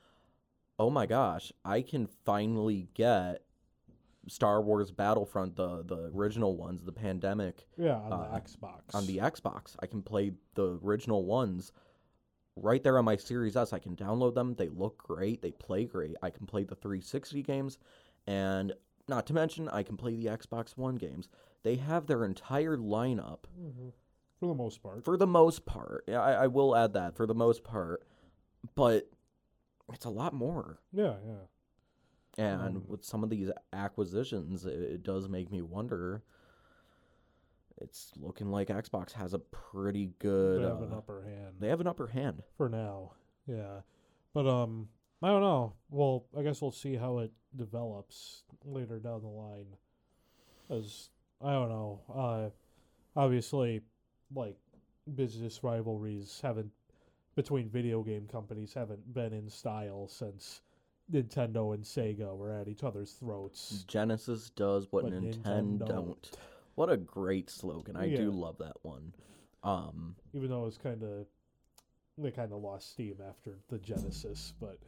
oh 0.78 0.90
my 0.90 1.06
gosh, 1.06 1.52
I 1.64 1.82
can 1.82 2.06
finally 2.24 2.88
get 2.94 3.42
Star 4.28 4.61
Wars 4.61 4.90
Battlefront, 4.90 5.54
the 5.56 5.82
the 5.85 6.11
original 6.14 6.56
ones, 6.56 6.82
the 6.85 6.92
pandemic 6.92 7.66
Yeah, 7.76 7.96
on 8.00 8.12
Uh, 8.12 8.16
the 8.32 8.40
Xbox. 8.40 8.94
on 8.94 9.06
the 9.06 9.18
Xbox. 9.18 9.76
I 9.80 9.87
can 9.87 10.02
play 10.02 10.32
the 10.54 10.78
original 10.82 11.24
ones 11.24 11.72
right 12.56 12.82
there 12.82 12.98
on 12.98 13.04
my 13.04 13.16
Series 13.16 13.56
S. 13.56 13.72
I 13.72 13.78
can 13.78 13.94
download 13.94 14.35
them. 14.35 14.54
They 14.54 14.68
look 14.68 14.98
great. 14.98 15.42
They 15.42 15.52
play 15.52 15.85
great. 15.85 16.16
I 16.22 16.30
can 16.30 16.46
play 16.46 16.64
the 16.64 16.74
360 16.74 17.42
games 17.42 17.78
and 18.26 18.72
not 19.09 19.26
to 19.28 19.35
mention 19.35 19.68
I 19.68 19.85
can 19.85 19.96
play 19.96 20.16
the 20.16 20.26
Xbox 20.26 20.76
One 20.76 20.96
games. 20.96 21.28
They 21.62 21.76
have 21.76 22.06
their 22.06 22.24
entire 22.24 22.76
lineup 22.76 23.44
Mhm. 23.61 23.92
For 24.38 24.46
the 24.46 24.55
most 24.55 24.83
part. 24.83 25.05
for 25.05 25.16
the 25.16 25.27
most 25.27 25.64
part. 25.66 26.05
Yeah, 26.07 26.20
I, 26.20 26.33
I 26.44 26.46
will 26.46 26.77
add 26.77 26.92
that 26.94 27.16
for 27.16 27.27
the 27.27 27.35
most 27.35 27.64
part, 27.64 28.03
but 28.75 29.09
it's 29.92 30.05
a 30.05 30.11
lot 30.11 30.33
more. 30.35 30.81
yeah, 30.92 31.14
yeah. 31.27 31.35
And 32.38 32.61
Um, 32.77 32.85
with 32.87 33.03
some 33.05 33.25
of 33.25 33.31
these 33.31 33.51
acquisitions, 33.72 34.66
it, 34.66 34.75
it 34.79 35.03
does 35.03 35.27
make 35.29 35.51
me 35.51 35.62
wonder. 35.62 36.22
It's 37.79 38.12
looking 38.16 38.51
like 38.51 38.68
Xbox 38.68 39.12
has 39.12 39.33
a 39.35 39.38
pretty 39.38 40.12
good. 40.18 40.61
they 40.62 40.66
have 40.66 40.83
an 40.83 40.92
uh, 40.92 40.96
upper 40.99 41.22
hand 41.22 41.57
they 41.61 41.68
have 41.68 41.81
an 41.81 41.87
upper 41.87 42.07
hand. 42.09 42.42
for 42.57 42.68
now. 42.68 43.12
Yeah, 43.46 43.81
But 44.35 44.46
um, 44.49 44.88
I 45.22 45.29
don't 45.29 45.40
know. 45.42 45.75
Well, 45.90 46.27
I 46.37 46.42
guess 46.42 46.61
we'll 46.61 46.72
see 46.72 46.96
how 46.96 47.18
it 47.18 47.33
develops 47.55 48.42
later 48.64 48.99
down 48.99 49.22
the 49.22 49.29
line. 49.29 49.77
As 50.68 51.11
I 51.40 51.53
don't 51.53 51.68
know. 51.68 52.01
Uh, 52.12 52.51
obviously, 53.18 53.83
like 54.34 54.56
business 55.14 55.62
rivalries 55.62 56.40
haven't 56.42 56.70
between 57.34 57.68
video 57.68 58.02
game 58.02 58.26
companies 58.30 58.72
haven't 58.74 59.12
been 59.14 59.32
in 59.32 59.48
style 59.48 60.08
since 60.08 60.62
Nintendo 61.12 61.74
and 61.74 61.84
Sega 61.84 62.36
were 62.36 62.50
at 62.50 62.66
each 62.66 62.82
other's 62.82 63.12
throats. 63.12 63.84
Genesis 63.86 64.50
does 64.50 64.88
what 64.90 65.04
Nintendo 65.04 65.42
Nintendo 65.44 65.86
don't. 65.86 66.30
What 66.74 66.90
a 66.90 66.96
great 66.96 67.48
slogan. 67.50 67.96
I 67.96 68.08
do 68.08 68.30
love 68.30 68.58
that 68.58 68.76
one. 68.82 69.12
Um, 69.62 70.16
Even 70.34 70.50
though 70.50 70.62
it 70.62 70.66
was 70.66 70.78
kind 70.78 71.02
of 71.02 71.26
they 72.18 72.30
kind 72.30 72.52
of 72.52 72.62
lost 72.62 72.92
steam 72.92 73.16
after 73.28 73.58
the 73.68 73.78
Genesis, 73.78 74.54
but 74.60 74.78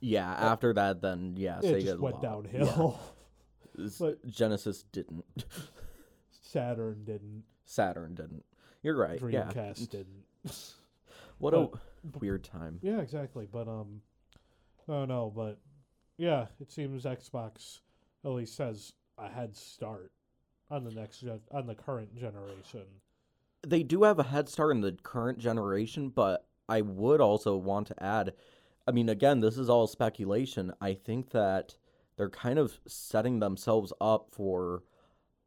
yeah, 0.00 0.30
after 0.32 0.72
that, 0.74 1.00
then 1.02 1.34
yeah, 1.36 1.58
it 1.58 1.64
Sega 1.64 1.82
just 1.82 1.98
went 2.00 2.22
lost. 2.22 2.22
downhill. 2.22 2.98
Yeah. 3.00 3.10
But- 3.98 4.24
Genesis 4.28 4.84
didn't. 4.92 5.24
Saturn 6.30 7.02
didn't. 7.04 7.42
Saturn 7.64 8.14
didn't. 8.14 8.44
You're 8.84 8.96
right. 8.96 9.20
Yeah. 9.28 9.50
Dreamcast 9.52 9.90
didn't. 9.90 10.24
What 11.38 11.50
but- 11.50 11.80
a 12.14 12.18
weird 12.20 12.44
time. 12.44 12.78
Yeah, 12.80 13.00
exactly. 13.00 13.48
But 13.50 13.66
um, 13.66 14.02
I 14.88 14.92
don't 14.92 15.08
know. 15.08 15.32
But 15.34 15.58
yeah, 16.16 16.46
it 16.60 16.70
seems 16.70 17.04
Xbox 17.04 17.80
at 18.24 18.30
least 18.30 18.56
has 18.58 18.92
a 19.18 19.28
head 19.28 19.56
start 19.56 20.12
on 20.70 20.84
the 20.84 20.92
next 20.92 21.20
gen- 21.20 21.40
on 21.50 21.66
the 21.66 21.74
current 21.74 22.14
generation. 22.14 22.84
They 23.66 23.82
do 23.82 24.04
have 24.04 24.20
a 24.20 24.22
head 24.22 24.48
start 24.48 24.70
in 24.76 24.80
the 24.80 24.92
current 24.92 25.38
generation, 25.38 26.10
but 26.10 26.46
I 26.68 26.82
would 26.82 27.20
also 27.20 27.56
want 27.56 27.88
to 27.88 28.00
add 28.00 28.32
I 28.86 28.90
mean, 28.92 29.08
again, 29.08 29.40
this 29.40 29.56
is 29.56 29.70
all 29.70 29.86
speculation. 29.86 30.72
I 30.80 30.94
think 30.94 31.30
that 31.30 31.76
they're 32.16 32.30
kind 32.30 32.58
of 32.58 32.78
setting 32.86 33.40
themselves 33.40 33.92
up 34.00 34.28
for 34.30 34.82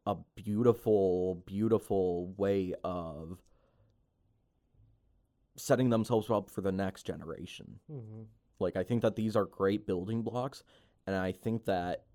a 0.07 0.15
beautiful, 0.35 1.43
beautiful 1.45 2.33
way 2.37 2.73
of 2.83 3.37
setting 5.57 5.89
themselves 5.89 6.29
up 6.29 6.49
for 6.49 6.61
the 6.61 6.71
next 6.71 7.03
generation. 7.03 7.79
Mm-hmm. 7.91 8.21
Like 8.59 8.75
I 8.75 8.83
think 8.83 9.01
that 9.01 9.15
these 9.15 9.35
are 9.35 9.45
great 9.45 9.85
building 9.85 10.21
blocks, 10.23 10.63
and 11.05 11.15
I 11.15 11.31
think 11.31 11.65
that 11.65 12.05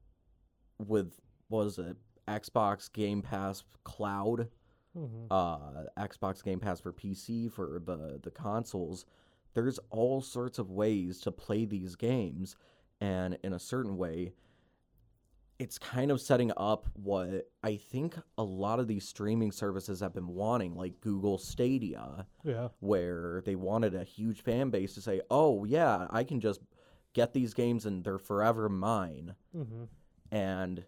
with 0.79 1.21
what 1.49 1.67
is 1.67 1.79
it, 1.79 1.97
Xbox 2.27 2.93
Game 2.93 3.23
Pass 3.23 3.63
Cloud, 3.85 4.49
Mm-hmm. 4.95 5.29
uh, 5.31 5.85
Xbox 6.07 6.45
Game 6.45 6.61
Pass 6.61 6.79
for 6.79 6.93
PC 6.93 7.51
for 7.51 7.81
the 7.83 8.21
the 8.23 8.31
consoles, 8.31 9.07
there's 9.55 9.79
all 9.89 10.21
sorts 10.21 10.59
of 10.59 10.71
ways 10.71 11.19
to 11.21 11.33
play 11.33 11.65
these 11.65 11.97
games, 11.97 12.57
and 13.01 13.39
in 13.43 13.55
a 13.55 13.59
certain 13.59 13.97
way, 13.97 14.35
it's 15.63 15.79
kind 15.79 16.11
of 16.11 16.21
setting 16.21 16.51
up 16.57 16.89
what 16.95 17.49
I 17.63 17.77
think 17.77 18.17
a 18.37 18.43
lot 18.43 18.81
of 18.81 18.89
these 18.89 19.07
streaming 19.09 19.53
services 19.53 20.01
have 20.01 20.13
been 20.13 20.27
wanting, 20.27 20.75
like 20.75 21.01
Google 21.01 21.39
Stadia 21.39 22.27
Yeah. 22.43 22.69
where 22.81 23.43
they 23.47 23.55
wanted 23.55 23.95
a 23.95 24.03
huge 24.03 24.43
fan 24.43 24.71
base 24.71 24.95
to 24.95 25.01
say, 25.01 25.21
"Oh 25.31 25.63
yeah, 25.65 26.09
I 26.11 26.25
can 26.25 26.41
just 26.41 26.61
get 27.13 27.33
these 27.33 27.55
games 27.55 27.87
and 27.87 28.03
they're 28.03 28.19
forever 28.19 28.69
mine." 28.69 29.37
Mm-hmm. 29.55 29.85
And 30.33 30.85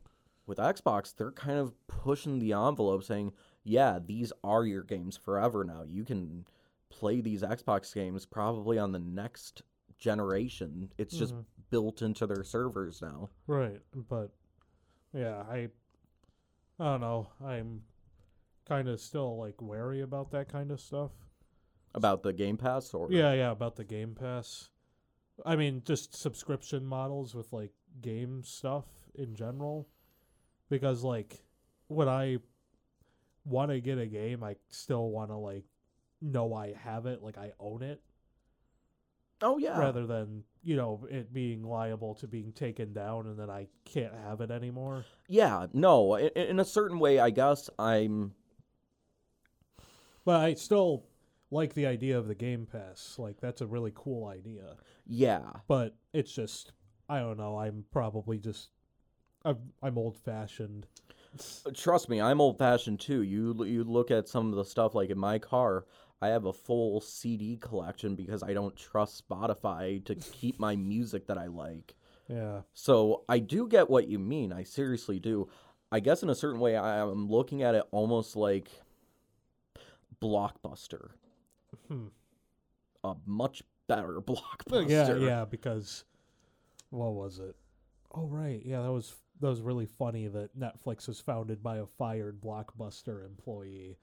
with 0.47 0.59
Xbox, 0.59 1.15
they're 1.15 1.31
kind 1.33 1.59
of 1.59 1.73
pushing 1.87 2.41
the 2.41 2.53
envelope 2.53 3.05
saying, 3.05 3.33
"Yeah, 3.63 4.01
these 4.05 4.33
are 4.43 4.65
your 4.67 4.83
games 4.83 5.17
forever 5.17 5.63
now. 5.63 5.85
You 5.85 6.05
can 6.05 6.47
play 6.89 7.21
these 7.21 7.43
Xbox 7.43 7.95
games 7.95 8.27
probably 8.27 8.77
on 8.79 8.91
the 8.91 8.99
next 8.99 9.63
generation. 9.99 10.93
It's 10.99 11.17
just 11.17 11.33
Mhm. 11.35 11.45
built 11.71 12.03
into 12.03 12.27
their 12.27 12.43
servers 12.43 13.01
now." 13.01 13.31
Right, 13.47 13.81
but 13.95 14.33
yeah, 15.14 15.42
I 15.48 15.68
I 16.79 16.85
don't 16.85 17.00
know. 17.00 17.29
I'm 17.44 17.83
kind 18.68 18.88
of 18.88 19.00
still 19.00 19.38
like 19.38 19.61
wary 19.62 20.00
about 20.00 20.31
that 20.33 20.50
kind 20.50 20.70
of 20.70 20.81
stuff. 20.81 21.12
About 21.94 22.22
the 22.22 22.33
Game 22.33 22.57
Pass 22.57 22.92
or 22.92 23.11
Yeah, 23.11 23.33
yeah, 23.33 23.50
about 23.50 23.77
the 23.77 23.85
Game 23.85 24.14
Pass. 24.18 24.70
I 25.46 25.57
mean, 25.57 25.83
just 25.85 26.14
subscription 26.14 26.85
models 26.85 27.35
with 27.35 27.53
like 27.53 27.72
game 28.00 28.42
stuff 28.44 28.87
in 29.14 29.35
general. 29.35 29.88
Because 30.68 31.05
like 31.05 31.44
when 31.88 32.09
I 32.09 32.38
want 33.44 33.70
to 33.70 33.81
get 33.81 33.98
a 33.98 34.07
game, 34.07 34.42
I 34.42 34.57
still 34.70 35.11
want 35.11 35.31
to 35.31 35.37
like 35.37 35.64
know 36.20 36.55
I 36.55 36.72
have 36.72 37.07
it, 37.07 37.22
like 37.22 37.38
I 37.38 37.53
own 37.61 37.83
it, 37.83 38.00
Oh 39.45 39.59
yeah. 39.59 39.79
rather 39.79 40.07
than, 40.07 40.43
you 40.63 40.75
know, 40.75 41.07
it 41.11 41.33
being 41.33 41.63
liable 41.63 42.15
to 42.17 42.27
being 42.27 42.51
taken 42.53 42.93
down 42.93 43.27
and 43.27 43.39
then 43.39 43.51
I 43.51 43.69
can't 43.85 44.15
have 44.27 44.41
it 44.41 44.51
anymore. 44.51 45.05
Yeah, 45.29 45.67
no, 45.73 46.17
in, 46.17 46.31
in 46.35 46.59
a 46.61 46.65
certain 46.65 46.99
way 46.99 47.21
I 47.21 47.31
guess 47.31 47.69
I'm 47.79 48.33
But 50.25 50.41
I 50.41 50.55
still 50.55 51.05
like 51.51 51.75
the 51.75 51.87
idea 51.87 52.19
of 52.19 52.27
the 52.27 52.35
Game 52.35 52.67
Pass. 52.67 53.17
Like 53.19 53.41
that's 53.41 53.61
a 53.61 53.67
really 53.67 53.93
cool 53.95 54.27
idea. 54.27 54.77
yeah. 55.07 55.43
But 55.69 55.95
it's 56.13 56.33
just 56.35 56.73
I 57.09 57.19
don't 57.21 57.37
know. 57.37 57.59
I'm 57.59 57.85
probably 57.93 58.39
just 58.39 58.71
I'm 59.45 59.59
I'm 59.83 59.99
old 59.99 60.17
fashioned. 60.17 60.87
Trust 61.75 62.09
me, 62.09 62.21
I'm 62.21 62.41
old 62.41 62.59
fashioned 62.59 63.01
too. 63.01 63.23
You 63.23 63.65
you 63.65 63.85
look 63.85 64.11
at 64.11 64.29
some 64.29 64.51
of 64.51 64.57
the 64.57 64.65
stuff 64.65 64.95
like 64.95 65.11
in 65.11 65.19
my 65.19 65.39
car, 65.39 65.85
I 66.22 66.29
have 66.29 66.44
a 66.46 66.53
full 66.53 67.00
CD 67.00 67.57
collection 67.57 68.14
because 68.14 68.42
I 68.42 68.55
don't 68.55 68.74
trust 68.77 69.29
Spotify 69.29 70.03
to 70.07 70.14
keep 70.14 70.59
my 70.59 70.74
music 70.92 71.27
that 71.27 71.37
I 71.38 71.46
like. 71.46 71.94
Yeah. 72.29 72.62
So 72.72 73.24
I 73.29 73.38
do 73.38 73.68
get 73.68 73.90
what 73.90 74.09
you 74.09 74.18
mean. 74.18 74.53
I 74.53 74.62
seriously 74.62 75.18
do. 75.18 75.48
I 75.92 76.00
guess 76.00 76.22
in 76.22 76.31
a 76.31 76.35
certain 76.35 76.61
way, 76.61 76.77
I 76.77 77.00
am 77.00 77.29
looking 77.29 77.62
at 77.62 77.74
it 77.74 77.85
almost 77.90 78.37
like 78.37 78.70
Blockbuster, 80.22 81.11
Hmm. 81.88 82.07
a 83.03 83.14
much 83.27 83.62
better 83.87 84.20
Blockbuster. 84.20 84.88
Yeah, 84.88 85.16
yeah. 85.16 85.44
Because 85.44 86.05
what 86.90 87.12
was 87.14 87.38
it? 87.38 87.57
Oh 88.14 88.27
right, 88.27 88.62
yeah. 88.64 88.81
That 88.83 88.92
was 88.92 89.14
that 89.40 89.48
was 89.48 89.61
really 89.61 89.87
funny 89.87 90.29
that 90.29 90.59
Netflix 90.59 91.09
was 91.09 91.20
founded 91.20 91.62
by 91.62 91.79
a 91.79 91.87
fired 91.87 92.40
Blockbuster 92.40 93.27
employee. 93.27 93.98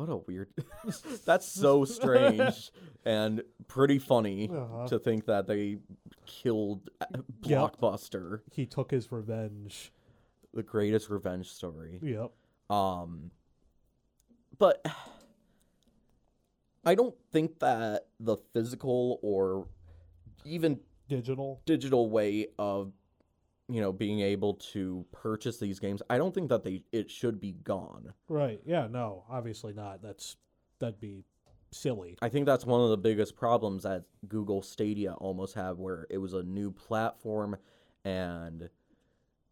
What 0.00 0.08
a 0.08 0.16
weird. 0.16 0.48
That's 1.26 1.46
so 1.46 1.84
strange 1.84 2.70
and 3.04 3.42
pretty 3.68 3.98
funny 3.98 4.48
Uh-huh. 4.50 4.86
to 4.88 4.98
think 4.98 5.26
that 5.26 5.46
they 5.46 5.76
killed 6.24 6.88
uh, 7.02 7.06
Yep. 7.42 7.76
Blockbuster, 7.76 8.40
He 8.50 8.64
took 8.64 8.90
his 8.90 9.12
revenge. 9.12 9.92
the 10.54 10.62
greatest 10.62 11.10
revenge 11.10 11.50
story. 11.50 11.98
Yep. 12.02 12.30
Um, 12.70 13.30
but 14.58 14.82
I 16.86 16.94
don't 16.94 17.14
think 17.30 17.58
that 17.58 18.06
the 18.18 18.38
physical 18.54 19.18
or 19.22 19.68
even 20.46 20.80
Digital. 21.10 21.60
digital 21.66 22.08
way 22.08 22.46
of 22.58 22.92
you 23.70 23.80
know 23.80 23.92
being 23.92 24.20
able 24.20 24.54
to 24.72 25.04
purchase 25.12 25.58
these 25.58 25.78
games, 25.78 26.02
I 26.10 26.18
don't 26.18 26.34
think 26.34 26.48
that 26.50 26.64
they 26.64 26.82
it 26.92 27.10
should 27.10 27.40
be 27.40 27.52
gone. 27.52 28.12
Right. 28.28 28.60
Yeah. 28.66 28.86
No. 28.90 29.24
Obviously 29.30 29.72
not. 29.72 30.02
That's 30.02 30.36
that'd 30.78 31.00
be 31.00 31.24
silly. 31.70 32.16
I 32.20 32.28
think 32.28 32.46
that's 32.46 32.64
one 32.66 32.80
of 32.80 32.90
the 32.90 32.96
biggest 32.96 33.36
problems 33.36 33.82
that 33.84 34.04
Google 34.28 34.62
Stadia 34.62 35.12
almost 35.14 35.54
have, 35.54 35.78
where 35.78 36.06
it 36.10 36.18
was 36.18 36.32
a 36.34 36.42
new 36.42 36.72
platform, 36.72 37.56
and 38.04 38.68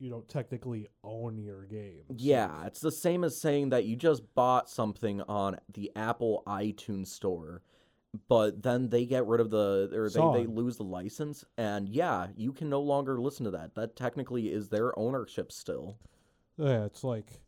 You 0.00 0.10
don't 0.10 0.28
technically 0.28 0.88
own 1.04 1.38
your 1.38 1.64
game. 1.66 2.04
yeah, 2.16 2.64
it's 2.66 2.80
the 2.80 2.90
same 2.90 3.22
as 3.24 3.40
saying 3.40 3.68
that 3.70 3.84
you 3.84 3.94
just 3.94 4.22
bought 4.34 4.68
something 4.68 5.20
on 5.22 5.58
the 5.72 5.92
Apple 5.94 6.42
iTunes 6.46 7.08
store, 7.08 7.62
but 8.28 8.62
then 8.62 8.88
they 8.88 9.04
get 9.04 9.26
rid 9.26 9.40
of 9.40 9.50
the 9.50 9.90
or 9.92 10.08
they, 10.08 10.40
they 10.40 10.46
lose 10.46 10.76
the 10.76 10.84
license, 10.84 11.44
and 11.56 11.88
yeah, 11.88 12.28
you 12.36 12.52
can 12.52 12.68
no 12.68 12.80
longer 12.80 13.20
listen 13.20 13.44
to 13.44 13.50
that. 13.52 13.74
That 13.74 13.96
technically 13.96 14.52
is 14.52 14.68
their 14.68 14.98
ownership 14.98 15.52
still. 15.52 15.98
Yeah, 16.56 16.84
it's 16.84 17.04
like, 17.04 17.40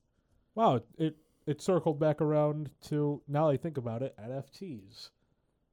wow, 0.54 0.82
it 0.98 1.16
it 1.46 1.60
circled 1.62 1.98
back 1.98 2.20
around 2.20 2.70
to 2.82 3.22
now 3.26 3.48
I 3.48 3.56
think 3.56 3.76
about 3.78 4.02
it, 4.02 4.14
NFTs. 4.18 5.10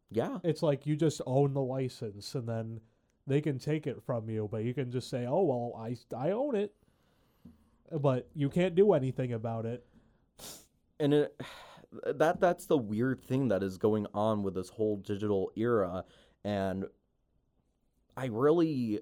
Yeah, 0.10 0.40
It's 0.44 0.64
like 0.64 0.86
you 0.88 0.96
just 0.96 1.22
own 1.26 1.54
the 1.54 1.62
license 1.62 2.34
and 2.34 2.48
then 2.48 2.80
they 3.28 3.42
can 3.42 3.60
take 3.60 3.86
it 3.88 4.02
from 4.02 4.30
you, 4.30 4.48
but 4.50 4.64
you 4.64 4.74
can 4.74 4.90
just 4.90 5.10
say, 5.10 5.26
"Oh, 5.28 5.44
well, 5.44 5.74
I 5.78 5.98
I 6.16 6.32
own 6.32 6.56
it." 6.56 6.74
But 7.92 8.30
you 8.34 8.50
can't 8.50 8.76
do 8.76 8.94
anything 8.94 9.34
about 9.34 9.66
it. 9.66 9.86
and 11.00 11.14
it 11.14 11.42
that 12.16 12.40
that's 12.40 12.66
the 12.66 12.78
weird 12.78 13.22
thing 13.24 13.48
that 13.48 13.64
is 13.64 13.78
going 13.78 14.06
on 14.14 14.44
with 14.44 14.54
this 14.56 14.70
whole 14.70 14.98
digital 14.98 15.52
era 15.56 16.04
and 16.44 16.86
i 18.16 18.26
really 18.26 19.00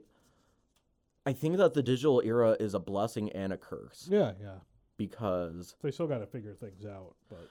i 1.25 1.33
think 1.33 1.57
that 1.57 1.73
the 1.73 1.81
digital 1.83 2.21
era 2.23 2.55
is 2.59 2.73
a 2.73 2.79
blessing 2.79 3.31
and 3.31 3.51
a 3.51 3.57
curse 3.57 4.07
Yeah, 4.09 4.33
yeah. 4.39 4.57
because 4.97 5.75
They 5.81 5.91
still 5.91 6.07
got 6.07 6.19
to 6.19 6.27
figure 6.27 6.53
things 6.53 6.85
out, 6.85 7.15
but 7.29 7.49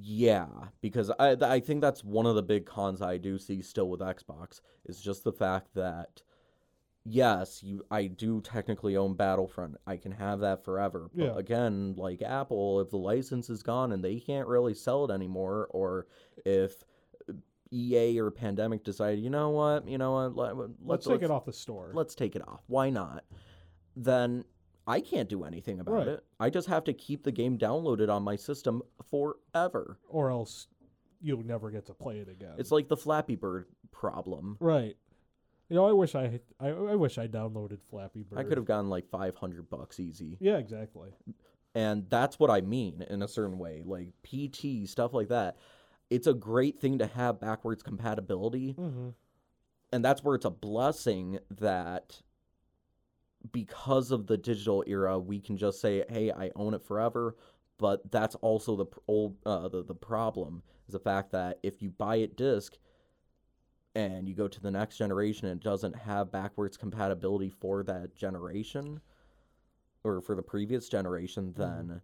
Yeah, 0.00 0.46
because 0.80 1.10
I 1.18 1.34
th- 1.34 1.42
I 1.42 1.58
think 1.60 1.80
that's 1.80 2.04
one 2.04 2.26
of 2.26 2.36
the 2.36 2.42
big 2.42 2.64
cons 2.64 3.02
I 3.02 3.18
do 3.18 3.36
see 3.38 3.62
still 3.62 3.88
with 3.90 4.00
Xbox 4.00 4.60
is 4.86 5.00
just 5.00 5.24
the 5.24 5.32
fact 5.32 5.74
that 5.74 6.22
yes, 7.08 7.62
you 7.62 7.84
I 7.90 8.06
do 8.06 8.40
technically 8.40 8.96
own 8.96 9.14
Battlefront. 9.14 9.76
I 9.86 9.96
can 9.96 10.12
have 10.12 10.40
that 10.40 10.64
forever. 10.64 11.10
But 11.14 11.24
Yeah. 11.24 11.36
again, 11.38 11.94
like 11.96 12.22
Apple, 12.22 12.80
if 12.80 12.90
the 12.90 12.98
license 12.98 13.48
is 13.50 13.62
gone 13.62 13.92
and 13.92 14.04
they 14.04 14.20
can't 14.20 14.48
really 14.48 14.74
sell 14.74 15.04
it 15.04 15.12
anymore 15.14 15.68
or 15.70 16.06
if 16.44 16.84
EA 17.70 18.18
or 18.20 18.30
Pandemic 18.30 18.82
decide, 18.84 19.18
you 19.18 19.30
know 19.30 19.50
what, 19.50 19.86
you 19.86 19.98
know 19.98 20.12
what, 20.12 20.36
let, 20.36 20.56
Let's, 20.56 20.72
let's 20.84 21.06
take 21.06 21.22
it 21.22 21.30
off 21.30 21.44
the 21.44 21.52
store. 21.52 21.90
let's 21.94 22.14
take 22.14 22.34
it 22.36 22.46
off. 22.46 22.62
Why 22.66 22.88
not? 22.90 23.24
Then 23.94 24.44
I 24.86 25.00
can't 25.00 25.28
do 25.28 25.44
anything 25.44 25.80
about 25.80 25.92
Right. 25.94 26.08
it. 26.08 26.24
I 26.40 26.48
just 26.50 26.68
have 26.68 26.84
to 26.84 26.94
keep 26.94 27.24
the 27.24 27.32
game 27.32 27.58
downloaded 27.58 28.08
on 28.08 28.22
my 28.22 28.36
system 28.36 28.82
forever. 29.10 29.98
or 30.08 30.30
else 30.30 30.66
you'll 31.20 31.42
never 31.44 31.70
get 31.70 31.84
to 31.86 31.92
play 31.94 32.18
it 32.20 32.28
again. 32.28 32.54
It's 32.58 32.70
like 32.70 32.88
the 32.88 32.96
Flappy 32.96 33.34
Bird 33.34 33.66
problem. 33.90 34.56
right. 34.60 34.96
You 35.68 35.76
know, 35.76 35.86
I 35.86 35.92
wish 35.92 36.14
I 36.14 36.40
I, 36.58 36.68
I 36.68 36.94
wish 36.94 37.18
I 37.18 37.26
downloaded 37.26 37.78
Flappy 37.90 38.22
Bird. 38.22 38.38
I 38.38 38.44
could 38.44 38.56
have 38.56 38.66
gotten 38.66 38.88
like 38.88 39.08
500 39.10 39.68
bucks 39.68 40.00
easy. 40.00 40.36
Yeah, 40.40 40.56
exactly. 40.56 41.10
And 41.74 42.08
that's 42.08 42.38
what 42.38 42.50
I 42.50 42.62
mean 42.62 43.04
in 43.10 43.22
a 43.22 43.28
certain 43.28 43.58
way. 43.58 43.82
Like 43.84 44.08
PT, 44.22 44.88
stuff 44.88 45.12
like 45.12 45.28
that. 45.28 45.56
It's 46.10 46.26
a 46.26 46.32
great 46.34 46.80
thing 46.80 46.98
to 46.98 47.06
have 47.06 47.38
backwards 47.40 47.82
compatibility. 47.82 48.74
Mm-hmm. 48.78 49.08
and 49.92 50.04
that's 50.04 50.24
where 50.24 50.34
it's 50.34 50.44
a 50.46 50.50
blessing 50.50 51.38
that 51.50 52.22
because 53.52 54.10
of 54.10 54.26
the 54.26 54.36
digital 54.36 54.82
era 54.86 55.18
we 55.18 55.40
can 55.40 55.56
just 55.56 55.80
say 55.80 56.04
hey 56.08 56.30
i 56.32 56.50
own 56.56 56.74
it 56.74 56.82
forever 56.82 57.36
but 57.78 58.10
that's 58.10 58.34
also 58.36 58.74
the 58.76 58.84
pr- 58.86 58.98
old 59.06 59.36
uh, 59.46 59.68
the, 59.68 59.84
the 59.84 59.94
problem 59.94 60.62
is 60.88 60.92
the 60.92 60.98
fact 60.98 61.30
that 61.30 61.58
if 61.62 61.80
you 61.80 61.88
buy 61.90 62.16
it 62.16 62.36
disc 62.36 62.76
and 63.98 64.28
you 64.28 64.34
go 64.34 64.46
to 64.46 64.60
the 64.60 64.70
next 64.70 64.96
generation 64.96 65.48
and 65.48 65.60
it 65.60 65.64
doesn't 65.64 65.96
have 65.96 66.30
backwards 66.30 66.76
compatibility 66.76 67.48
for 67.48 67.82
that 67.82 68.14
generation 68.14 69.00
or 70.04 70.20
for 70.20 70.36
the 70.36 70.42
previous 70.42 70.88
generation 70.88 71.52
then 71.56 72.00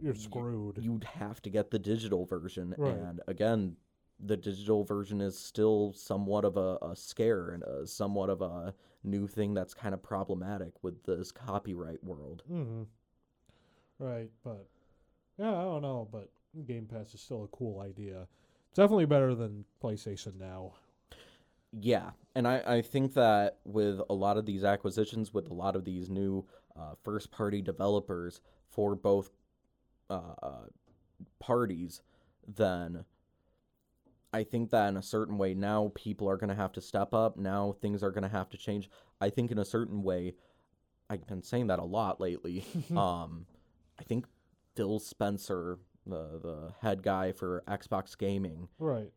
You're 0.00 0.14
screwed. 0.16 0.78
you'd 0.78 1.04
have 1.04 1.40
to 1.42 1.50
get 1.50 1.70
the 1.70 1.78
digital 1.78 2.24
version 2.26 2.74
Right. 2.76 2.92
and 2.92 3.20
again 3.28 3.76
the 4.18 4.36
digital 4.36 4.84
version 4.84 5.20
is 5.20 5.38
still 5.38 5.92
somewhat 5.94 6.44
of 6.44 6.56
a, 6.56 6.78
a 6.82 6.96
scare 6.96 7.50
and 7.50 7.62
a, 7.62 7.86
somewhat 7.86 8.30
of 8.30 8.42
a 8.42 8.74
new 9.04 9.26
thing 9.28 9.54
that's 9.54 9.74
kind 9.74 9.94
of 9.94 10.02
problematic 10.02 10.72
with 10.82 11.04
this 11.04 11.30
copyright 11.30 12.02
world 12.02 12.42
mm-hmm. 12.50 12.82
Right, 14.00 14.28
but 14.42 14.66
yeah, 15.38 15.50
I 15.56 15.62
don't 15.62 15.82
know, 15.82 16.08
but 16.10 16.30
Game 16.66 16.86
Pass 16.86 17.14
is 17.14 17.20
still 17.20 17.44
a 17.44 17.56
cool 17.56 17.78
idea. 17.80 18.26
Definitely 18.74 19.06
better 19.06 19.34
than 19.34 19.64
PlayStation 19.82 20.38
Now. 20.38 20.74
yeah 21.72 22.10
and 22.34 22.46
I, 22.48 22.62
I 22.66 22.82
think 22.82 23.14
that 23.14 23.58
with 23.64 24.00
a 24.10 24.14
lot 24.14 24.36
of 24.36 24.46
these 24.46 24.64
acquisitions 24.64 25.32
with 25.32 25.50
a 25.50 25.54
lot 25.54 25.76
of 25.76 25.84
these 25.84 26.10
new 26.10 26.44
uh, 26.76 26.94
first 27.02 27.30
party 27.30 27.62
developers 27.62 28.40
for 28.68 28.94
both 28.94 29.30
uh, 30.10 30.34
uh, 30.42 30.66
parties 31.38 32.02
then 32.46 33.04
I 34.32 34.42
think 34.42 34.70
that 34.70 34.88
in 34.88 34.96
a 34.96 35.02
certain 35.02 35.38
way 35.38 35.54
now 35.54 35.92
people 35.94 36.28
are 36.28 36.36
going 36.36 36.48
to 36.48 36.56
have 36.56 36.72
to 36.72 36.80
step 36.80 37.14
up. 37.14 37.36
Now 37.36 37.76
things 37.80 38.02
are 38.02 38.10
going 38.10 38.24
to 38.24 38.28
have 38.28 38.50
to 38.50 38.56
change. 38.56 38.90
I 39.20 39.30
think 39.30 39.52
in 39.52 39.58
a 39.58 39.64
certain 39.64 40.02
way, 40.02 40.34
I've 41.08 41.24
been 41.28 41.44
saying 41.44 41.68
that 41.68 41.78
a 41.78 41.84
lot 41.84 42.20
lately. 42.20 42.64
um, 42.96 43.46
I 43.96 44.02
think 44.02 44.26
Phil 44.74 44.98
Spencer, 44.98 45.78
the 46.06 46.38
the 46.42 46.72
head 46.80 47.02
guy 47.02 47.32
for 47.32 47.62
Xbox 47.68 48.16
gaming, 48.16 48.68
Right. 48.78 49.10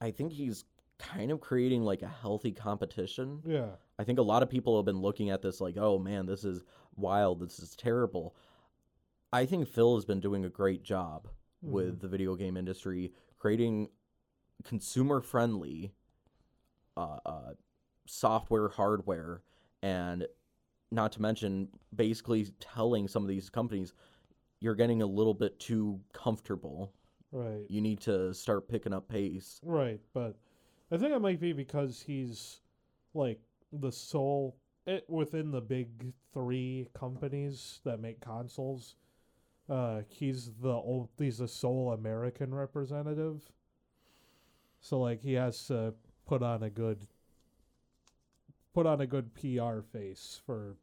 I 0.00 0.10
think 0.10 0.32
he's 0.32 0.64
kind 0.98 1.30
of 1.30 1.40
creating 1.40 1.82
like 1.82 2.02
a 2.02 2.08
healthy 2.08 2.52
competition. 2.52 3.40
Yeah. 3.46 3.70
I 3.98 4.04
think 4.04 4.18
a 4.18 4.22
lot 4.22 4.42
of 4.42 4.50
people 4.50 4.76
have 4.76 4.84
been 4.84 5.00
looking 5.00 5.30
at 5.30 5.42
this 5.42 5.60
like, 5.60 5.76
oh 5.76 5.98
man, 5.98 6.26
this 6.26 6.44
is 6.44 6.64
wild. 6.96 7.40
This 7.40 7.58
is 7.58 7.74
terrible. 7.76 8.34
I 9.32 9.46
think 9.46 9.68
Phil 9.68 9.94
has 9.96 10.04
been 10.04 10.20
doing 10.20 10.44
a 10.44 10.48
great 10.48 10.82
job 10.82 11.28
with 11.62 12.00
the 12.00 12.08
video 12.08 12.36
game 12.36 12.56
industry, 12.56 13.12
creating 13.38 13.88
consumer 14.64 15.20
friendly 15.20 15.92
uh, 16.96 17.18
uh, 17.24 17.52
software, 18.06 18.68
hardware, 18.68 19.42
and 19.82 20.26
not 20.90 21.12
to 21.12 21.22
mention 21.22 21.68
basically 21.94 22.46
telling 22.60 23.08
some 23.08 23.22
of 23.22 23.28
these 23.28 23.48
companies, 23.50 23.94
you're 24.64 24.74
getting 24.74 25.02
a 25.02 25.06
little 25.06 25.34
bit 25.34 25.60
too 25.60 26.00
comfortable. 26.14 26.90
Right. 27.32 27.66
You 27.68 27.82
need 27.82 28.00
to 28.02 28.32
start 28.32 28.66
picking 28.66 28.94
up 28.94 29.06
pace. 29.06 29.60
Right, 29.62 30.00
but 30.14 30.36
I 30.90 30.96
think 30.96 31.12
it 31.12 31.20
might 31.20 31.38
be 31.38 31.52
because 31.52 32.02
he's 32.06 32.60
like 33.12 33.40
the 33.74 33.92
sole 33.92 34.56
it, 34.86 35.04
within 35.06 35.50
the 35.50 35.60
big 35.60 36.14
three 36.32 36.88
companies 36.94 37.80
that 37.84 38.00
make 38.00 38.20
consoles. 38.22 38.96
Uh, 39.68 40.00
he's 40.08 40.50
the 40.62 40.70
old, 40.70 41.10
he's 41.18 41.38
the 41.38 41.48
sole 41.48 41.92
American 41.92 42.54
representative. 42.54 43.42
So 44.80 44.98
like 44.98 45.20
he 45.20 45.34
has 45.34 45.66
to 45.66 45.92
put 46.26 46.42
on 46.42 46.62
a 46.62 46.70
good 46.70 47.06
put 48.72 48.86
on 48.86 49.02
a 49.02 49.06
good 49.06 49.34
PR 49.34 49.80
face 49.92 50.40
for 50.46 50.76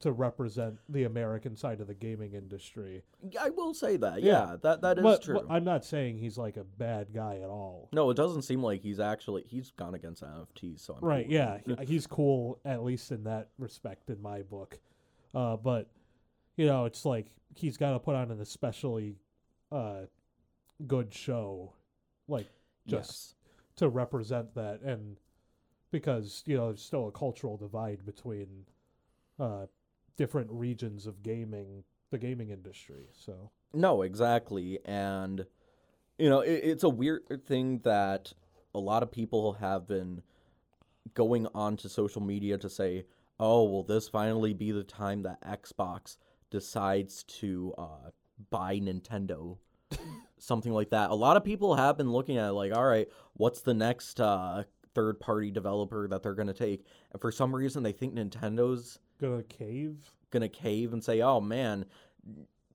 to 0.00 0.12
represent 0.12 0.78
the 0.88 1.04
American 1.04 1.56
side 1.56 1.80
of 1.80 1.86
the 1.86 1.94
gaming 1.94 2.34
industry. 2.34 3.02
I 3.40 3.48
will 3.50 3.72
say 3.72 3.96
that. 3.96 4.22
Yeah. 4.22 4.50
Yeah, 4.50 4.56
that 4.62 4.80
that 4.82 4.98
is 4.98 5.02
but, 5.02 5.22
true. 5.22 5.34
but 5.34 5.46
I'm 5.50 5.64
not 5.64 5.84
saying 5.84 6.18
he's 6.18 6.36
like 6.36 6.56
a 6.56 6.64
bad 6.64 7.14
guy 7.14 7.36
at 7.42 7.48
all. 7.48 7.88
No, 7.92 8.10
it 8.10 8.14
doesn't 8.16 8.42
seem 8.42 8.62
like 8.62 8.82
he's 8.82 9.00
actually 9.00 9.44
he's 9.48 9.70
gone 9.70 9.94
against 9.94 10.22
NFTs. 10.22 10.80
So 10.80 10.94
I'm 10.94 11.00
Right, 11.08 11.26
with 11.26 11.32
yeah, 11.32 11.58
he- 11.64 11.86
he's 11.86 12.06
cool 12.06 12.60
at 12.64 12.82
least 12.84 13.10
in 13.10 13.24
that 13.24 13.48
respect 13.58 14.10
in 14.10 14.20
my 14.20 14.42
book. 14.42 14.78
Uh, 15.34 15.56
but 15.56 15.88
you 16.56 16.66
know, 16.66 16.84
it's 16.84 17.04
like 17.04 17.26
he's 17.54 17.76
got 17.76 17.92
to 17.92 17.98
put 17.98 18.14
on 18.14 18.30
an 18.30 18.40
especially 18.40 19.16
uh, 19.72 20.02
good 20.86 21.12
show, 21.12 21.72
like 22.28 22.48
just 22.86 23.10
yes. 23.10 23.34
to 23.76 23.88
represent 23.88 24.54
that, 24.54 24.82
and 24.82 25.16
because 25.90 26.42
you 26.46 26.56
know 26.56 26.66
there's 26.68 26.82
still 26.82 27.08
a 27.08 27.12
cultural 27.12 27.56
divide 27.56 28.04
between 28.04 28.66
uh, 29.38 29.66
different 30.16 30.50
regions 30.50 31.06
of 31.06 31.22
gaming, 31.22 31.84
the 32.10 32.18
gaming 32.18 32.50
industry. 32.50 33.08
So 33.12 33.50
No, 33.72 34.02
exactly, 34.02 34.78
and 34.84 35.46
you 36.18 36.28
know 36.28 36.40
it, 36.40 36.60
it's 36.64 36.84
a 36.84 36.88
weird 36.88 37.44
thing 37.46 37.80
that 37.84 38.32
a 38.74 38.78
lot 38.78 39.02
of 39.02 39.10
people 39.10 39.54
have 39.54 39.86
been 39.86 40.22
going 41.14 41.46
on 41.54 41.76
to 41.78 41.88
social 41.88 42.22
media 42.22 42.58
to 42.58 42.68
say, 42.68 43.04
"Oh, 43.38 43.64
will 43.64 43.82
this 43.82 44.08
finally 44.08 44.54
be 44.54 44.72
the 44.72 44.84
time 44.84 45.22
that 45.22 45.40
Xbox 45.42 46.16
decides 46.50 47.22
to 47.24 47.74
uh, 47.78 48.10
buy 48.50 48.78
Nintendo?" 48.78 49.58
Something 50.38 50.72
like 50.72 50.90
that. 50.90 51.10
A 51.10 51.14
lot 51.14 51.36
of 51.36 51.44
people 51.44 51.76
have 51.76 51.96
been 51.96 52.12
looking 52.12 52.36
at 52.36 52.48
it 52.48 52.52
like, 52.52 52.74
"All 52.74 52.84
right, 52.84 53.08
what's 53.34 53.60
the 53.60 53.74
next 53.74 54.20
uh, 54.20 54.64
third-party 54.94 55.50
developer 55.50 56.08
that 56.08 56.22
they're 56.22 56.34
going 56.34 56.48
to 56.48 56.54
take?" 56.54 56.84
And 57.12 57.20
for 57.20 57.32
some 57.32 57.54
reason, 57.54 57.82
they 57.82 57.92
think 57.92 58.14
Nintendo's 58.14 58.98
gonna 59.20 59.42
cave. 59.44 59.96
gonna 60.30 60.48
cave 60.48 60.92
and 60.92 61.02
say, 61.02 61.20
"Oh 61.22 61.40
man, 61.40 61.86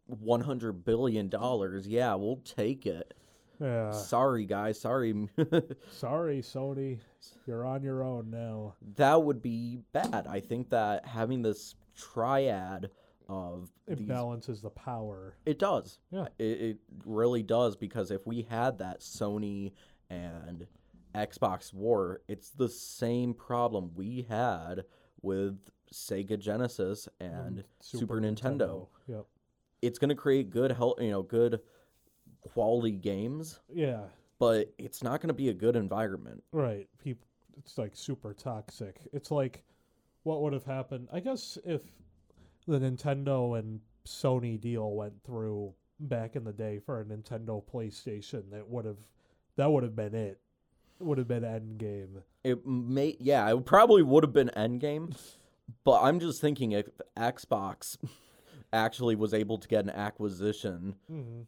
one 0.05 0.41
hundred 0.41 0.83
billion 0.85 1.29
dollars, 1.29 1.87
yeah, 1.87 2.15
we'll 2.15 2.37
take 2.37 2.85
it." 2.85 3.13
Yeah, 3.59 3.91
Sorry, 3.91 4.45
guys, 4.45 4.79
sorry. 4.79 5.11
sorry, 5.91 6.41
Sony, 6.41 6.97
you're 7.45 7.63
on 7.63 7.83
your 7.83 8.03
own 8.03 8.31
now. 8.31 8.73
that 8.95 9.21
would 9.21 9.39
be 9.41 9.77
bad. 9.93 10.25
I 10.27 10.39
think 10.39 10.71
that 10.71 11.05
having 11.05 11.43
this 11.43 11.75
triad 11.95 12.89
of 13.29 13.69
It 13.87 13.99
these, 13.99 14.07
balances 14.07 14.61
the 14.61 14.71
power. 14.71 15.35
it 15.45 15.59
does. 15.59 15.99
Yeah. 16.09 16.25
it, 16.39 16.43
it 16.61 16.77
really 17.05 17.43
does 17.43 17.75
because 17.75 18.09
if 18.09 18.25
we 18.25 18.41
had 18.49 18.79
that 18.79 19.01
Sony 19.01 19.73
and 20.09 20.65
Xbox 21.13 21.71
war, 21.71 22.21
it's 22.27 22.49
the 22.49 22.67
same 22.69 23.35
problem 23.35 23.91
we 23.93 24.25
had 24.27 24.85
with 25.21 25.59
Sega 25.93 26.39
Genesis 26.39 27.07
and 27.19 27.57
mm, 27.57 27.63
Super 27.81 28.19
Nintendo. 28.21 28.87
Yep. 29.07 29.25
it's 29.81 29.99
going 29.99 30.09
to 30.09 30.15
create 30.15 30.49
good 30.49 30.71
help 30.71 31.01
you 31.01 31.11
know 31.11 31.21
good 31.21 31.59
quality 32.41 32.91
games 32.91 33.59
Yeah. 33.73 34.01
but 34.39 34.73
it's 34.77 35.03
not 35.03 35.21
going 35.21 35.27
to 35.29 35.33
be 35.33 35.49
a 35.49 35.53
good 35.53 35.75
environment 35.75 36.43
Right. 36.51 36.87
People. 37.03 37.27
It's 37.57 37.77
like 37.77 37.91
super 37.95 38.33
toxic. 38.33 38.97
It's 39.13 39.29
like 39.29 39.63
what 40.23 40.41
would 40.41 40.53
have 40.53 40.63
happened. 40.65 41.09
I 41.11 41.19
guess 41.19 41.57
if 41.65 41.81
the 42.67 42.79
Nintendo 42.79 43.59
and 43.59 43.81
Sony 44.07 44.59
deal 44.59 44.91
went 44.91 45.13
through 45.23 45.73
back 45.99 46.35
in 46.35 46.43
the 46.43 46.53
day 46.53 46.79
for 46.79 47.01
a 47.01 47.05
Nintendo 47.05 47.61
PlayStation, 47.63 48.49
that 48.51 48.67
would 48.67 48.85
have 48.85 48.97
that 49.57 49.71
would 49.71 49.83
have 49.83 49.95
been 49.95 50.15
it. 50.15 50.39
It 50.99 51.03
would 51.03 51.17
have 51.17 51.27
been 51.27 51.43
Endgame. 51.43 52.21
it 52.43 52.65
may 52.65 53.15
yeah 53.19 53.51
it 53.51 53.65
probably 53.65 54.01
would 54.01 54.23
have 54.23 54.33
been 54.33 54.49
endgame 54.55 55.15
but 55.83 56.01
i'm 56.01 56.19
just 56.19 56.41
thinking 56.41 56.71
if 56.71 56.87
xbox 57.17 57.97
actually 58.73 59.15
was 59.15 59.33
able 59.33 59.57
to 59.57 59.67
get 59.67 59.83
an 59.83 59.89
acquisition 59.89 60.95
Mm-hmm. 61.11 61.41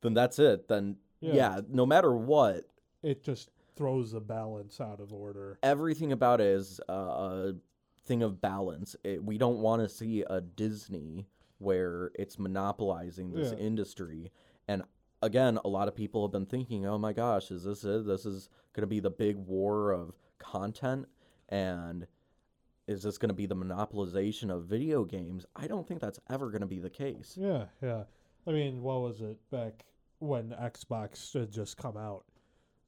then 0.00 0.14
that's 0.14 0.38
it. 0.38 0.68
Then 0.68 0.96
Yeah. 1.20 1.34
yeah, 1.34 1.60
no 1.68 1.84
matter 1.86 2.14
what, 2.14 2.64
It 3.02 3.22
just 3.22 3.50
throws 3.76 4.12
the 4.12 4.20
balance 4.20 4.80
out 4.80 5.00
of 5.00 5.12
order. 5.12 5.58
everything 5.62 6.12
about 6.12 6.40
it 6.40 6.46
is 6.46 6.80
uh, 6.88 6.92
a 6.92 7.52
thing 8.04 8.22
of 8.22 8.40
balance. 8.40 8.96
It, 9.04 9.22
we 9.22 9.36
don't 9.38 9.58
want 9.58 9.82
to 9.82 9.88
see 9.88 10.22
a 10.28 10.40
Disney 10.40 11.26
where 11.58 12.10
it's 12.14 12.38
monopolizing 12.38 13.32
this 13.32 13.52
Yeah. 13.52 13.58
industry. 13.58 14.30
And 14.68 14.82
again, 15.22 15.58
a 15.64 15.68
lot 15.68 15.88
of 15.88 15.94
people 15.94 16.22
have 16.24 16.32
been 16.32 16.46
thinking, 16.46 16.86
"Oh 16.86 16.96
my 16.98 17.12
gosh, 17.12 17.50
is 17.50 17.64
this 17.64 17.84
it? 17.84 18.06
This 18.06 18.24
is 18.24 18.48
going 18.72 18.82
to 18.82 18.86
be 18.86 19.00
the 19.00 19.10
big 19.10 19.36
war 19.36 19.90
of 19.92 20.14
content 20.38 21.06
and 21.48 22.06
is 22.88 23.02
this 23.04 23.18
going 23.18 23.28
to 23.28 23.34
be 23.34 23.46
the 23.46 23.54
monopolization 23.54 24.50
of 24.50 24.64
video 24.64 25.04
games?" 25.04 25.46
I 25.54 25.66
don't 25.68 25.86
think 25.86 26.00
that's 26.00 26.18
ever 26.28 26.50
going 26.50 26.62
to 26.62 26.66
be 26.66 26.80
the 26.80 26.90
case. 26.90 27.34
Yeah, 27.40 27.66
yeah. 27.82 28.04
I 28.46 28.50
mean, 28.50 28.82
what 28.82 29.02
was 29.02 29.20
it 29.20 29.38
back 29.50 29.84
when 30.18 30.50
Xbox 30.60 31.32
had 31.38 31.52
just 31.52 31.76
come 31.76 31.96
out? 31.96 32.24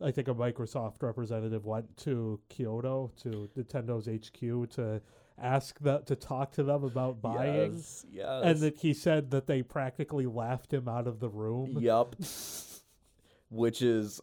I 0.03 0.11
think 0.11 0.29
a 0.29 0.35
Microsoft 0.35 1.03
representative 1.03 1.67
went 1.67 1.95
to 1.99 2.41
Kyoto 2.49 3.13
to 3.23 3.51
Nintendo's 3.55 4.07
HQ 4.09 4.71
to 4.77 5.03
ask 5.37 5.79
that 5.81 6.07
to 6.07 6.17
talk 6.17 6.53
to 6.53 6.63
them 6.63 6.85
about 6.85 7.21
buying, 7.21 7.75
Yes, 7.75 8.07
yes. 8.11 8.41
and 8.45 8.59
that 8.61 8.81
he 8.81 8.95
said 8.95 9.31
that 9.33 9.47
they 9.47 9.63
practically 9.63 10.25
laughed 10.27 10.73
him 10.73 10.89
out 10.89 11.07
of 11.07 11.21
the 11.21 11.29
room. 11.29 11.77
Yup. 11.81 12.17
Which 13.51 13.83
is 13.83 14.21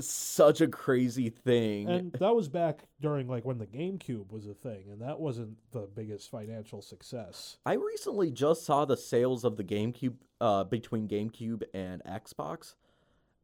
such 0.00 0.60
a 0.60 0.68
crazy 0.68 1.30
thing. 1.30 1.88
And 1.88 2.12
that 2.12 2.34
was 2.34 2.48
back 2.48 2.84
during 3.00 3.28
like 3.28 3.44
when 3.44 3.58
the 3.58 3.66
GameCube 3.66 4.30
was 4.30 4.46
a 4.46 4.54
thing, 4.54 4.84
and 4.90 5.00
that 5.02 5.18
wasn't 5.18 5.56
the 5.72 5.88
biggest 5.94 6.30
financial 6.30 6.82
success. 6.82 7.56
I 7.66 7.74
recently 7.74 8.30
just 8.30 8.64
saw 8.64 8.84
the 8.84 8.96
sales 8.96 9.44
of 9.44 9.56
the 9.56 9.64
GameCube 9.64 10.14
uh, 10.40 10.64
between 10.64 11.08
GameCube 11.08 11.62
and 11.74 12.02
Xbox. 12.04 12.74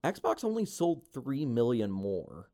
Xbox 0.05 0.45
only 0.45 0.67
sold 0.67 1.03
3 1.13 1.47
million 1.47 1.91
more. 1.91 2.51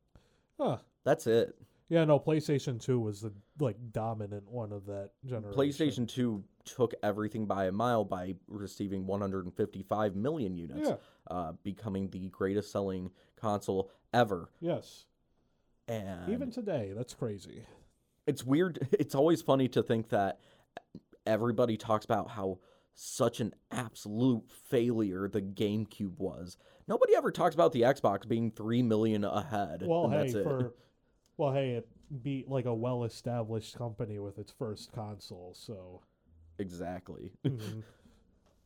Huh. 0.58 0.78
That's 1.04 1.26
it. 1.26 1.54
Yeah, 1.88 2.04
no, 2.04 2.20
PlayStation 2.20 2.80
2 2.80 3.00
was 3.00 3.20
the 3.22 3.32
like 3.58 3.76
dominant 3.92 4.48
one 4.48 4.70
of 4.72 4.86
that 4.86 5.10
generation. 5.26 5.58
PlayStation 5.58 6.06
2 6.08 6.44
took 6.64 6.94
everything 7.02 7.46
by 7.46 7.64
a 7.66 7.72
mile 7.72 8.04
by 8.04 8.36
receiving 8.46 9.06
155 9.06 10.14
million 10.14 10.54
units, 10.54 10.88
Yeah. 10.90 10.96
uh, 11.28 11.52
becoming 11.64 12.08
the 12.10 12.28
greatest 12.28 12.70
selling 12.70 13.10
console 13.40 13.90
ever. 14.12 14.50
Yes. 14.60 15.06
And 15.88 16.30
Even 16.32 16.50
today, 16.50 16.92
that's 16.96 17.14
crazy. 17.14 17.64
it's 18.26 18.44
weird. 18.44 18.88
It's 18.98 19.14
always 19.14 19.42
funny 19.42 19.68
to 19.68 19.82
think 19.82 20.10
that 20.10 20.38
everybody 21.26 21.76
talks 21.76 22.04
about 22.04 22.30
how 22.30 22.58
such 22.94 23.40
an 23.40 23.54
absolute 23.70 24.44
failure 24.68 25.28
the 25.28 25.40
GameCube 25.40 26.18
was. 26.18 26.56
Nobody 26.86 27.14
ever 27.16 27.30
talks 27.30 27.54
about 27.54 27.72
the 27.72 27.82
Xbox 27.82 28.28
being 28.28 28.50
three 28.50 28.82
million 28.82 29.24
ahead. 29.24 29.82
Well, 29.84 30.04
and 30.04 30.12
hey, 30.12 30.18
that's 30.20 30.34
it. 30.34 30.44
for 30.44 30.74
well, 31.36 31.52
hey, 31.52 31.70
it 31.72 31.88
beat 32.22 32.48
like 32.48 32.66
a 32.66 32.74
well-established 32.74 33.76
company 33.76 34.18
with 34.18 34.38
its 34.38 34.52
first 34.52 34.92
console, 34.92 35.54
so 35.56 36.02
exactly 36.58 37.32
mhm. 37.46 37.82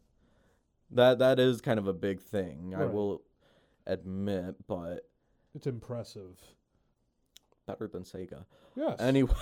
that 0.91 1.21
that 1.21 1.39
is 1.39 1.61
kind 1.61 1.79
of 1.79 1.87
a 1.87 1.93
big 1.93 2.21
thing. 2.21 2.75
I 2.77 2.87
will 2.87 3.23
admit, 3.87 4.55
but 4.67 5.09
it's 5.55 5.67
impressive. 5.67 6.39
better 7.67 7.87
than 7.89 8.03
Sega. 8.03 8.45
Yes. 8.77 9.01
Anyway, 9.01 9.35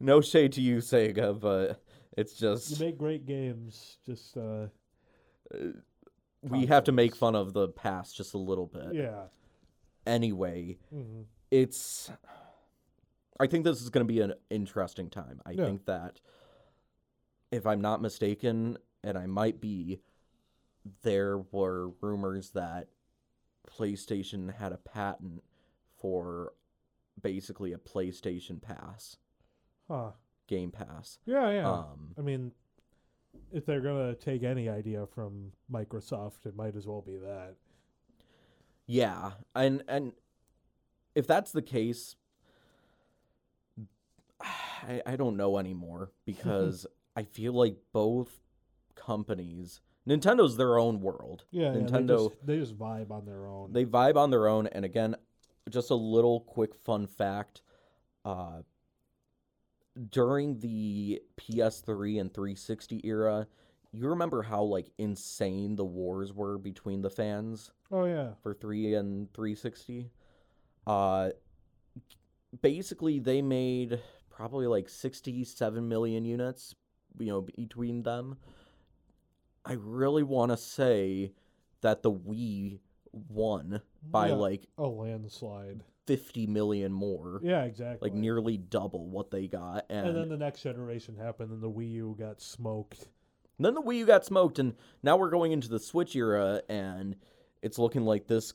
no 0.00 0.20
shade 0.20 0.52
to 0.52 0.60
you, 0.60 0.78
Sega, 0.78 1.38
but 1.38 1.80
it's 2.16 2.34
just 2.34 2.70
you 2.78 2.84
make 2.86 2.98
great 2.98 3.26
games. 3.26 3.98
Just 4.04 4.36
uh, 4.36 4.66
we 6.42 6.66
have 6.66 6.84
to 6.84 6.92
make 6.92 7.14
fun 7.16 7.34
of 7.34 7.52
the 7.52 7.68
past 7.68 8.16
just 8.16 8.34
a 8.34 8.38
little 8.38 8.66
bit. 8.66 8.94
yeah. 8.94 9.24
Anyway, 10.06 10.78
hmm 10.90 11.22
it's 11.50 12.10
I 13.40 13.46
think 13.46 13.64
this 13.64 13.80
is 13.80 13.88
going 13.88 14.06
to 14.06 14.12
be 14.12 14.20
an 14.20 14.34
interesting 14.50 15.08
time. 15.10 15.40
I 15.46 15.52
Yeah. 15.52 15.64
think 15.64 15.86
that 15.86 16.20
if 17.50 17.66
I'm 17.66 17.80
not 17.80 18.02
mistaken, 18.02 18.76
and 19.02 19.16
I 19.16 19.26
might 19.26 19.60
be, 19.60 20.00
there 21.02 21.38
were 21.38 21.90
rumors 22.00 22.50
that 22.50 22.88
PlayStation 23.68 24.54
had 24.56 24.72
a 24.72 24.78
patent 24.78 25.42
for 26.00 26.52
basically 27.20 27.72
a 27.72 27.78
PlayStation 27.78 28.60
Pass, 28.62 29.16
Huh. 29.88 30.12
Game 30.46 30.70
Pass. 30.70 31.18
Yeah, 31.26 31.50
yeah. 31.50 31.68
Um, 31.70 32.14
I 32.16 32.20
mean, 32.22 32.52
if 33.52 33.66
they're 33.66 33.80
gonna 33.80 34.14
take 34.14 34.42
any 34.42 34.68
idea 34.68 35.06
from 35.06 35.52
Microsoft, 35.70 36.46
it 36.46 36.54
might 36.56 36.76
as 36.76 36.86
well 36.86 37.02
be 37.02 37.16
that. 37.16 37.54
yeah, 38.86 39.32
and 39.54 39.82
and 39.88 40.12
if 41.14 41.26
that's 41.26 41.52
the 41.52 41.62
case, 41.62 42.16
I, 44.40 45.02
I 45.04 45.16
don't 45.16 45.36
know 45.36 45.58
anymore 45.58 46.12
because 46.24 46.86
I 47.16 47.24
feel 47.24 47.52
like 47.52 47.76
both 47.92 48.40
companies, 48.94 49.80
Nintendo's 50.08 50.56
their 50.56 50.78
own 50.78 51.00
world. 51.00 51.44
Yeah, 51.50 51.66
yeah, 51.66 51.72
they 51.72 51.80
Nintendo, 51.80 52.30
just, 52.30 52.46
they 52.46 52.58
just 52.58 52.78
vibe 52.78 53.10
on 53.10 53.26
their 53.26 53.46
own. 53.46 53.72
they 53.72 53.84
vibe 53.84 54.16
on 54.16 54.30
their 54.30 54.48
own. 54.48 54.66
And 54.68 54.84
again, 54.84 55.16
just 55.68 55.90
a 55.90 55.94
little 55.94 56.40
quick 56.40 56.74
fun 56.74 57.06
fact: 57.06 57.62
uh, 58.24 58.62
during 60.10 60.60
the 60.60 61.20
PS3 61.36 62.20
and 62.20 62.32
360 62.32 63.00
era, 63.04 63.46
you 63.92 64.08
remember 64.08 64.42
how 64.42 64.62
like 64.62 64.90
insane 64.98 65.76
the 65.76 65.84
wars 65.84 66.32
were 66.32 66.58
between 66.58 67.02
the 67.02 67.10
fans 67.10 67.70
oh 67.90 68.04
yeah. 68.04 68.30
for 68.42 68.54
3 68.54 68.94
and 68.94 69.32
360. 69.34 70.10
Uh, 70.86 71.30
basically, 72.62 73.18
they 73.18 73.42
made 73.42 74.00
probably 74.30 74.66
like 74.66 74.88
67 74.88 75.88
million 75.88 76.24
units, 76.24 76.74
you 77.18 77.26
know, 77.26 77.42
between 77.42 78.02
them. 78.02 78.38
I 79.68 79.74
really 79.74 80.22
want 80.22 80.50
to 80.50 80.56
say 80.56 81.32
that 81.82 82.02
the 82.02 82.10
Wii 82.10 82.78
won 83.12 83.80
by 84.02 84.28
Yeah. 84.28 84.34
like 84.34 84.66
a 84.78 84.86
landslide. 84.86 85.84
50 86.06 86.46
million 86.46 86.90
more, 86.90 87.38
Yeah, 87.42 87.64
exactly. 87.64 88.08
like 88.08 88.18
nearly 88.18 88.56
double 88.56 89.10
what 89.10 89.30
they 89.30 89.46
got. 89.46 89.84
And, 89.90 90.08
And 90.08 90.16
then 90.16 90.28
the 90.30 90.38
next 90.38 90.62
generation 90.62 91.16
happened, 91.16 91.52
and 91.52 91.62
the 91.62 91.70
Wii 91.70 91.90
U 91.92 92.16
got 92.18 92.40
smoked. 92.40 93.08
then 93.58 93.74
the 93.74 93.82
Wii 93.82 93.98
U 93.98 94.06
got 94.06 94.24
smoked, 94.24 94.58
and 94.58 94.74
now 95.02 95.18
we're 95.18 95.28
going 95.30 95.52
into 95.52 95.68
the 95.68 95.78
Switch 95.78 96.16
era, 96.16 96.62
and 96.70 97.14
it's 97.60 97.78
looking 97.78 98.04
like 98.06 98.26
this. 98.26 98.54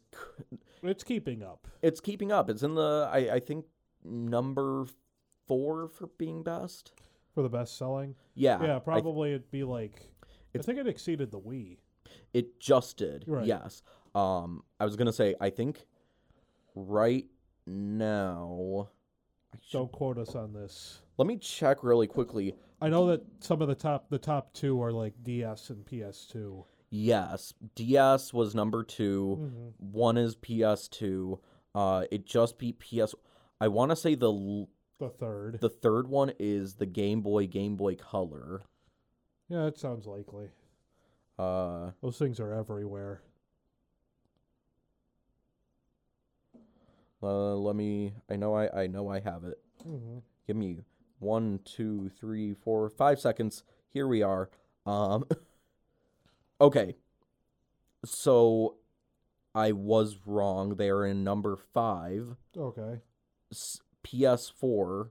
It's 0.82 1.04
keeping 1.04 1.44
up. 1.44 1.68
It's 1.84 2.00
keeping 2.02 2.32
up. 2.32 2.50
It's 2.50 2.64
in 2.64 2.74
the, 2.74 3.08
I, 3.12 3.36
I 3.36 3.40
think, 3.40 3.66
number 4.04 4.86
four 5.48 5.88
for 5.90 6.08
being 6.18 6.42
best. 6.44 6.92
for 7.34 7.44
the 7.44 7.50
best 7.50 7.78
selling. 7.78 8.16
Yeah. 8.36 8.60
Yeah, 8.62 8.68
th- 8.74 8.84
probably 8.84 9.30
it'd 9.30 9.52
be 9.52 9.64
like. 9.64 10.10
I 10.56 10.60
think 10.60 10.78
it 10.80 10.88
exceeded 10.88 11.32
the 11.32 11.40
Wii. 11.40 11.78
It 12.34 12.60
just 12.60 12.98
did. 12.98 13.24
Right. 13.28 13.46
Yes. 13.46 13.82
Um, 14.16 14.64
I 14.80 14.86
was 14.86 14.96
gonna 14.96 15.14
say 15.14 15.36
I 15.42 15.50
think 15.50 15.86
right 16.76 17.26
now. 17.66 18.90
Don't 19.72 19.92
quote 19.92 20.18
us 20.18 20.36
on 20.36 20.54
this. 20.54 21.00
let 21.18 21.28
me 21.28 21.38
check 21.38 21.84
really 21.84 22.08
quickly. 22.08 22.56
I 22.82 22.90
know 22.90 23.08
that 23.08 23.22
some 23.40 23.62
of 23.62 23.68
the 23.68 23.76
top 23.76 24.10
the 24.10 24.18
top 24.18 24.54
two 24.54 24.82
are 24.82 24.92
like 24.92 25.14
DS 25.24 25.70
and 25.70 25.86
PS2. 25.86 26.66
Yes, 26.90 27.54
DS 27.76 28.34
was 28.34 28.54
number 28.54 28.84
2 28.84 29.38
Mm-hmm. 29.42 29.68
One 29.92 30.18
is 30.18 30.36
PS2. 30.36 31.40
Uh, 31.74 32.04
it 32.12 32.26
just 32.28 32.60
beat 32.60 32.78
PS. 32.80 33.16
I 33.60 33.68
want 33.68 33.90
to 33.92 33.96
say 33.96 34.14
the 34.14 34.32
l- 34.32 34.70
The 35.00 35.10
third. 35.10 35.60
the 35.60 35.70
third 35.70 36.08
one 36.08 36.34
is 36.40 36.76
the 36.76 36.86
Game 36.86 37.22
Boy 37.22 37.48
Game 37.48 37.76
Boy 37.76 37.96
Color. 37.96 38.62
Yeah, 39.54 39.68
it 39.68 39.78
sounds 39.78 40.08
likely. 40.08 40.48
Uh, 41.38 41.92
Those 42.02 42.18
things 42.18 42.40
are 42.40 42.52
everywhere. 42.54 43.22
uh, 47.22 47.56
let 47.56 47.76
me. 47.76 48.14
I 48.30 48.36
know 48.36 48.56
I 48.56 48.84
I 48.84 48.88
know 48.88 49.10
I 49.10 49.20
have 49.20 49.44
it. 49.44 49.60
Mm-hmm. 49.88 50.20
Give 50.48 50.56
me 50.56 50.80
one, 51.20 51.60
two, 51.64 52.10
three, 52.20 52.54
four, 52.54 52.90
five 52.90 53.20
seconds. 53.20 53.64
Here 53.90 54.08
we 54.08 54.22
are. 54.24 54.50
Um. 54.86 55.26
okay. 56.62 56.96
So, 58.06 58.76
I 59.56 59.72
was 59.72 60.18
wrong. 60.26 60.76
They 60.76 60.90
are 60.90 61.06
in 61.06 61.24
number 61.24 61.56
five. 61.56 62.36
Okay. 62.58 63.00
S- 63.52 63.80
PS4 64.04 65.10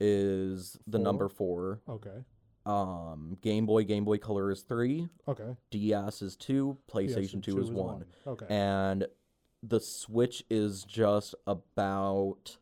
is 0.00 0.78
the 0.86 0.96
Four? 0.96 1.04
number 1.04 1.28
four. 1.28 1.80
Okay. 1.86 2.24
Um, 2.66 3.36
Game 3.42 3.66
Boy, 3.66 3.84
Game 3.84 4.04
Boy 4.04 4.18
Color 4.18 4.50
is 4.50 4.62
three. 4.62 5.08
Okay. 5.28 5.56
DS 5.70 6.22
is 6.22 6.36
two. 6.36 6.78
PlayStation 6.90 7.36
PS2 7.40 7.42
Two 7.42 7.60
is 7.60 7.70
one. 7.70 8.04
Okay. 8.26 8.46
and 8.48 9.06
the 9.62 9.80
switch 9.80 10.44
is 10.50 10.84
just 10.84 11.34
about 11.46 12.58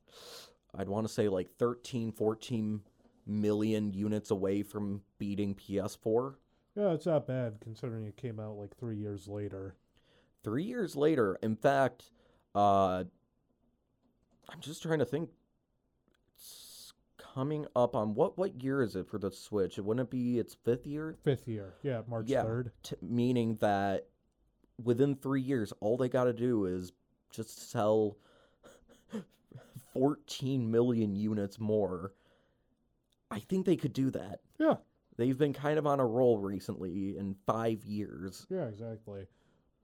i'd 0.76 0.88
want 0.88 1.04
to 1.04 1.12
say 1.12 1.28
like 1.28 1.48
13 1.58 2.12
14 2.12 2.80
million 3.26 3.92
units 3.92 4.30
away 4.30 4.62
from 4.62 5.00
beating 5.18 5.52
ps4 5.52 6.34
Yeah, 6.76 6.92
it's 6.92 7.06
not 7.06 7.26
bad 7.26 7.54
considering 7.60 8.06
it 8.06 8.16
came 8.16 8.38
out 8.38 8.56
like 8.56 8.76
three 8.78 8.96
years 8.98 9.26
later. 9.26 9.74
Three 10.44 10.62
years 10.62 10.94
later, 10.94 11.36
in 11.42 11.56
fact, 11.56 12.04
uh, 12.54 13.02
I'm 14.48 14.60
just 14.60 14.82
trying 14.82 14.98
to 15.00 15.04
think. 15.04 15.30
It's 16.36 16.71
coming 17.34 17.66
up 17.74 17.94
on 17.94 18.14
what 18.14 18.36
what 18.38 18.62
year 18.62 18.82
is 18.82 18.96
it 18.96 19.06
for 19.08 19.18
the 19.18 19.30
Switch? 19.30 19.78
It 19.78 19.84
wouldn't 19.84 20.10
be 20.10 20.38
its 20.38 20.54
fifth 20.54 20.86
year? 20.86 21.16
Fifth 21.24 21.48
year. 21.48 21.74
Yeah, 21.82 22.02
March 22.08 22.28
Yeah. 22.28 22.44
3rd. 22.44 22.70
T- 22.82 22.96
meaning 23.02 23.56
that 23.60 24.08
within 24.82 25.14
three 25.14 25.40
years, 25.42 25.72
all 25.80 25.96
they 25.96 26.08
got 26.08 26.24
to 26.24 26.32
do 26.32 26.64
is 26.66 26.92
just 27.30 27.70
sell 27.70 28.16
14 29.94 30.70
million 30.70 31.14
units 31.14 31.58
more. 31.58 32.12
I 33.30 33.38
think 33.40 33.64
they 33.66 33.76
could 33.76 33.92
do 33.92 34.10
that. 34.10 34.40
Yeah. 34.58 34.76
They've 35.16 35.36
been 35.38 35.52
kind 35.52 35.78
of 35.78 35.86
on 35.86 36.00
a 36.00 36.06
roll 36.06 36.38
recently 36.38 37.16
in 37.16 37.36
five 37.46 37.84
years. 37.84 38.46
Yeah, 38.50 38.64
exactly. 38.66 39.26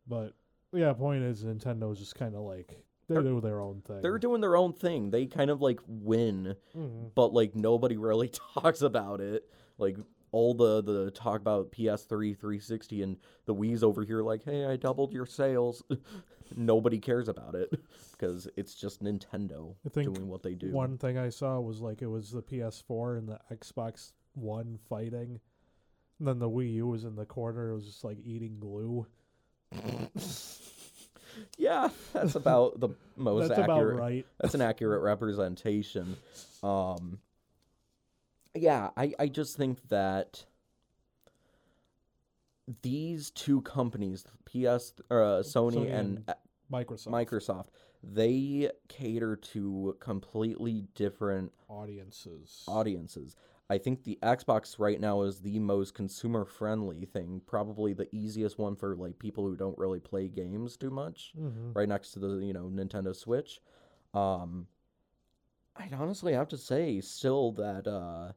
But 0.07 0.33
yeah, 0.73 0.89
the 0.89 0.95
point 0.95 1.23
is 1.23 1.45
Nintendo's 1.45 1.99
just 1.99 2.15
kind 2.15 2.35
of 2.35 2.43
like 2.43 2.83
they 3.09 3.15
They're- 3.15 3.23
do 3.23 3.41
their 3.41 3.61
own 3.61 3.81
thing. 3.81 4.03
They're 4.03 4.19
doing 4.19 4.41
their 4.41 4.57
own 4.57 4.73
thing. 4.73 5.11
They 5.11 5.27
kind 5.27 5.51
of 5.51 5.61
like 5.61 5.81
win, 5.87 6.55
Mhm. 6.77 7.11
but 7.15 7.33
like 7.33 7.55
nobody 7.57 7.97
really 7.97 8.29
talks 8.55 8.83
about 8.83 9.21
it. 9.21 9.49
Like 9.79 9.97
all 10.31 10.53
the 10.55 10.83
the 10.83 11.11
talk 11.11 11.41
about 11.41 11.73
PS3, 11.73 12.35
360, 12.39 13.03
and 13.03 13.17
the 13.47 13.55
Wii's 13.55 13.83
over 13.83 14.05
here, 14.05 14.23
like, 14.23 14.45
hey, 14.45 14.67
I 14.67 14.77
doubled 14.77 15.13
your 15.13 15.25
sales. 15.27 15.83
nobody 16.57 16.99
cares 16.99 17.29
about 17.29 17.55
it 17.55 17.71
because 18.13 18.49
it's 18.57 18.75
just 18.75 19.03
Nintendo 19.03 19.75
I 19.85 19.91
think 19.91 20.15
doing 20.15 20.29
what 20.29 20.43
they 20.43 20.55
do. 20.55 20.71
One 20.73 20.97
thing 20.99 21.17
I 21.19 21.29
saw 21.31 21.59
was 21.61 21.81
like 21.81 22.01
it 22.03 22.07
was 22.07 22.31
the 22.31 22.43
PS4 22.43 23.17
and 23.19 23.29
the 23.29 23.39
Xbox 23.51 24.13
One 24.35 24.79
fighting. 24.89 25.41
And 26.19 26.27
then 26.29 26.39
the 26.41 26.49
Wii 26.51 26.73
U 26.75 26.89
was 26.89 27.05
in 27.05 27.17
the 27.17 27.25
corner. 27.27 27.71
It 27.71 27.75
was 27.75 27.87
just 27.87 28.03
like 28.05 28.19
eating 28.25 28.59
glue. 28.59 29.07
yeah, 31.57 31.89
that's 32.13 32.35
about 32.35 32.81
the 32.81 32.91
most 33.17 33.49
That's 33.49 33.61
accurate. 33.61 33.95
about 33.95 34.01
right. 34.01 34.27
That's 34.41 34.55
an 34.55 34.61
accurate 34.61 35.03
representation. 35.03 36.17
Um, 36.63 37.19
yeah, 38.55 38.91
I, 38.97 39.13
I 39.19 39.27
just 39.29 39.57
think 39.57 39.79
that 39.89 40.45
these 42.83 43.31
two 43.31 43.63
companies, 43.63 44.25
PS, 44.45 44.93
uh, 45.11 45.43
Sony, 45.43 45.75
Sony 45.75 45.95
and 45.95 46.25
and 46.27 46.35
Microsoft 46.73 47.09
Microsoft, 47.09 47.67
they 48.03 48.71
cater 48.89 49.37
to 49.37 49.97
completely 50.01 50.85
different 50.95 51.53
audiences. 51.69 52.65
audiences. 52.69 53.37
I 53.71 53.77
think 53.79 54.05
the 54.05 54.19
Xbox 54.23 54.79
right 54.79 54.99
now 55.01 55.23
is 55.23 55.41
the 55.41 55.59
most 55.59 55.93
consumer 55.95 56.45
friendly 56.47 57.05
thing, 57.05 57.43
probably 57.47 57.93
the 57.93 58.09
easiest 58.15 58.59
one 58.59 58.75
for 58.77 58.97
like 58.97 59.19
people 59.19 59.45
who 59.45 59.57
don't 59.57 59.77
really 59.77 60.01
play 60.01 60.29
games 60.29 60.77
too 60.77 60.91
much 60.91 61.33
hmm 61.37 61.73
right 61.75 61.89
next 61.89 62.13
to 62.13 62.19
the 62.19 62.39
you 62.39 62.53
know 62.55 62.71
Nintendo 62.73 63.15
Switch. 63.15 63.61
Um, 64.15 64.67
I'd 65.77 65.93
honestly 65.93 66.33
have 66.33 66.49
to 66.49 66.57
say 66.57 67.01
still 67.03 67.53
that 67.53 67.87
uh, 67.87 68.33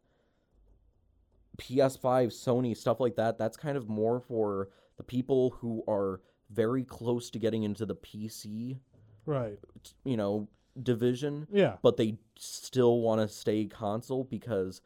PS5, 1.57 2.29
Sony 2.29 2.75
stuff 2.75 2.99
like 2.99 3.15
that. 3.15 3.37
That's 3.37 3.57
kind 3.57 3.77
of 3.77 3.87
more 3.89 4.19
for 4.19 4.69
the 4.97 5.03
people 5.03 5.51
who 5.51 5.83
are 5.87 6.21
very 6.49 6.83
close 6.83 7.29
to 7.31 7.39
getting 7.39 7.63
into 7.63 7.85
the 7.85 7.95
PC, 7.95 8.77
Right. 9.25 9.57
you 10.03 10.17
know, 10.17 10.49
division, 10.83 11.47
Yeah. 11.51 11.77
but 11.81 11.97
they 11.97 12.17
still 12.37 12.99
want 12.99 13.21
to 13.21 13.27
stay 13.27 13.65
console 13.65 14.25
because 14.25 14.81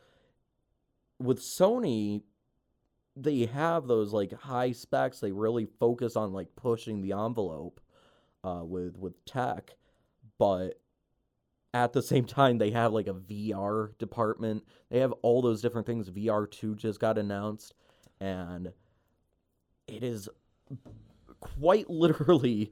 with 1.20 1.39
Sony. 1.39 2.22
They 3.18 3.45
have 3.45 3.88
those 3.88 4.11
like 4.11 4.34
high 4.34 4.74
specs. 4.74 5.20
They 5.20 5.32
really 5.32 5.66
focus 5.80 6.16
on 6.16 6.34
like 6.34 6.49
pushing 6.55 7.01
the 7.01 7.13
envelope 7.13 7.80
uh, 8.43 8.63
with 8.63 8.97
with 8.97 9.24
tech, 9.26 9.72
but 10.38 10.80
at 11.74 11.93
the 11.93 12.01
same 12.01 12.26
time 12.26 12.57
they 12.57 12.72
have 12.72 12.91
like 12.93 13.07
a 13.07 13.13
VR 13.13 13.97
department. 13.97 14.63
They 14.89 14.99
have 14.99 15.13
all 15.22 15.41
those 15.41 15.61
different 15.61 15.88
things. 15.88 16.09
VR 16.09 16.49
two 16.49 16.76
just 16.76 16.99
got 16.99 17.18
announced, 17.18 17.74
and 18.20 18.72
it 19.88 20.03
is 20.03 20.28
quite 21.39 21.89
literally 21.89 22.72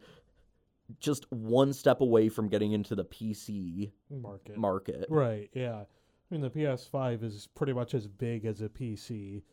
just 0.99 1.25
one 1.31 1.73
step 1.73 2.01
away 2.01 2.29
from 2.29 2.49
getting 2.49 2.73
into 2.73 2.95
the 2.95 3.05
PC 3.05 3.91
Market. 4.09 4.57
market. 4.57 5.05
Right. 5.09 5.49
Yeah. 5.53 5.83
I 6.34 6.36
mean, 6.36 6.41
the 6.41 6.49
PS5 6.49 7.21
is 7.23 7.47
pretty 7.53 7.73
much 7.73 7.93
as 7.93 8.07
big 8.07 8.45
as 8.45 8.61
a 8.61 8.67
PC. 8.69 9.43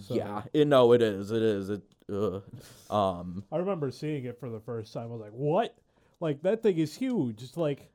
So- 0.00 0.14
Yeah, 0.14 0.42
it, 0.52 0.66
no, 0.66 0.92
it 0.92 1.00
is. 1.02 1.30
It 1.30 1.40
is. 1.42 1.70
It. 1.70 1.82
Ugh. 2.12 2.42
Um. 2.90 3.44
I 3.52 3.58
remember 3.58 3.92
seeing 3.92 4.24
it 4.24 4.40
for 4.40 4.50
the 4.50 4.58
first 4.58 4.92
time. 4.92 5.04
I 5.04 5.06
was 5.12 5.20
like, 5.20 5.30
"What? 5.30 5.78
Like 6.18 6.42
that 6.42 6.64
thing 6.64 6.78
is 6.78 6.96
huge. 6.96 7.42
It's 7.44 7.56
like 7.56 7.92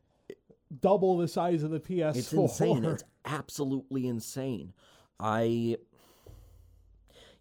double 0.79 1.17
the 1.17 1.27
size 1.27 1.61
of 1.63 1.71
the 1.71 1.79
PS4." 1.81 2.15
It's 2.15 2.31
insane. 2.33 2.85
It's 2.85 3.03
absolutely 3.25 4.07
insane. 4.07 4.71
I 5.19 5.75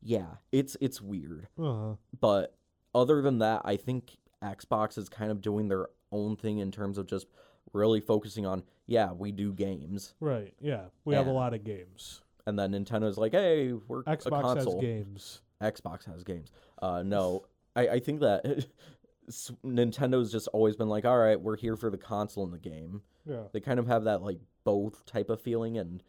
Yeah, 0.03 0.27
it's 0.51 0.77
it's 0.81 1.01
weird. 1.01 1.47
uh-huh. 1.57 1.95
But 2.19 2.57
other 2.97 3.23
than 3.23 3.39
that, 3.39 3.63
I 3.65 3.77
think 3.77 4.17
Xbox 4.43 4.99
is 4.99 5.09
kind 5.09 5.31
of 5.31 5.41
doing 5.41 5.69
their 5.69 5.87
own 6.11 6.35
thing 6.37 6.59
in 6.59 6.73
terms 6.73 6.99
of 6.99 7.07
just 7.07 7.27
really 7.73 8.01
focusing 8.01 8.47
on, 8.47 8.63
yeah, 8.87 9.13
we 9.13 9.33
do 9.33 9.53
games. 9.53 10.15
Right. 10.21 10.55
Yeah. 10.61 10.85
We 11.05 11.15
have 11.15 11.27
a 11.27 11.33
lot 11.33 11.55
of 11.55 11.65
games. 11.65 12.23
And 12.47 12.59
then 12.59 12.73
Nintendo's 12.73 13.19
like, 13.19 13.33
hey, 13.33 13.73
we're 13.73 14.01
a 14.01 14.17
Xbox 14.17 14.57
has 14.57 14.65
console. 14.65 14.81
games. 14.81 15.41
Xbox 15.61 16.05
has 16.05 16.23
games. 16.23 16.53
Uh, 16.81 17.03
no, 17.03 17.45
I, 17.75 17.89
I 17.89 17.99
think 17.99 18.21
that 18.21 18.67
s- 19.29 19.51
Nintendo's 19.65 20.31
just 20.31 20.47
always 20.49 20.77
been 20.77 20.89
like, 20.89 21.05
all 21.05 21.19
right, 21.19 21.41
we're 21.41 21.57
here 21.57 21.77
for 21.77 21.91
the 21.91 21.99
console 21.99 22.45
and 22.45 22.53
the 22.53 22.59
game. 22.59 23.03
Yeah. 23.25 23.43
They 23.53 23.61
kind 23.61 23.81
of 23.81 23.89
have 23.89 24.05
that 24.05 24.23
like 24.23 24.39
both 24.65 25.05
type 25.07 25.29
of 25.31 25.41
feeling, 25.41 25.77
and 25.79 26.03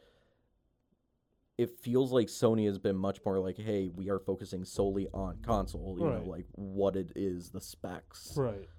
it 1.58 1.72
feels 1.80 2.12
like 2.12 2.28
Sony 2.28 2.68
has 2.68 2.78
been 2.78 2.96
much 2.96 3.20
more 3.26 3.40
like, 3.40 3.58
hey, 3.58 3.88
we 3.88 4.10
are 4.12 4.20
focusing 4.20 4.64
solely 4.64 5.08
on 5.14 5.38
console. 5.42 5.96
You 6.00 6.06
Right. 6.06 6.24
know, 6.24 6.30
like 6.30 6.46
what 6.54 6.96
it 6.96 7.12
is, 7.16 7.50
the 7.50 7.62
specs. 7.62 8.34
Right. 8.38 8.70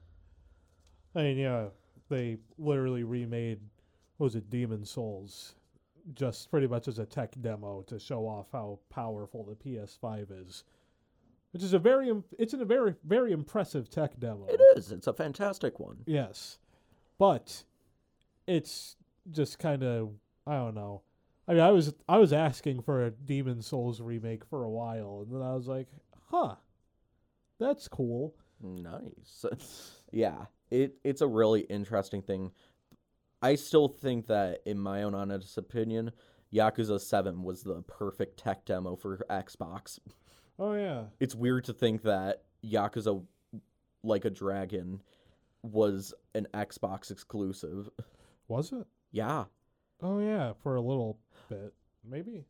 I 1.16 1.22
mean, 1.22 1.38
yeah, 1.38 1.68
they 2.08 2.38
literally 2.58 3.04
remade 3.04 3.60
what 4.16 4.24
was 4.24 4.36
it 4.36 4.50
Demon's 4.50 4.90
Souls 4.90 5.54
just 6.14 6.50
pretty 6.50 6.66
much 6.66 6.88
as 6.88 6.98
a 6.98 7.06
tech 7.06 7.34
demo 7.40 7.82
to 7.82 7.98
show 7.98 8.26
off 8.26 8.46
how 8.52 8.78
powerful 8.90 9.44
the 9.44 9.54
PS5 9.54 10.46
is. 10.46 10.64
Which 11.52 11.62
is 11.62 11.72
a 11.72 11.78
very 11.78 12.12
it's 12.38 12.52
in 12.52 12.60
a 12.60 12.66
very 12.66 12.94
very 13.04 13.32
impressive 13.32 13.88
tech 13.88 14.18
demo. 14.18 14.46
It 14.48 14.60
is. 14.76 14.92
It's 14.92 15.06
a 15.06 15.14
fantastic 15.14 15.80
one. 15.80 15.98
Yes. 16.06 16.58
But 17.18 17.64
it's 18.46 18.96
just 19.30 19.58
kind 19.58 19.82
of 19.82 20.10
I 20.46 20.56
don't 20.56 20.74
know. 20.74 21.02
I 21.46 21.52
mean, 21.52 21.62
I 21.62 21.70
was 21.70 21.94
I 22.08 22.18
was 22.18 22.32
asking 22.32 22.82
for 22.82 23.06
a 23.06 23.10
Demon's 23.10 23.66
Souls 23.66 24.00
remake 24.00 24.44
for 24.44 24.64
a 24.64 24.70
while 24.70 25.24
and 25.26 25.34
then 25.34 25.42
I 25.42 25.54
was 25.54 25.68
like, 25.68 25.88
"Huh. 26.30 26.56
That's 27.58 27.88
cool." 27.88 28.34
Nice. 28.60 29.46
yeah, 30.12 30.46
it 30.70 30.96
it's 31.04 31.20
a 31.20 31.26
really 31.26 31.60
interesting 31.62 32.22
thing. 32.22 32.52
I 33.40 33.54
still 33.54 33.88
think 33.88 34.26
that, 34.26 34.60
in 34.66 34.78
my 34.78 35.04
own 35.04 35.14
honest 35.14 35.58
opinion, 35.58 36.12
Yakuza 36.52 37.00
Seven 37.00 37.42
was 37.42 37.62
the 37.62 37.82
perfect 37.82 38.38
tech 38.38 38.64
demo 38.64 38.96
for 38.96 39.24
Xbox. 39.30 39.98
Oh 40.58 40.74
yeah. 40.74 41.04
It's 41.20 41.34
weird 41.34 41.64
to 41.64 41.72
think 41.72 42.02
that 42.02 42.42
Yakuza, 42.64 43.22
like 44.02 44.24
a 44.24 44.30
dragon, 44.30 45.02
was 45.62 46.14
an 46.34 46.48
Xbox 46.52 47.10
exclusive. 47.10 47.88
Was 48.48 48.72
it? 48.72 48.86
Yeah, 49.12 49.44
Oh 50.02 50.20
yeah, 50.20 50.52
for 50.62 50.76
a 50.76 50.80
little 50.80 51.18
bit, 51.48 51.74
maybe 52.08 52.44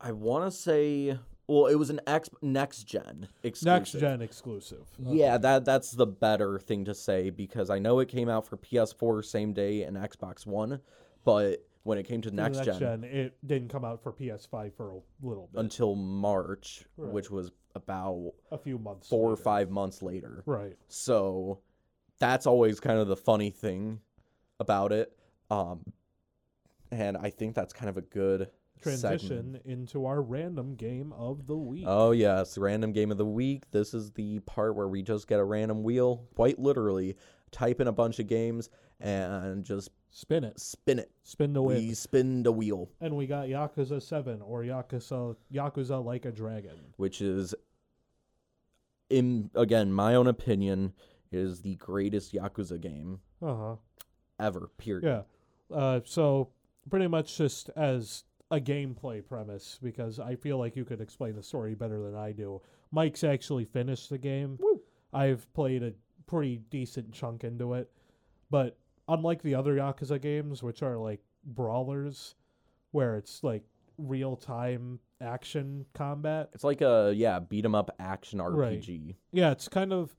I 0.00 0.12
want 0.12 0.50
to 0.50 0.56
say. 0.56 1.18
Well, 1.50 1.66
it 1.66 1.74
was 1.74 1.90
an 1.90 2.00
X 2.06 2.30
next 2.42 2.84
gen 2.84 3.26
exclusive. 3.42 3.66
next 3.66 3.92
gen 3.92 4.22
exclusive. 4.22 4.86
Okay. 5.04 5.16
Yeah, 5.18 5.36
that 5.38 5.64
that's 5.64 5.90
the 5.90 6.06
better 6.06 6.60
thing 6.60 6.84
to 6.84 6.94
say 6.94 7.30
because 7.30 7.70
I 7.70 7.80
know 7.80 7.98
it 7.98 8.06
came 8.08 8.28
out 8.28 8.46
for 8.46 8.56
PS4 8.56 9.24
same 9.24 9.52
day 9.52 9.82
and 9.82 9.96
Xbox 9.96 10.46
One, 10.46 10.78
but 11.24 11.66
when 11.82 11.98
it 11.98 12.04
came 12.04 12.20
to 12.22 12.28
For 12.28 12.34
next, 12.36 12.58
the 12.64 12.78
gen, 12.78 13.02
it 13.02 13.36
didn't 13.44 13.68
come 13.68 13.84
out 13.84 14.00
for 14.00 14.12
PS5 14.12 14.74
for 14.74 14.90
a 14.92 15.00
little 15.26 15.48
bit, 15.52 15.58
until 15.60 15.96
March, 15.96 16.84
Right. 16.96 17.12
which 17.12 17.32
was 17.32 17.50
about 17.74 18.32
a 18.52 18.58
few 18.58 18.78
months. 18.78 19.08
four 19.08 19.32
or 19.32 19.36
five 19.36 19.70
months 19.70 20.02
later. 20.02 20.44
Right. 20.46 20.76
So 20.86 21.58
that's 22.20 22.46
always 22.46 22.78
kind 22.78 23.00
of 23.00 23.08
the 23.08 23.16
funny 23.16 23.50
thing 23.50 24.00
about 24.60 24.92
it. 24.92 25.16
Um, 25.50 25.80
and 26.92 27.16
I 27.16 27.30
think 27.30 27.56
that's 27.56 27.72
kind 27.72 27.88
of 27.88 27.96
a 27.96 28.02
good 28.02 28.50
Transition 28.82 29.28
segment. 29.54 29.66
into 29.66 30.06
our 30.06 30.22
random 30.22 30.74
game 30.74 31.12
of 31.12 31.46
the 31.46 31.56
week. 31.56 31.84
Oh 31.86 32.10
yes, 32.12 32.56
random 32.58 32.92
game 32.92 33.10
of 33.10 33.18
the 33.18 33.26
week. 33.26 33.70
This 33.70 33.94
is 33.94 34.10
the 34.12 34.40
part 34.40 34.74
where 34.76 34.88
we 34.88 35.02
just 35.02 35.26
get 35.28 35.38
a 35.40 35.44
random 35.44 35.82
wheel, 35.82 36.24
quite 36.34 36.58
literally. 36.58 37.16
type 37.52 37.80
in 37.80 37.88
a 37.88 37.92
bunch 37.92 38.18
of 38.20 38.26
games 38.28 38.70
and 39.00 39.64
just 39.64 39.90
Spin 40.12 40.42
it. 40.44 40.58
spin 40.58 40.98
it. 40.98 41.10
Spin 41.22 41.52
the 41.52 41.62
wheel. 41.62 41.78
We 41.78 41.94
spin 41.94 42.42
the 42.42 42.50
wheel, 42.52 42.90
And 43.00 43.16
we 43.16 43.26
got 43.26 43.46
Yakuza 43.46 44.02
7 44.02 44.40
or 44.42 44.62
Yakuza 44.62 45.36
Yakuza 45.52 46.04
Like 46.04 46.24
a 46.24 46.32
Dragon. 46.32 46.76
which 46.96 47.20
is, 47.20 47.54
in 49.08 49.50
again 49.54 49.92
my 49.92 50.14
own 50.14 50.26
opinion, 50.26 50.92
is 51.32 51.62
the 51.62 51.76
greatest 51.76 52.32
Yakuza 52.32 52.80
game 52.80 53.20
Uh-huh. 53.42 53.76
ever. 54.38 54.68
Period. 54.78 55.04
Yeah. 55.70 55.76
Uh, 55.76 56.00
so 56.04 56.48
pretty 56.88 57.06
much 57.06 57.36
just 57.36 57.70
as 57.76 58.24
a 58.50 58.60
gameplay 58.60 59.24
premise, 59.26 59.78
because 59.82 60.18
I 60.18 60.34
feel 60.34 60.58
like 60.58 60.76
you 60.76 60.84
could 60.84 61.00
explain 61.00 61.36
the 61.36 61.42
story 61.42 61.74
better 61.74 62.02
than 62.02 62.16
I 62.16 62.32
do. 62.32 62.60
Mike's 62.90 63.22
actually 63.24 63.64
finished 63.64 64.10
the 64.10 64.18
game. 64.18 64.58
Woo. 64.60 64.80
I've 65.12 65.52
played 65.54 65.82
a 65.82 65.92
pretty 66.26 66.58
decent 66.70 67.12
chunk 67.12 67.44
into 67.44 67.74
it, 67.74 67.90
but 68.50 68.76
unlike 69.08 69.42
the 69.42 69.54
other 69.54 69.76
Yakuza 69.76 70.20
games, 70.20 70.62
which 70.62 70.82
are 70.82 70.96
like 70.96 71.20
brawlers, 71.44 72.34
where 72.92 73.16
it's 73.16 73.42
like 73.44 73.62
real 73.98 74.36
time 74.36 74.98
action 75.20 75.84
combat, 75.92 76.50
It's 76.54 76.64
like 76.64 76.80
a 76.80 77.12
yeah 77.14 77.38
beat 77.38 77.64
'em 77.64 77.74
up 77.74 77.94
action 77.98 78.40
Right. 78.40 78.78
RPG. 78.80 79.16
yeah, 79.32 79.50
it's 79.52 79.68
kind 79.68 79.92
of 79.92 80.16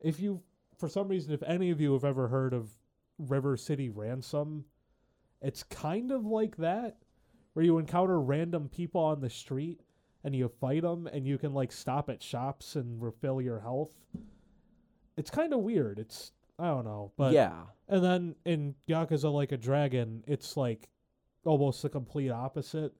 if 0.00 0.20
you 0.20 0.42
for 0.76 0.88
some 0.88 1.08
reason 1.08 1.32
if 1.32 1.42
any 1.42 1.70
of 1.70 1.80
you 1.80 1.92
have 1.94 2.04
ever 2.04 2.28
heard 2.28 2.52
of 2.54 2.70
River 3.18 3.56
City 3.56 3.88
Ransom, 3.90 4.64
it's 5.42 5.62
kind 5.64 6.10
of 6.12 6.24
like 6.26 6.56
that 6.56 6.98
where 7.54 7.64
you 7.64 7.78
encounter 7.78 8.20
random 8.20 8.68
people 8.68 9.00
on 9.00 9.20
the 9.20 9.30
street 9.30 9.80
and 10.22 10.34
you 10.34 10.48
fight 10.60 10.82
them 10.82 11.06
and 11.06 11.26
you 11.26 11.38
can 11.38 11.52
like 11.54 11.72
stop 11.72 12.08
at 12.10 12.22
shops 12.22 12.76
and 12.76 13.02
refill 13.02 13.40
your 13.40 13.60
health. 13.60 13.92
It's 15.16 15.30
kind 15.30 15.52
of 15.52 15.60
weird. 15.60 15.98
It's 15.98 16.32
I 16.58 16.66
don't 16.66 16.84
know, 16.84 17.10
but 17.16 17.32
yeah, 17.32 17.62
and 17.88 18.04
then 18.04 18.34
in 18.44 18.74
Yakuza 18.88 19.32
Like 19.32 19.50
a 19.52 19.56
Dragon, 19.56 20.22
it's 20.26 20.56
like 20.56 20.88
almost 21.44 21.82
the 21.82 21.88
complete 21.88 22.30
opposite. 22.30 22.92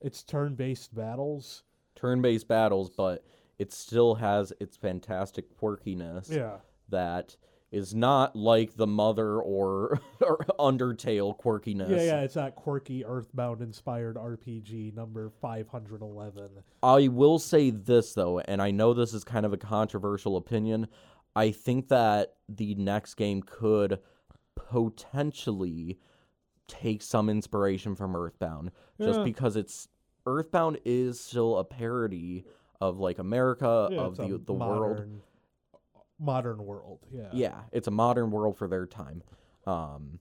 It's 0.00 0.22
turn-based 0.22 0.94
battles. 0.94 1.62
turn-based 1.94 2.46
battles, 2.48 2.90
but 2.90 3.24
it 3.58 3.72
still 3.72 4.16
has 4.16 4.52
its 4.60 4.76
fantastic 4.76 5.56
quirkiness. 5.58 6.30
Yeah. 6.30 6.58
that 6.88 7.36
is 7.76 7.94
not 7.94 8.34
like 8.34 8.76
the 8.76 8.86
mother 8.86 9.38
or, 9.40 10.00
or 10.20 10.38
Undertale 10.58 11.38
quirkiness. 11.38 11.90
Yeah, 11.90 12.02
yeah, 12.02 12.20
it's 12.22 12.34
that 12.34 12.56
quirky 12.56 13.04
Earthbound 13.04 13.60
inspired 13.60 14.16
RPG 14.16 14.94
number 14.94 15.30
511. 15.40 16.50
I 16.82 17.08
will 17.08 17.38
say 17.38 17.70
this 17.70 18.14
though, 18.14 18.40
and 18.40 18.62
I 18.62 18.70
know 18.70 18.94
this 18.94 19.12
is 19.12 19.24
kind 19.24 19.44
of 19.44 19.52
a 19.52 19.58
controversial 19.58 20.36
opinion. 20.36 20.88
I 21.34 21.50
think 21.50 21.88
that 21.88 22.34
the 22.48 22.74
next 22.76 23.14
game 23.14 23.42
could 23.42 23.98
potentially 24.54 25.98
take 26.66 27.02
some 27.02 27.28
inspiration 27.28 27.94
from 27.94 28.16
Earthbound, 28.16 28.70
just 29.00 29.22
because 29.22 29.54
it's 29.56 29.88
Earthbound 30.24 30.78
is 30.84 31.20
still 31.20 31.58
a 31.58 31.64
parody 31.64 32.44
of 32.80 32.98
like 32.98 33.18
America 33.18 33.88
Yeah, 33.90 34.00
of 34.00 34.16
the 34.16 34.40
the 34.44 34.52
world. 34.52 35.20
Modern, 36.18 36.64
world, 36.64 37.00
yeah. 37.10 37.28
yeah 37.32 37.60
it's 37.72 37.86
a 37.88 37.90
modern 37.90 38.30
world 38.30 38.56
for 38.56 38.66
their 38.68 38.86
time 38.86 39.22
um 39.66 40.18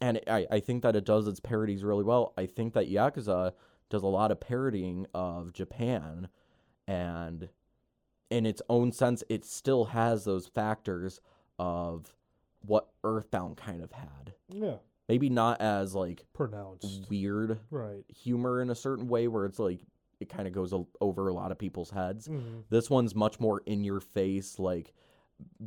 and 0.00 0.20
I, 0.26 0.46
I 0.50 0.60
think 0.60 0.82
that 0.82 0.96
it 0.96 1.04
does 1.04 1.28
its 1.28 1.38
parodies 1.38 1.84
really 1.84 2.02
well 2.04 2.32
i 2.36 2.46
think 2.46 2.72
that 2.74 2.90
yakuza 2.90 3.52
does 3.88 4.02
a 4.02 4.06
lot 4.08 4.32
of 4.32 4.40
parodying 4.40 5.06
of 5.14 5.52
japan 5.52 6.28
and 6.88 7.48
in 8.30 8.46
its 8.46 8.62
own 8.68 8.90
sense 8.92 9.22
it 9.28 9.44
still 9.44 9.84
has 9.86 10.24
those 10.24 10.46
factors 10.48 11.20
of 11.58 12.16
what 12.64 12.88
earthbound 13.04 13.56
kind 13.56 13.82
of 13.82 13.92
had 13.92 14.34
Yeah. 14.48 14.76
maybe 15.08 15.28
not 15.30 15.60
as 15.60 15.94
like 15.94 16.24
Pronounced. 16.32 17.08
weird 17.10 17.60
Right. 17.70 18.04
humor 18.08 18.60
in 18.60 18.70
a 18.70 18.74
certain 18.74 19.06
way 19.06 19.28
where 19.28 19.44
it's 19.44 19.58
like 19.60 19.80
it 20.18 20.28
kind 20.28 20.46
of 20.48 20.54
goes 20.54 20.72
over 21.00 21.28
a 21.28 21.34
lot 21.34 21.52
of 21.52 21.58
people's 21.58 21.90
heads 21.90 22.26
Mhm. 22.28 22.64
this 22.70 22.88
one's 22.88 23.14
much 23.14 23.38
more 23.40 23.60
in 23.66 23.84
your 23.84 24.00
face, 24.00 24.58
like 24.58 24.92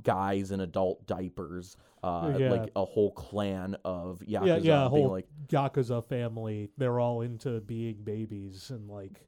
guys 0.04 0.52
in 0.52 0.60
adult 0.60 1.06
diapers, 1.08 1.78
uh, 2.04 2.36
Yeah. 2.38 2.52
like 2.52 2.72
a 2.76 2.86
whole 2.86 3.12
clan 3.12 3.76
of 3.86 4.20
yakuza 4.20 4.46
Yeah, 4.46 4.56
yeah, 4.58 4.90
whole 4.90 5.10
like 5.10 5.28
Yakuza 5.48 6.04
family. 6.08 6.70
They're 6.78 7.00
all 7.00 7.22
into 7.22 7.60
being 7.62 7.98
babies 8.04 8.70
and 8.72 8.90
like, 8.90 9.28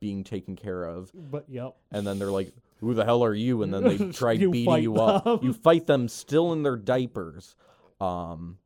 being 0.00 0.24
taken 0.24 0.56
care 0.56 0.84
of, 0.84 1.10
but 1.14 1.44
yep. 1.48 1.76
and 1.90 2.06
then 2.06 2.18
they're 2.18 2.30
like, 2.30 2.52
"Who 2.80 2.92
the 2.94 3.04
hell 3.04 3.24
are 3.24 3.34
you?" 3.34 3.62
And 3.62 3.72
then 3.72 3.82
they 3.84 3.96
try 4.12 4.32
You 4.32 4.50
beating 4.50 4.82
you 4.82 4.96
up. 4.96 5.42
You 5.42 5.52
fight 5.52 5.86
them 5.86 6.08
still 6.08 6.52
in 6.52 6.62
their 6.62 6.76
diapers, 6.76 7.56
um, 8.00 8.58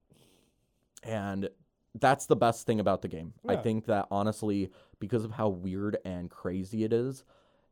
and 1.03 1.49
that's 1.99 2.27
the 2.27 2.37
best 2.37 2.67
thing 2.67 2.81
about 2.81 3.03
the 3.03 3.09
game. 3.09 3.33
I 3.49 3.57
think 3.57 3.87
that 3.87 4.07
honestly, 4.11 4.71
because 4.99 5.25
of 5.25 5.31
how 5.33 5.49
weird 5.49 5.99
and 6.05 6.29
crazy 6.31 6.85
it 6.85 6.93
is, 6.93 7.25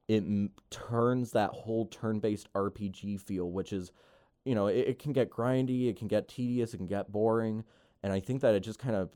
it 0.08 0.22
m- 0.24 0.50
turns 0.70 1.32
that 1.32 1.50
whole 1.50 1.86
turn-based 1.86 2.48
RPG 2.54 3.20
feel, 3.20 3.50
which 3.50 3.72
is, 3.72 3.92
you 4.44 4.54
know, 4.54 4.66
it, 4.66 4.88
it 4.88 4.98
can 4.98 5.12
get 5.12 5.30
grindy, 5.30 5.88
it 5.88 5.96
can 5.96 6.08
get 6.08 6.28
tedious, 6.28 6.74
it 6.74 6.78
can 6.78 6.86
get 6.86 7.12
boring, 7.12 7.62
and 8.02 8.12
I 8.12 8.20
think 8.20 8.40
that 8.40 8.54
it 8.54 8.60
just 8.60 8.78
kind 8.78 8.96
of 8.96 9.10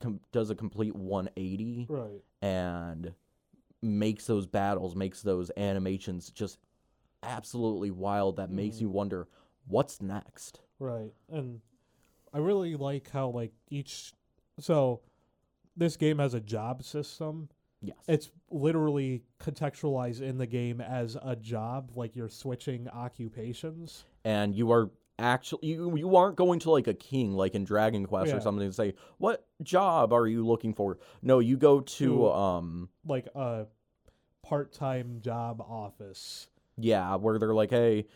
com- 0.00 0.20
does 0.32 0.50
a 0.50 0.54
complete 0.54 0.94
180 0.94 1.86
Right. 1.88 2.22
and 2.40 3.12
makes 3.82 4.26
those 4.26 4.46
battles, 4.46 4.94
makes 4.96 5.22
those 5.22 5.50
animations 5.56 6.30
just 6.30 6.58
absolutely 7.22 7.90
wild. 7.90 8.36
That 8.36 8.50
makes 8.50 8.76
Mhm. 8.76 8.80
you 8.82 8.90
wonder 8.90 9.28
what's 9.66 10.00
next. 10.00 10.60
Right. 10.78 11.12
And 11.28 11.60
I 12.32 12.38
really 12.38 12.76
like 12.76 13.10
how 13.10 13.28
like 13.30 13.52
each 13.70 14.12
so 14.60 15.00
this 15.76 15.96
game 15.96 16.18
has 16.18 16.34
a 16.34 16.40
job 16.40 16.82
system. 16.82 17.48
Yes. 17.80 17.96
It's 18.08 18.30
literally 18.50 19.22
contextualized 19.40 20.20
in 20.20 20.38
the 20.38 20.46
game 20.46 20.80
as 20.80 21.16
a 21.22 21.36
job, 21.36 21.92
like 21.94 22.16
you're 22.16 22.28
switching 22.28 22.88
occupations. 22.88 24.04
and 24.24 24.54
you 24.54 24.70
are 24.72 24.90
actually 25.20 25.68
you, 25.68 25.96
you 25.96 26.14
aren't 26.16 26.36
going 26.36 26.58
to 26.60 26.70
like 26.70 26.86
a 26.86 26.94
king 26.94 27.32
like 27.34 27.54
in 27.54 27.64
Dragon 27.64 28.04
Quest 28.06 28.28
Yeah. 28.30 28.36
or 28.36 28.40
something 28.40 28.64
and 28.64 28.74
say, 28.74 28.94
"What 29.18 29.46
job 29.62 30.12
are 30.12 30.26
you 30.26 30.44
looking 30.46 30.74
for?" 30.74 30.98
No, 31.22 31.38
you 31.38 31.56
go 31.56 31.80
to 31.80 32.04
To- 32.06 32.32
um 32.32 32.88
Like 33.06 33.26
a 33.34 33.66
part 34.42 34.72
time 34.72 35.20
job 35.20 35.60
office. 35.60 36.48
yeah, 36.76 37.14
where 37.16 37.38
they're 37.38 37.54
like, 37.54 37.70
"Hey, 37.70 38.06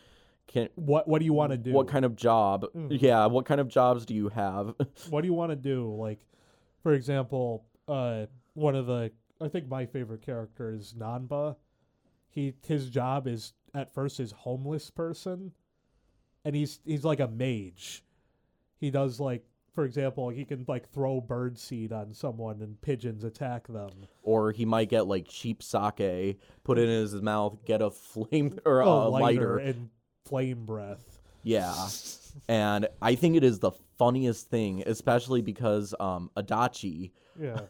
can 0.47 0.67
What 0.75 1.07
what 1.07 1.19
do 1.19 1.25
you 1.25 1.33
want 1.33 1.51
to 1.51 1.57
do? 1.57 1.71
what 1.73 1.87
kind 1.87 2.03
of 2.05 2.15
job? 2.17 2.65
Mhm. 2.75 3.01
Yeah, 3.01 3.25
what 3.27 3.45
kind 3.45 3.61
of 3.61 3.67
jobs 3.69 4.05
do 4.05 4.13
you 4.13 4.29
have?" 4.29 4.75
what 5.09 5.21
do 5.21 5.27
you 5.27 5.33
want 5.33 5.51
to 5.51 5.55
do? 5.55 5.93
Like, 5.95 6.25
for 6.81 6.93
example, 6.93 7.65
uh, 7.87 8.25
one 8.55 8.75
of 8.75 8.85
the 8.87 9.11
I 9.43 9.49
think 9.49 9.67
my 9.67 9.85
favorite 9.85 10.21
character 10.21 10.71
is 10.71 10.93
Nanba. 10.97 11.55
He 12.29 12.53
his 12.65 12.89
job 12.89 13.27
is 13.27 13.53
at 13.73 13.93
first 13.93 14.19
is 14.19 14.31
homeless 14.31 14.89
person, 14.89 15.51
and 16.45 16.55
he's 16.55 16.79
he's 16.85 17.03
like 17.03 17.19
a 17.19 17.27
mage. 17.27 18.03
He 18.79 18.89
does 18.91 19.19
like, 19.19 19.45
for 19.73 19.85
example, 19.85 20.29
he 20.29 20.45
can 20.45 20.65
like 20.67 20.89
throw 20.89 21.21
bird 21.21 21.57
seed 21.57 21.91
on 21.93 22.13
someone 22.13 22.61
and 22.61 22.79
pigeons 22.81 23.23
attack 23.23 23.67
them. 23.67 23.89
or 24.23 24.51
he 24.51 24.65
might 24.65 24.89
get 24.89 25.07
like 25.07 25.27
cheap 25.27 25.61
sake, 25.63 26.39
put 26.63 26.77
it 26.77 26.83
in 26.89 27.01
his 27.01 27.13
mouth, 27.21 27.57
get 27.65 27.81
a 27.81 27.91
flame 27.91 28.59
or 28.65 28.81
a 28.81 28.85
Oh, 28.87 29.09
lighter. 29.09 29.57
and 29.57 29.89
flame 30.25 30.65
breath. 30.65 31.19
Yeah. 31.43 31.87
and 32.47 32.87
I 33.01 33.15
think 33.15 33.35
it 33.35 33.43
is 33.43 33.59
the 33.59 33.71
funniest 33.97 34.49
thing, 34.49 34.83
especially 34.85 35.41
because 35.41 35.93
um 35.99 36.29
Adachi, 36.35 37.11
Yeah, 37.39 37.61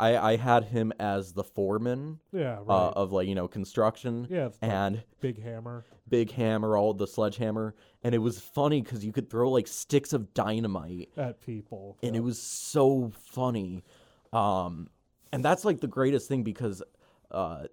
I 0.00 0.32
I 0.32 0.36
had 0.36 0.64
him 0.64 0.92
as 0.98 1.32
the 1.32 1.44
foreman 1.44 2.18
yeah, 2.32 2.58
right. 2.64 2.68
uh, 2.68 2.92
of 2.96 3.12
like, 3.12 3.28
you 3.28 3.34
know, 3.34 3.48
construction 3.48 4.26
yeah, 4.30 4.46
it's 4.46 4.58
like 4.62 4.70
and 4.70 5.02
big 5.20 5.42
hammer. 5.42 5.84
big 6.08 6.30
hammer, 6.30 6.76
all 6.76 6.94
the 6.94 7.06
sledgehammer, 7.06 7.74
and 8.02 8.14
it 8.14 8.18
was 8.18 8.40
funny 8.40 8.82
cuz 8.82 9.04
you 9.04 9.12
could 9.12 9.28
throw 9.28 9.50
like 9.50 9.68
sticks 9.68 10.12
of 10.12 10.32
dynamite 10.34 11.10
At 11.16 11.40
people, 11.40 11.98
and 12.02 12.14
yeah. 12.14 12.20
it 12.20 12.24
was 12.24 12.40
so 12.40 13.10
funny. 13.14 13.84
Um, 14.32 14.88
and 15.32 15.44
that's 15.44 15.64
like 15.64 15.80
the 15.80 15.86
greatest 15.86 16.28
thing 16.28 16.42
because 16.42 16.82
uh, 17.30 17.66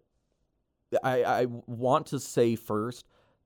I 1.03 1.23
I 1.23 1.45
want 1.65 2.07
to 2.07 2.19
say 2.19 2.55
first, 2.55 3.05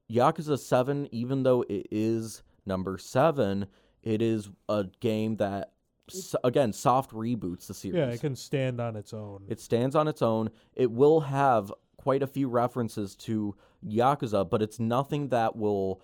Yakuza 0.09 0.57
Seven, 0.59 1.07
even 1.11 1.43
though 1.43 1.63
it 1.63 1.87
is 1.91 2.43
number 2.65 2.97
seven, 2.97 3.67
it 4.03 4.21
is 4.21 4.49
a 4.69 4.85
game 4.99 5.37
that 5.37 5.73
s- 6.13 6.35
again 6.43 6.73
soft 6.73 7.11
reboots 7.11 7.67
the 7.67 7.73
series. 7.73 7.97
yeah, 7.97 8.07
it 8.09 8.19
can 8.21 8.35
stand 8.35 8.79
on 8.79 8.95
its 8.95 9.13
own. 9.13 9.43
It 9.47 9.59
stands 9.59 9.95
on 9.95 10.07
its 10.07 10.21
own. 10.21 10.49
It 10.75 10.91
will 10.91 11.21
have 11.21 11.71
quite 11.97 12.23
a 12.23 12.27
few 12.27 12.49
references 12.49 13.15
to 13.15 13.55
Yakuza, 13.85 14.49
but 14.49 14.61
it's 14.61 14.79
nothing 14.79 15.29
that 15.29 15.55
will 15.55 16.01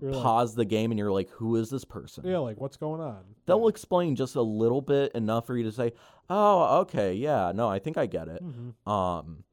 You're 0.00 0.12
like, 0.12 0.22
pause 0.22 0.54
the 0.54 0.64
game 0.64 0.90
and 0.92 0.98
you're 0.98 1.12
like, 1.12 1.28
who 1.30 1.56
is 1.56 1.68
this 1.70 1.84
person? 1.84 2.24
yeah, 2.26 2.38
like 2.38 2.60
what's 2.60 2.76
going 2.76 3.00
on? 3.00 3.22
They'll 3.46 3.60
yeah. 3.62 3.68
explain 3.68 4.16
just 4.16 4.34
a 4.36 4.42
little 4.42 4.80
bit 4.80 5.12
enough 5.14 5.46
for 5.46 5.56
you 5.56 5.64
to 5.64 5.72
say, 5.72 5.92
"Oh, 6.28 6.78
okay, 6.80 7.12
yeah, 7.14 7.52
no, 7.54 7.68
I 7.68 7.78
think 7.78 7.98
I 7.98 8.06
get 8.06 8.28
it." 8.28 8.42
Mhm. 8.42 8.74
Um, 8.90 9.44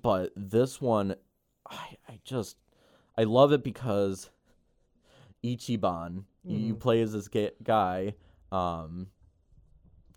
but 0.00 0.32
this 0.36 0.80
one, 0.80 1.16
I, 1.68 1.96
I 2.08 2.20
just, 2.24 2.56
I 3.18 3.24
love 3.24 3.52
it 3.52 3.62
because 3.64 4.30
Ichiban. 5.44 6.24
You- 6.44 6.58
You 6.58 6.74
Mhm. 6.74 6.80
play 6.80 7.00
as 7.02 7.12
this 7.12 7.28
ga- 7.28 7.50
guy. 7.62 8.14
Um, 8.52 9.08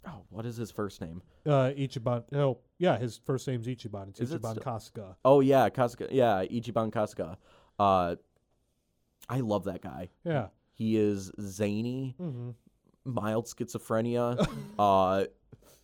oh, 0.08 0.24
what 0.30 0.46
is 0.46 0.58
his 0.58 0.72
first 0.72 1.02
name? 1.02 1.22
Uh, 1.46 1.72
Ichiban. 1.78 2.24
Oh, 2.34 2.60
yeah, 2.78 2.98
his 2.98 3.20
first 3.26 3.48
name's 3.48 3.68
Ichiban. 3.68 4.10
It's 4.10 4.20
Is 4.22 4.32
it 4.34 4.42
Ichiban 4.42 4.54
st- 4.54 4.66
Kasuga. 4.66 5.16
Oh 5.26 5.40
yeah, 5.42 5.70
Kasuga. 5.70 6.08
Yeah, 6.12 6.44
Ichiban 6.46 6.92
Kasuga. 6.92 7.38
Uh, 7.78 8.16
I 9.28 9.40
love 9.42 9.66
that 9.66 9.82
guy. 9.82 10.10
Yeah. 10.24 10.48
He 10.74 10.96
is 10.98 11.32
zany, 11.42 12.16
Mm-hmm. 12.22 12.52
mild 13.06 13.46
schizophrenia, 13.48 14.48
uh, 14.80 15.26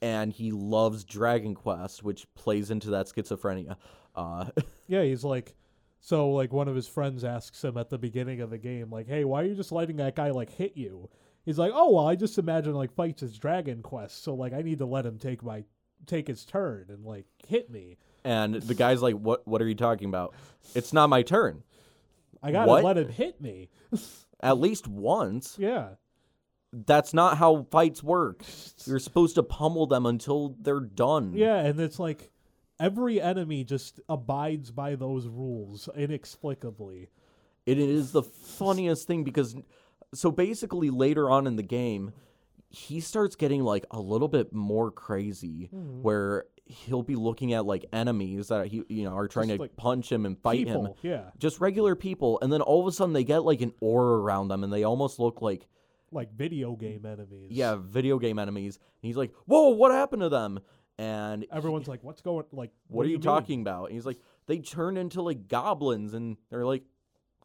and 0.02 0.32
he 0.32 0.52
loves 0.52 1.04
Dragon 1.04 1.54
Quest, 1.56 2.04
which 2.04 2.26
plays 2.36 2.72
into 2.72 2.91
that 2.91 3.08
schizophrenia. 3.08 3.76
Uh, 4.16 4.46
Yeah, 4.88 5.02
he's 5.04 5.24
like, 5.24 5.56
so 6.00 6.30
like 6.30 6.54
one 6.54 6.68
of 6.68 6.76
his 6.76 6.88
friends 6.88 7.24
asks 7.24 7.64
him 7.64 7.76
at 7.78 7.89
the 7.89 7.98
beginning 7.98 8.39
of 8.41 8.52
the 8.52 8.58
game, 8.60 8.91
like, 8.91 9.08
"Hey, 9.08 9.26
why 9.26 9.41
are 9.41 9.46
you 9.46 9.56
just 9.56 9.72
letting 9.72 9.96
that 9.98 10.16
guy 10.16 10.30
like 10.30 10.52
hit 10.52 10.78
you?" 10.78 11.10
He's 11.46 11.58
like, 11.60 11.72
"Oh 11.76 11.91
well, 11.91 12.08
I 12.08 12.16
just 12.16 12.38
imagine 12.38 12.74
like 12.74 12.93
fights 12.96 13.22
as 13.24 13.38
Dragon 13.38 13.82
Quest, 13.82 14.24
so 14.24 14.34
like 14.34 14.52
I 14.54 14.62
need 14.62 14.80
to 14.80 14.86
let 14.86 15.06
him 15.06 15.18
take 15.20 15.43
my 15.43 15.64
take 16.08 16.28
his 16.28 16.43
turn 16.46 16.86
and 16.89 17.06
like 17.06 17.26
hit 17.48 17.70
me. 17.70 17.98
and 18.24 18.56
the 18.56 18.74
guy's 18.74 19.02
like, 19.02 19.16
"What? 19.16 19.48
What 19.48 19.62
are 19.62 19.68
you 19.68 19.76
talking 19.76 20.10
about? 20.10 20.34
It's 20.74 20.91
not 20.93 21.10
my 21.10 21.22
turn. 21.22 21.64
I 22.41 22.52
gotta 22.52 22.70
What? 22.70 22.84
let 22.84 22.98
him 22.98 23.10
hit 23.10 23.39
me." 23.39 23.70
At 24.41 24.60
least 24.60 24.88
once. 24.88 25.56
yeah, 25.58 25.91
That's 26.74 27.14
not 27.14 27.38
how 27.38 27.64
fights 27.72 28.04
work. 28.04 28.43
You're 28.86 29.00
supposed 29.00 29.36
to 29.36 29.43
pummel 29.43 29.88
them 29.88 30.06
until 30.06 30.56
they're 30.60 30.80
done. 30.82 31.34
yeah, 31.36 31.58
and 31.58 31.80
it's 31.80 32.00
like 32.00 32.32
every 32.80 33.22
enemy 33.22 33.64
just 33.64 34.02
abides 34.10 34.72
by 34.72 34.96
those 34.96 35.28
rules 35.28 35.88
inexplicably. 35.96 37.10
It 37.66 37.80
is 37.80 38.12
the 38.12 38.24
funniest 38.24 39.08
thing 39.08 39.24
because 39.24 39.56
so 40.18 40.32
basically 40.32 40.89
later 40.89 41.30
on 41.30 41.47
in 41.47 41.55
the 41.55 41.63
game, 41.63 42.11
he 42.70 42.99
starts 42.99 43.36
getting 43.36 43.63
like 43.63 43.86
a 43.91 43.99
little 43.99 44.28
bit 44.28 44.53
more 44.53 44.91
crazy 44.91 45.70
Mhm. 45.74 46.01
where 46.01 46.45
he'll 46.66 47.03
be 47.03 47.16
looking 47.16 47.53
at 47.53 47.66
like 47.66 47.86
enemies 47.93 48.47
that 48.47 48.68
he 48.68 48.84
you 48.89 49.03
know 49.03 49.13
are 49.13 49.28
trying 49.28 49.47
Just, 49.49 49.57
to 49.57 49.61
like, 49.61 49.76
punch 49.78 50.11
him 50.11 50.26
and 50.26 50.38
fight 50.39 50.68
him. 50.68 50.89
Yeah, 51.03 51.30
Just 51.38 51.61
regular 51.61 51.95
people 51.95 52.39
and 52.41 52.51
then 52.51 52.61
all 52.61 52.82
of 52.82 52.88
a 52.88 52.91
sudden 52.91 53.13
they 53.13 53.24
get 53.24 53.43
like 53.45 53.61
an 53.61 53.72
aura 53.82 54.18
around 54.20 54.47
them 54.47 54.63
and 54.63 54.74
they 54.74 54.84
almost 54.84 55.20
look 55.20 55.41
like 55.41 55.68
like 56.11 56.32
video 56.34 56.76
game 56.76 57.05
enemies. 57.05 57.51
yeah, 57.51 57.76
video 57.80 58.18
game 58.20 58.39
enemies. 58.39 58.78
And 58.78 59.07
he's 59.07 59.18
like, 59.18 59.34
"Whoa, 59.45 59.70
what 59.70 59.91
happened 59.91 60.22
to 60.22 60.30
them?" 60.30 60.59
And 60.97 61.45
everyone's 61.51 61.88
like, 61.89 62.03
"What's 62.03 62.22
going? 62.22 62.45
Like, 62.53 62.72
what, 62.88 63.01
are 63.01 63.05
do 63.05 63.09
you 63.11 63.18
mean? 63.18 63.22
talking 63.24 63.61
about? 63.61 63.86
And 63.86 63.95
he's 63.95 64.05
like, 64.05 64.20
"They 64.47 64.59
turn 64.59 64.95
into 64.97 65.22
like 65.22 65.47
goblins." 65.49 66.13
And 66.13 66.38
they're 66.49 66.66
like, 66.66 66.84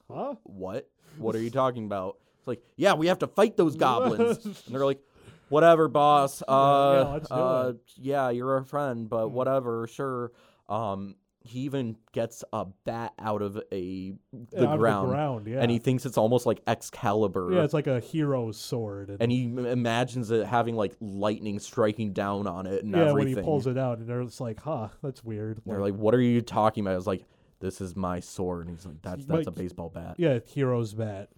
Huh? 0.08 0.36
what? 0.44 0.88
What 1.18 1.34
are 1.34 1.40
you 1.42 1.50
talking 1.50 1.84
about? 1.84 2.18
It's 2.40 2.48
like, 2.48 2.62
yeah, 2.76 2.94
we 2.94 3.06
have 3.06 3.18
to 3.20 3.26
fight 3.26 3.56
those 3.56 3.76
goblins. 3.76 4.44
and 4.44 4.74
they're 4.74 4.84
like, 4.86 5.00
whatever, 5.48 5.88
boss. 5.88 6.42
Yeah, 6.48 6.54
Uh, 6.54 7.20
yeah, 7.30 7.36
uh, 7.36 7.72
yeah, 7.96 8.30
you're 8.30 8.56
a 8.56 8.64
friend, 8.64 9.08
but 9.08 9.28
Hmm. 9.28 9.34
whatever, 9.34 9.86
sure. 9.86 10.32
Um, 10.68 11.16
he 11.42 11.60
even 11.60 11.96
gets 12.12 12.44
a 12.52 12.66
bat 12.84 13.14
out 13.18 13.40
of 13.40 13.56
a 13.72 14.12
the 14.52 14.68
Out 14.68 14.78
ground, 14.78 15.08
the 15.08 15.12
ground, 15.14 15.46
yeah. 15.46 15.60
and 15.60 15.70
he 15.70 15.78
thinks 15.78 16.04
it's 16.04 16.18
almost 16.18 16.44
like 16.44 16.60
Excalibur. 16.66 17.50
yeah, 17.54 17.62
it's 17.62 17.72
like 17.72 17.86
a 17.86 17.98
hero's 17.98 18.58
sword. 18.58 19.08
And, 19.08 19.22
and 19.22 19.32
he 19.32 19.44
m- 19.44 19.64
imagines 19.64 20.30
it 20.30 20.46
having 20.46 20.76
like 20.76 20.94
lightning 21.00 21.58
striking 21.58 22.12
down 22.12 22.46
on 22.46 22.66
it 22.66 22.84
and 22.84 22.92
yeah, 22.94 23.08
everything. 23.08 23.14
when 23.18 23.28
he 23.28 23.34
pulls 23.42 23.66
it 23.66 23.78
out, 23.78 23.98
and 23.98 24.06
they're 24.06 24.22
just 24.22 24.40
like, 24.40 24.60
"Huh, 24.60 24.88
that's 25.02 25.24
weird." 25.24 25.62
they're 25.64 25.80
like, 25.80 25.94
"What 25.94 26.14
are 26.14 26.20
you 26.20 26.42
talking 26.42 26.84
about?" 26.84 26.92
I 26.92 26.96
was 26.96 27.06
like, 27.06 27.24
"This 27.58 27.80
is 27.80 27.96
my 27.96 28.20
sword." 28.20 28.66
And 28.66 28.76
he's 28.76 28.84
like, 28.84 29.00
"That's 29.00 29.24
that's 29.24 29.46
a 29.46 29.50
baseball 29.50 29.88
bat." 29.88 30.16
"Yeah, 30.18 30.40
hero's 30.46 30.92
bat." 30.92 31.30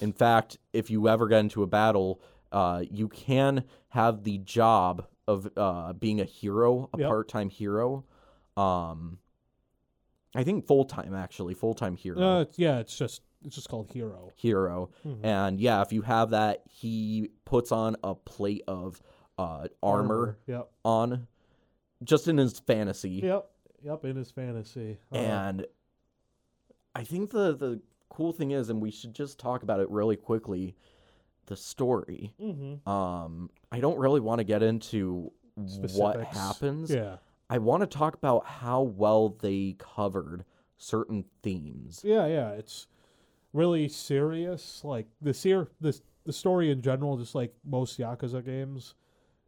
In 0.00 0.12
fact, 0.12 0.58
if 0.72 0.90
you 0.90 1.08
ever 1.08 1.28
get 1.28 1.40
into 1.40 1.62
a 1.62 1.66
battle, 1.66 2.20
uh, 2.52 2.82
you 2.90 3.08
can 3.08 3.64
have 3.88 4.24
the 4.24 4.38
job 4.38 5.06
of 5.28 5.48
uh, 5.56 5.92
being 5.92 6.20
a 6.20 6.24
hero, 6.24 6.88
a 6.94 6.98
Yep. 6.98 7.08
part-time 7.08 7.50
hero. 7.50 8.04
Um, 8.56 9.18
I 10.34 10.44
think 10.44 10.66
full-time 10.66 11.14
actually, 11.14 11.54
full-time 11.54 11.96
hero. 11.96 12.20
Uh, 12.20 12.44
yeah, 12.56 12.78
it's 12.78 12.96
just 12.96 13.22
it's 13.44 13.54
just 13.56 13.68
called 13.70 13.90
hero. 13.90 14.30
hero. 14.36 14.90
Mhm. 15.06 15.24
And 15.24 15.60
yeah, 15.60 15.80
if 15.82 15.92
you 15.92 16.02
have 16.02 16.30
that, 16.30 16.62
he 16.68 17.30
puts 17.46 17.72
on 17.72 17.96
a 18.04 18.14
plate 18.14 18.62
of 18.68 19.00
uh, 19.38 19.68
armor, 19.82 20.36
Yep. 20.46 20.70
on, 20.84 21.26
just 22.04 22.28
in 22.28 22.36
his 22.36 22.60
fantasy. 22.60 23.20
Yep. 23.24 23.50
Yep. 23.82 24.04
In 24.04 24.16
his 24.16 24.30
fantasy. 24.30 24.98
Uh, 25.10 25.16
And 25.16 25.66
I 26.94 27.04
think 27.04 27.30
the 27.30 27.54
the 27.56 27.80
cool 28.10 28.32
thing 28.32 28.50
is, 28.50 28.68
and 28.68 28.80
we 28.82 28.90
should 28.90 29.14
just 29.14 29.38
talk 29.38 29.62
about 29.62 29.80
it 29.80 29.88
really 29.90 30.16
quickly, 30.16 30.76
the 31.46 31.56
story. 31.56 32.34
mhm. 32.40 32.86
Um, 32.86 33.50
I 33.72 33.80
don't 33.80 33.98
really 33.98 34.20
want 34.20 34.38
to 34.40 34.44
get 34.44 34.62
into 34.62 35.32
what 35.94 36.22
happens. 36.24 36.90
Yeah. 36.90 37.16
I 37.48 37.58
want 37.58 37.80
to 37.82 37.86
talk 37.86 38.14
about 38.14 38.46
how 38.46 38.82
well 38.82 39.30
they 39.30 39.74
covered 39.78 40.44
certain 40.76 41.24
themes. 41.42 42.02
Yeah. 42.04 42.26
Yeah. 42.26 42.50
It's 42.52 42.86
really 43.52 43.88
serious. 43.88 44.82
Like 44.84 45.06
the 45.20 45.34
ser- 45.34 45.70
the 45.80 45.98
the 46.24 46.32
story 46.32 46.70
in 46.70 46.82
general, 46.82 47.16
just 47.16 47.34
like 47.34 47.54
most 47.64 47.98
Yakuza 47.98 48.44
games, 48.44 48.94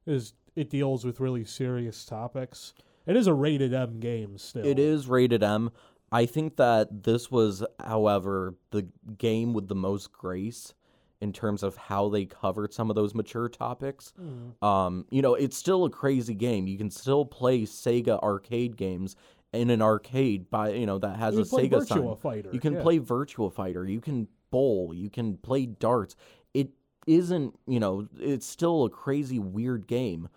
is 0.06 0.32
it 0.56 0.68
deals 0.70 1.04
with 1.04 1.20
really 1.20 1.44
serious 1.44 2.04
topics. 2.04 2.74
It 3.06 3.16
is 3.16 3.26
a 3.26 3.34
rated 3.34 3.72
M 3.74 4.00
game 4.00 4.38
still. 4.38 4.64
It 4.66 4.78
is 4.78 5.06
rated 5.08 5.42
M. 5.42 5.70
I 6.12 6.26
think 6.26 6.56
that 6.56 7.04
this 7.04 7.30
was, 7.30 7.64
however, 7.80 8.54
the 8.70 8.86
game 9.16 9.54
with 9.54 9.68
the 9.68 9.74
most 9.74 10.12
grace 10.12 10.74
in 11.20 11.32
terms 11.32 11.62
of 11.62 11.76
how 11.76 12.08
they 12.08 12.24
covered 12.26 12.74
some 12.74 12.90
of 12.90 12.96
those 12.96 13.14
mature 13.14 13.48
topics. 13.48 14.12
Mhm. 14.20 14.62
Um, 14.66 15.06
you 15.10 15.22
know, 15.22 15.34
it's 15.34 15.56
still 15.56 15.84
a 15.84 15.90
crazy 15.90 16.34
game. 16.34 16.66
You 16.66 16.76
can 16.76 16.90
still 16.90 17.24
play 17.24 17.62
Sega 17.62 18.20
arcade 18.20 18.76
games 18.76 19.16
in 19.52 19.70
an 19.70 19.80
arcade 19.80 20.50
by 20.50 20.70
you 20.72 20.86
know 20.86 20.98
that 20.98 21.16
has 21.16 21.34
You 21.34 21.40
a 21.40 21.44
can 21.44 21.50
play 21.50 21.68
Sega 21.68 21.82
Virtua 21.82 21.86
sign. 21.88 22.16
Fighter. 22.16 22.50
You 22.52 22.60
can 22.60 22.74
yeah. 22.74 22.82
play 22.82 22.98
Virtua 22.98 23.52
Fighter. 23.52 23.84
You 23.86 24.00
can 24.00 24.28
bowl. 24.50 24.92
You 24.92 25.08
can 25.10 25.36
play 25.38 25.66
darts. 25.66 26.16
It 26.54 26.70
isn't, 27.06 27.58
you 27.66 27.80
know, 27.80 28.06
it's 28.18 28.46
still 28.46 28.84
a 28.84 28.90
crazy 28.90 29.38
weird 29.38 29.86
game. 29.86 30.28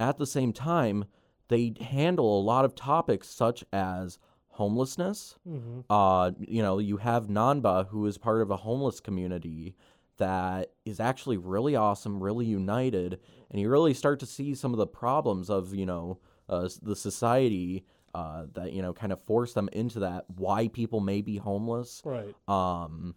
At 0.00 0.18
the 0.18 0.26
same 0.26 0.52
time, 0.52 1.04
they 1.48 1.74
handle 1.80 2.38
a 2.38 2.42
lot 2.42 2.64
of 2.64 2.74
topics 2.74 3.28
such 3.28 3.64
as 3.72 4.18
homelessness. 4.54 5.36
Mhm. 5.48 5.84
Uh, 5.90 6.32
you 6.38 6.62
know, 6.62 6.78
you 6.78 6.96
have 6.98 7.26
Nanba, 7.28 7.88
who 7.88 8.06
is 8.06 8.18
part 8.18 8.40
of 8.42 8.50
a 8.50 8.56
homeless 8.58 9.00
community 9.00 9.74
that 10.16 10.70
is 10.84 11.00
actually 11.00 11.36
really 11.36 11.74
awesome, 11.74 12.22
really 12.22 12.46
united, 12.46 13.18
and 13.50 13.60
you 13.60 13.68
really 13.68 13.92
start 13.94 14.20
to 14.20 14.26
see 14.26 14.54
some 14.54 14.72
of 14.72 14.78
the 14.78 14.86
problems 14.86 15.50
of 15.50 15.74
you 15.74 15.84
know 15.86 16.18
uh, 16.48 16.68
the 16.82 16.94
society 16.96 17.84
uh, 18.14 18.46
that 18.54 18.72
you 18.72 18.80
know 18.80 18.92
kind 18.92 19.12
of 19.12 19.20
force 19.24 19.52
them 19.54 19.68
into 19.72 19.98
that. 20.00 20.24
Why 20.36 20.68
people 20.68 21.00
may 21.00 21.20
be 21.20 21.36
homeless, 21.38 22.00
Right. 22.04 22.34
um, 22.48 23.16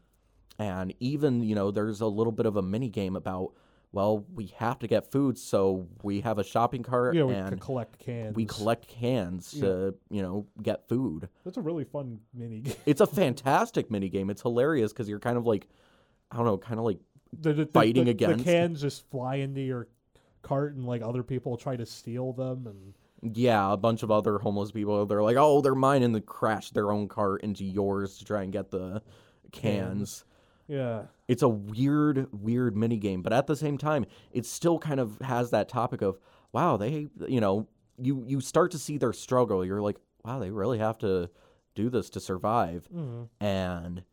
and 0.57 0.93
even 0.99 1.43
you 1.43 1.53
know 1.53 1.69
there's 1.69 2.01
a 2.01 2.07
little 2.07 2.33
bit 2.33 2.47
of 2.47 2.55
a 2.55 2.63
mini 2.63 2.89
game 2.89 3.15
about 3.15 3.53
well 3.91 4.25
we 4.33 4.47
have 4.57 4.79
to 4.79 4.87
get 4.87 5.11
food, 5.11 5.37
so 5.37 5.87
we 6.03 6.21
have 6.21 6.37
a 6.37 6.43
shopping 6.43 6.83
cart 6.83 7.15
Yeah, 7.15 7.23
we 7.23 7.33
and 7.33 7.59
collect 7.61 7.99
cans. 7.99 8.35
we 8.35 8.45
collect 8.45 8.87
cans 8.87 9.53
Yeah. 9.53 9.61
to 9.61 9.95
you 10.09 10.21
know 10.21 10.45
get 10.61 10.87
food. 10.87 11.29
That's 11.45 11.57
a 11.57 11.61
really 11.61 11.83
fun 11.85 12.19
mini 12.33 12.61
game. 12.61 12.75
It's 12.85 13.01
a 13.01 13.07
fantastic 13.21 13.89
mini 13.91 14.09
game. 14.09 14.29
It's 14.29 14.41
hilarious 14.41 14.91
because 14.93 15.07
you're 15.09 15.19
kind 15.19 15.37
of 15.37 15.45
like, 15.45 15.67
I 16.31 16.37
don't 16.37 16.45
know, 16.45 16.57
kind 16.57 16.79
of 16.79 16.85
like 16.85 16.99
the, 17.37 17.53
the, 17.53 17.65
fighting 17.65 18.05
the, 18.05 18.11
against- 18.11 18.39
the 18.39 18.43
cans 18.43 18.81
just 18.81 19.09
fly 19.09 19.35
into 19.35 19.61
your 19.61 19.87
cart 20.41 20.75
and 20.75 20.85
like 20.85 21.01
other 21.01 21.23
people 21.23 21.57
try 21.57 21.75
to 21.75 21.85
steal 21.85 22.31
them 22.33 22.67
and 22.67 22.93
yeah, 23.35 23.73
a 23.73 23.77
bunch 23.77 24.03
of 24.03 24.11
other 24.11 24.37
homeless 24.37 24.71
people. 24.71 25.03
They're 25.07 25.23
like, 25.23 25.37
oh, 25.37 25.59
they're 25.61 25.73
mine, 25.73 26.03
and 26.03 26.13
they 26.13 26.21
crash 26.21 26.69
their 26.69 26.91
own 26.91 27.07
cart 27.07 27.41
into 27.41 27.65
yours 27.65 28.19
to 28.19 28.25
try 28.25 28.43
and 28.43 28.53
get 28.53 28.69
the 28.69 29.01
cans. 29.51 30.23
Yeah 30.67 31.03
It's 31.27 31.41
a 31.43 31.49
weird, 31.49 32.27
weird 32.31 32.75
mini 32.77 32.97
game, 32.97 33.21
but 33.21 33.33
at 33.33 33.47
the 33.47 33.55
same 33.55 33.77
time, 33.77 34.05
it 34.31 34.45
still 34.45 34.79
kind 34.79 34.99
of 34.99 35.17
has 35.21 35.49
that 35.51 35.67
topic 35.69 36.01
of, 36.01 36.17
wow, 36.53 36.77
they, 36.77 37.07
you 37.27 37.41
know, 37.41 37.67
you 37.97 38.23
you 38.27 38.39
start 38.41 38.71
to 38.71 38.77
see 38.77 38.97
their 38.97 39.13
struggle. 39.13 39.65
You're 39.65 39.81
like, 39.81 39.97
wow, 40.23 40.39
they 40.39 40.51
really 40.51 40.77
have 40.77 40.97
to 40.99 41.29
do 41.75 41.89
this 41.89 42.09
to 42.11 42.19
survive. 42.19 42.87
mm-hmm. 42.93 43.23
and 43.43 44.03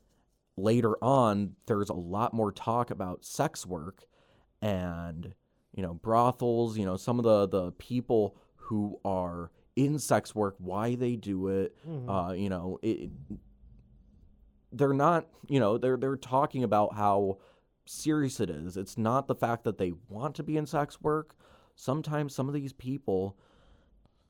later 0.56 0.94
on 1.02 1.56
there's 1.66 1.88
a 1.90 1.94
lot 1.94 2.32
more 2.32 2.52
talk 2.52 2.90
about 2.90 3.24
sex 3.24 3.66
work 3.66 4.04
and 4.62 5.34
you 5.74 5.82
know 5.82 5.94
brothels 5.94 6.78
you 6.78 6.84
know 6.84 6.96
some 6.96 7.18
of 7.18 7.24
the 7.24 7.48
the 7.48 7.72
people 7.72 8.36
who 8.56 8.98
are 9.04 9.50
in 9.74 9.98
sex 9.98 10.32
work 10.32 10.54
why 10.58 10.94
they 10.94 11.16
do 11.16 11.48
it 11.48 11.74
Mhm. 11.88 12.08
uh 12.08 12.32
you 12.34 12.48
know 12.48 12.78
it 12.82 13.10
they're 14.76 14.92
not 14.92 15.26
you 15.48 15.60
know 15.60 15.78
they're 15.78 15.96
they're 15.96 16.16
talking 16.16 16.64
about 16.64 16.94
how 16.94 17.38
serious 17.86 18.40
it 18.40 18.50
is 18.50 18.76
it's 18.76 18.96
not 18.98 19.26
the 19.26 19.34
fact 19.34 19.64
that 19.64 19.78
they 19.78 19.92
want 20.08 20.34
to 20.34 20.42
be 20.42 20.56
in 20.56 20.66
sex 20.66 21.00
work 21.00 21.36
sometimes 21.76 22.34
some 22.34 22.48
of 22.48 22.54
these 22.54 22.72
people 22.72 23.36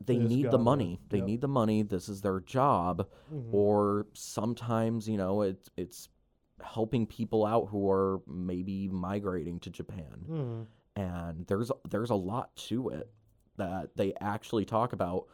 they 0.05 0.19
They 0.19 0.25
need 0.25 0.51
the 0.51 0.59
money 0.59 1.01
they 1.09 1.19
yep. 1.19 1.27
need 1.27 1.41
the 1.41 1.49
money 1.49 1.83
this 1.83 2.09
is 2.09 2.21
their 2.21 2.41
job 2.41 3.07
Mhm. 3.33 3.53
or 3.55 4.07
sometimes 4.13 5.09
you 5.09 5.17
know 5.17 5.43
it's 5.43 5.71
it's 5.77 6.09
helping 6.63 7.07
people 7.07 7.45
out 7.47 7.69
who 7.69 7.91
are 7.91 8.21
maybe 8.29 8.89
migrating 8.89 9.59
to 9.61 9.71
Japan. 9.71 10.25
Mhm. 10.29 10.67
And 10.97 11.47
there's 11.49 11.71
there's 11.91 12.11
a 12.11 12.15
lot 12.15 12.55
to 12.69 12.89
it 12.91 13.11
that 13.57 13.97
they 13.97 14.15
actually 14.21 14.65
talk 14.65 14.93
about 14.93 15.27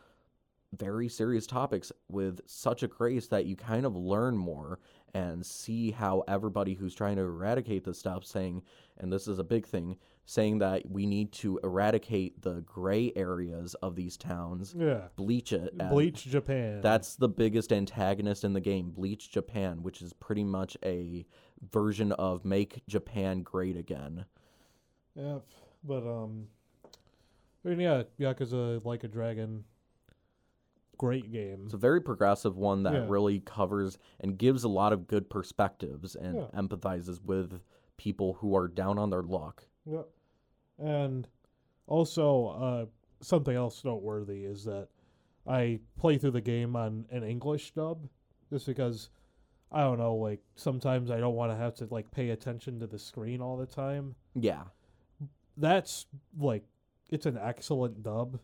very 0.73 1.09
serious 1.09 1.47
topics 1.47 1.93
with 2.09 2.41
such 2.47 2.83
a 2.83 2.89
grace 2.89 3.27
that 3.29 3.45
you 3.45 3.55
kind 3.57 3.85
of 3.85 3.95
learn 3.97 4.37
more 4.37 4.79
and 5.15 5.45
see 5.45 5.91
how 5.91 6.23
everybody 6.29 6.75
who's 6.75 6.95
trying 6.95 7.17
to 7.17 7.23
eradicate 7.23 7.85
this 7.85 7.99
stuff 7.99 8.25
saying 8.25 8.63
and 8.99 9.13
this 9.13 9.27
is 9.29 9.39
a 9.39 9.45
big 9.45 9.67
thing 9.67 9.97
saying 10.27 10.59
that 10.59 10.89
we 10.89 11.07
need 11.07 11.33
to 11.33 11.59
eradicate 11.65 12.41
the 12.43 12.61
gray 12.61 13.13
areas 13.17 13.75
of 13.83 13.97
these 13.97 14.17
towns 14.17 14.75
Yeah. 14.79 15.09
bleach 15.17 15.53
it 15.53 15.77
Bleach 15.91 16.25
Japan. 16.25 16.81
that's 16.81 17.17
the 17.17 17.29
biggest 17.29 17.73
antagonist 17.73 18.45
in 18.45 18.53
the 18.53 18.61
game 18.61 18.91
bleach 18.91 19.31
japan 19.31 19.83
which 19.83 20.03
is 20.03 20.13
pretty 20.13 20.45
much 20.45 20.77
a 20.85 21.27
version 21.73 22.13
of 22.13 22.45
make 22.45 22.83
japan 22.89 23.43
great 23.43 23.77
again 23.77 24.25
Yep. 25.17 25.45
But 25.85 26.07
um 26.07 26.47
I 27.65 27.69
mean 27.71 27.81
yeah, 27.81 28.05
Yakuza 28.19 28.85
Like 28.85 29.05
a 29.05 29.09
Dragon 29.09 29.65
great 31.01 31.33
game. 31.33 31.63
It's 31.65 31.73
a 31.73 31.79
very 31.79 32.01
progressive 32.03 32.59
one 32.59 32.83
that 32.83 32.93
Yeah. 32.93 33.07
really 33.09 33.41
covers 33.41 33.97
and 34.21 34.37
gives 34.37 34.65
a 34.65 34.69
lot 34.69 34.93
of 34.93 35.07
good 35.07 35.31
perspectives 35.31 36.15
and 36.15 36.37
Yeah. 36.37 36.47
empathizes 36.55 37.25
with 37.25 37.63
people 37.97 38.35
who 38.35 38.55
are 38.55 38.69
down 38.69 38.99
on 38.99 39.09
their 39.09 39.23
luck. 39.23 39.67
Yep. 39.87 40.09
And 40.79 41.27
also, 41.87 42.47
uh, 42.49 42.87
something 43.23 43.57
else 43.57 43.83
noteworthy 43.83 44.45
is 44.45 44.65
that 44.65 44.89
I 45.47 45.81
play 45.97 46.19
through 46.19 46.33
the 46.33 46.41
game 46.43 46.77
on 46.77 47.07
an 47.11 47.23
English 47.25 47.73
dub 47.73 48.07
just 48.51 48.67
because 48.67 49.09
I 49.73 49.83
don't 49.83 49.99
know, 49.99 50.17
like 50.17 50.43
sometimes 50.57 51.11
I 51.11 51.19
don't 51.19 51.35
want 51.37 51.51
to 51.53 51.57
have 51.57 51.75
to 51.77 51.87
like 51.91 52.11
pay 52.11 52.31
attention 52.31 52.79
to 52.81 52.87
the 52.87 52.99
screen 52.99 53.41
all 53.41 53.57
the 53.57 53.67
time. 53.67 54.17
Yeah. 54.35 54.65
That's 55.57 56.07
like 56.39 56.65
it's 57.09 57.25
an 57.25 57.39
excellent 57.39 58.03
dub. 58.03 58.39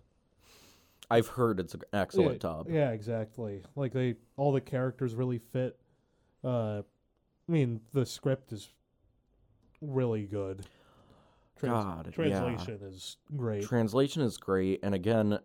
I've 1.11 1.29
heard 1.29 1.61
it's 1.61 1.75
an 1.75 1.83
excellent 1.93 2.35
yeah, 2.35 2.39
dub. 2.51 2.67
Yeah, 2.69 2.91
exactly. 2.91 3.63
Like 3.75 3.93
they 3.93 4.17
all 4.37 4.53
the 4.53 4.61
characters 4.61 5.15
really 5.15 5.39
fit. 5.39 5.79
Uh 6.45 6.83
I 7.49 7.53
mean, 7.53 7.81
the 7.93 8.05
script 8.05 8.53
is 8.53 8.69
really 9.81 10.25
good. 10.25 10.67
God, 11.61 12.07
yeah. 12.09 12.13
translation 12.13 12.81
is 12.83 13.17
great. 13.37 13.63
Translation 13.65 14.23
is 14.23 14.37
great. 14.37 14.81
And 14.83 14.95
again, 14.95 15.39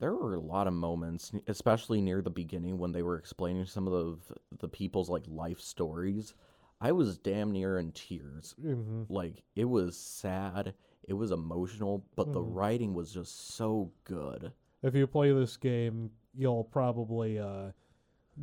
there 0.00 0.14
were 0.14 0.34
a 0.34 0.40
lot 0.40 0.66
of 0.66 0.74
moments, 0.74 1.32
especially 1.46 2.00
near 2.00 2.20
the 2.20 2.30
beginning 2.30 2.78
when 2.78 2.92
they 2.92 3.02
were 3.02 3.16
explaining 3.16 3.66
some 3.66 3.88
of 3.88 3.92
the, 3.92 4.36
the 4.58 4.68
people's 4.68 5.08
like 5.08 5.24
life 5.26 5.60
stories. 5.60 6.34
I 6.80 6.92
was 6.92 7.18
damn 7.18 7.50
near 7.50 7.78
in 7.78 7.92
tears. 7.92 8.54
hmm 8.60 9.02
Like 9.08 9.42
it 9.56 9.64
was 9.64 9.96
sad, 9.96 10.74
it 11.08 11.14
was 11.14 11.32
emotional, 11.32 12.04
but 12.14 12.32
the 12.32 12.40
Mhm. 12.40 12.54
writing 12.54 12.94
was 12.94 13.12
just 13.12 13.54
so 13.54 13.90
good. 14.04 14.52
If 14.82 14.94
you 14.94 15.06
play 15.08 15.32
this 15.32 15.56
game, 15.56 16.12
you'll 16.34 16.64
probably 16.64 17.38
uh, 17.38 17.72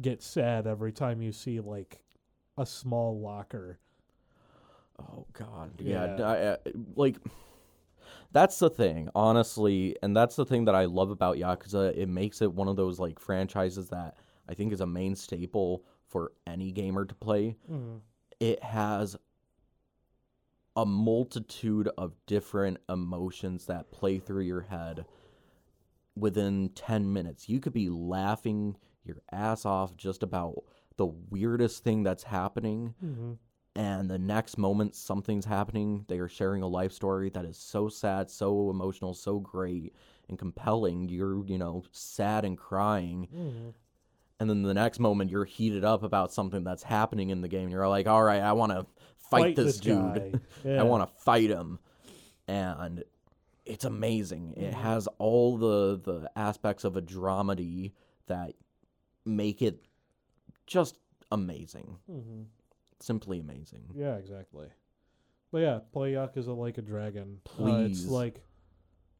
get 0.01 0.21
sad 0.21 0.67
every 0.67 0.91
time 0.91 1.21
you 1.21 1.31
see 1.31 1.61
like 1.61 2.03
a 2.57 2.65
small 2.65 3.19
locker. 3.19 3.79
Oh 4.99 5.25
God, 5.33 5.79
yeah, 5.79 6.17
Yeah. 6.17 6.27
I- 6.27 6.53
I- 6.53 6.73
like 6.95 7.17
that's 8.31 8.59
the 8.59 8.69
thing, 8.69 9.09
honestly, 9.15 9.95
and 10.01 10.15
that's 10.15 10.35
the 10.35 10.45
thing 10.45 10.65
that 10.65 10.75
I 10.75 10.85
love 10.85 11.09
about 11.11 11.37
Yakuza. 11.37 11.95
It 11.95 12.07
makes 12.09 12.41
it 12.41 12.53
one 12.53 12.67
of 12.67 12.75
those 12.75 12.99
like 12.99 13.19
franchises 13.19 13.89
that 13.89 14.17
I 14.49 14.53
think 14.53 14.73
is 14.73 14.81
a 14.81 14.85
main 14.87 15.15
staple 15.15 15.83
for 16.07 16.31
any 16.45 16.71
gamer 16.71 17.05
to 17.05 17.15
play. 17.15 17.57
Mm-hmm. 17.69 17.97
It 18.39 18.61
has 18.63 19.15
a 20.75 20.85
multitude 20.85 21.89
of 21.97 22.13
different 22.25 22.77
emotions 22.89 23.65
that 23.67 23.91
play 23.91 24.19
through 24.19 24.43
your 24.43 24.61
head 24.61 25.05
within 26.15 26.69
10 26.75 27.11
minutes. 27.11 27.49
You 27.49 27.59
could 27.59 27.73
be 27.73 27.89
laughing 27.89 28.77
your 29.03 29.17
ass 29.31 29.65
off 29.65 29.95
just 29.97 30.23
about 30.23 30.63
the 30.97 31.05
weirdest 31.05 31.83
thing 31.83 32.03
that's 32.03 32.23
happening 32.23 32.95
Mm-hmm. 33.03 33.33
and 33.75 34.09
the 34.09 34.17
next 34.17 34.57
moment 34.57 34.95
something's 34.95 35.43
happening 35.45 36.05
they 36.07 36.17
are 36.19 36.29
sharing 36.29 36.61
a 36.63 36.67
life 36.67 36.93
story 36.93 37.29
that 37.31 37.43
is 37.45 37.57
so 37.57 37.89
sad 37.89 38.31
so 38.31 38.69
emotional 38.69 39.13
so 39.13 39.37
great 39.39 39.93
and 40.29 40.39
compelling 40.39 41.09
you're 41.09 41.45
you 41.45 41.57
know 41.57 41.83
sad 41.91 42.45
and 42.45 42.57
crying 42.57 43.27
Mm-hmm. 43.35 43.69
and 44.39 44.49
then 44.49 44.61
the 44.63 44.73
next 44.73 44.99
moment 44.99 45.29
you're 45.29 45.43
heated 45.45 45.83
up 45.83 46.01
about 46.01 46.31
something 46.31 46.63
that's 46.63 46.83
happening 46.83 47.29
in 47.29 47.41
the 47.41 47.49
game 47.49 47.67
you're 47.69 47.87
like 47.89 48.07
all 48.07 48.23
right 48.23 48.41
i 48.41 48.53
want 48.53 48.71
to 48.71 48.85
fight, 49.29 49.55
this, 49.55 49.77
dude. 49.79 50.41
Yeah. 50.63 50.79
i 50.81 50.83
want 50.83 51.07
to 51.07 51.15
fight 51.23 51.49
him 51.49 51.79
and 52.47 53.03
it's 53.65 53.85
amazing 53.85 54.53
it 54.57 54.71
Mhm. 54.73 54.81
has 54.81 55.07
all 55.17 55.57
the 55.57 55.97
the 56.03 56.31
aspects 56.35 56.83
of 56.83 56.95
a 56.97 57.01
dramedy 57.01 57.93
that 58.27 58.53
make 59.25 59.61
it 59.61 59.83
just 60.67 60.97
amazing 61.31 61.97
Mm-hmm. 62.09 62.41
simply 62.99 63.39
amazing 63.39 63.83
Yeah, 63.95 64.15
exactly. 64.15 64.67
But 65.51 65.59
yeah, 65.59 65.79
play 65.93 66.13
Yakuza 66.13 66.55
Like 66.57 66.77
a 66.77 66.81
Dragon. 66.81 67.39
Uh, 67.45 67.49
Please. 67.55 68.01
it's 68.03 68.09
like 68.11 68.41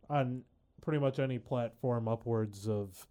on 0.09 0.43
pretty 0.81 0.99
much 0.99 1.17
any 1.19 1.39
platform 1.39 2.07
upwards 2.07 2.67
of 2.67 3.07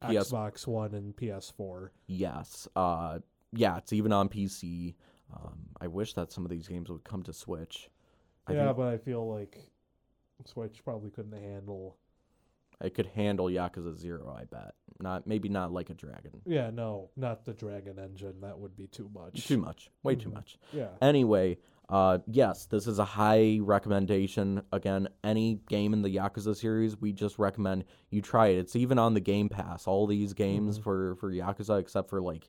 PS 0.00 0.30
Xbox 0.32 0.66
One 0.66 0.94
and 0.94 1.14
PS4. 1.14 1.90
Yes. 2.06 2.66
Uh, 2.74 3.18
yeah, 3.52 3.76
it's 3.78 3.92
even 3.92 4.12
on 4.12 4.28
PC. 4.28 4.94
Um, 5.34 5.58
I 5.80 5.86
wish 5.86 6.14
that 6.14 6.32
some 6.32 6.44
of 6.44 6.50
these 6.50 6.68
games 6.68 6.88
would 6.88 7.04
come 7.04 7.22
to 7.24 7.32
Switch. 7.32 7.90
I 8.46 8.52
yeah, 8.52 8.66
think 8.66 8.76
but 8.78 8.88
I 8.88 8.98
feel 8.98 9.28
like 9.30 9.58
Switch 10.46 10.80
probably 10.84 11.10
couldn't 11.10 11.38
handle. 11.40 11.96
I 12.80 12.88
could 12.88 13.06
handle 13.06 13.46
Yakuza 13.46 13.96
Zero. 13.96 14.34
I 14.38 14.44
bet 14.44 14.74
not. 15.00 15.26
Maybe 15.26 15.48
not 15.48 15.72
like 15.72 15.90
a 15.90 15.94
dragon. 15.94 16.40
Yeah, 16.46 16.70
no, 16.70 17.10
not 17.16 17.44
the 17.44 17.52
Dragon 17.52 17.98
Engine. 17.98 18.40
That 18.40 18.58
would 18.58 18.76
be 18.76 18.86
too 18.86 19.10
much. 19.12 19.46
Too 19.46 19.58
much. 19.58 19.90
Way 20.02 20.14
too 20.16 20.30
Mhm. 20.30 20.34
much. 20.34 20.58
Yeah. 20.72 20.88
Anyway, 21.02 21.58
uh, 21.88 22.18
yes, 22.26 22.66
this 22.66 22.86
is 22.86 22.98
a 23.00 23.04
high 23.04 23.58
recommendation. 23.60 24.62
Again, 24.72 25.08
any 25.24 25.56
game 25.68 25.92
in 25.92 26.02
the 26.02 26.08
Yakuza 26.16 26.54
series, 26.56 27.00
we 27.00 27.12
just 27.12 27.38
recommend 27.38 27.84
you 28.10 28.22
try 28.22 28.48
it. 28.48 28.58
It's 28.58 28.76
even 28.76 28.98
on 28.98 29.14
the 29.14 29.20
Game 29.20 29.48
Pass. 29.48 29.86
All 29.86 30.06
these 30.06 30.32
games 30.32 30.78
Mhm. 30.78 30.82
for 30.82 31.14
for 31.16 31.32
Yakuza, 31.32 31.78
except 31.80 32.08
for 32.08 32.20
like 32.20 32.48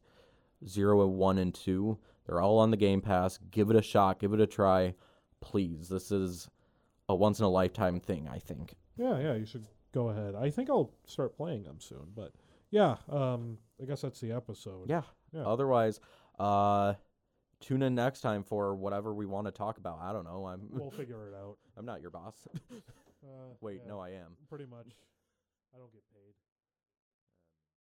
zero 0.68 1.02
and 1.08 1.18
one 1.18 1.38
and 1.40 1.54
two, 1.56 1.98
they're 2.30 2.42
all 2.42 2.60
on 2.60 2.70
the 2.70 2.78
Game 2.78 3.02
Pass. 3.02 3.40
Give 3.50 3.72
it 3.72 3.76
a 3.76 3.82
shot. 3.82 4.20
Give 4.20 4.34
it 4.34 4.40
a 4.40 4.46
try, 4.46 4.94
please. 5.42 5.90
This 5.90 6.12
is 6.12 6.48
a 7.08 7.16
once 7.16 7.40
in 7.40 7.46
a 7.46 7.50
lifetime 7.50 8.00
thing. 8.00 8.28
I 8.32 8.38
think. 8.38 8.76
Yeah, 8.98 9.18
yeah, 9.20 9.34
you 9.34 9.46
should 9.48 9.66
go 9.94 10.10
ahead. 10.10 10.36
I 10.36 10.52
think 10.52 10.70
I'll 10.70 10.92
start 11.08 11.36
playing 11.36 11.64
them 11.64 11.78
soon, 11.80 12.12
but 12.16 12.32
yeah, 12.70 12.98
um 13.10 13.58
I 13.82 13.86
guess 13.86 14.02
that's 14.02 14.20
the 14.20 14.32
episode. 14.34 14.90
Yeah. 14.90 15.02
Yeah. 15.34 15.42
Otherwise, 15.42 16.00
uh, 16.38 16.94
tune 17.62 17.82
in 17.82 17.96
next 17.96 18.22
time 18.22 18.44
for 18.44 18.76
whatever 18.76 19.14
we 19.14 19.26
want 19.26 19.48
to 19.48 19.52
talk 19.52 19.78
about. 19.80 20.00
I 20.00 20.14
don't 20.14 20.26
know. 20.26 20.46
I'm 20.46 20.68
We'll 20.70 20.92
figure 20.98 21.30
it 21.30 21.34
out. 21.36 21.58
I'm 21.78 21.86
not 21.86 22.02
your 22.02 22.12
boss. 22.12 22.48
Uh, 22.72 23.54
Wait, 23.62 23.82
yeah, 23.84 23.90
no, 23.92 24.00
I 24.00 24.10
am. 24.10 24.36
Pretty 24.50 24.66
much. 24.66 24.88
I 25.74 25.78
don't 25.80 25.92
get 25.92 26.02
paid. 26.14 26.19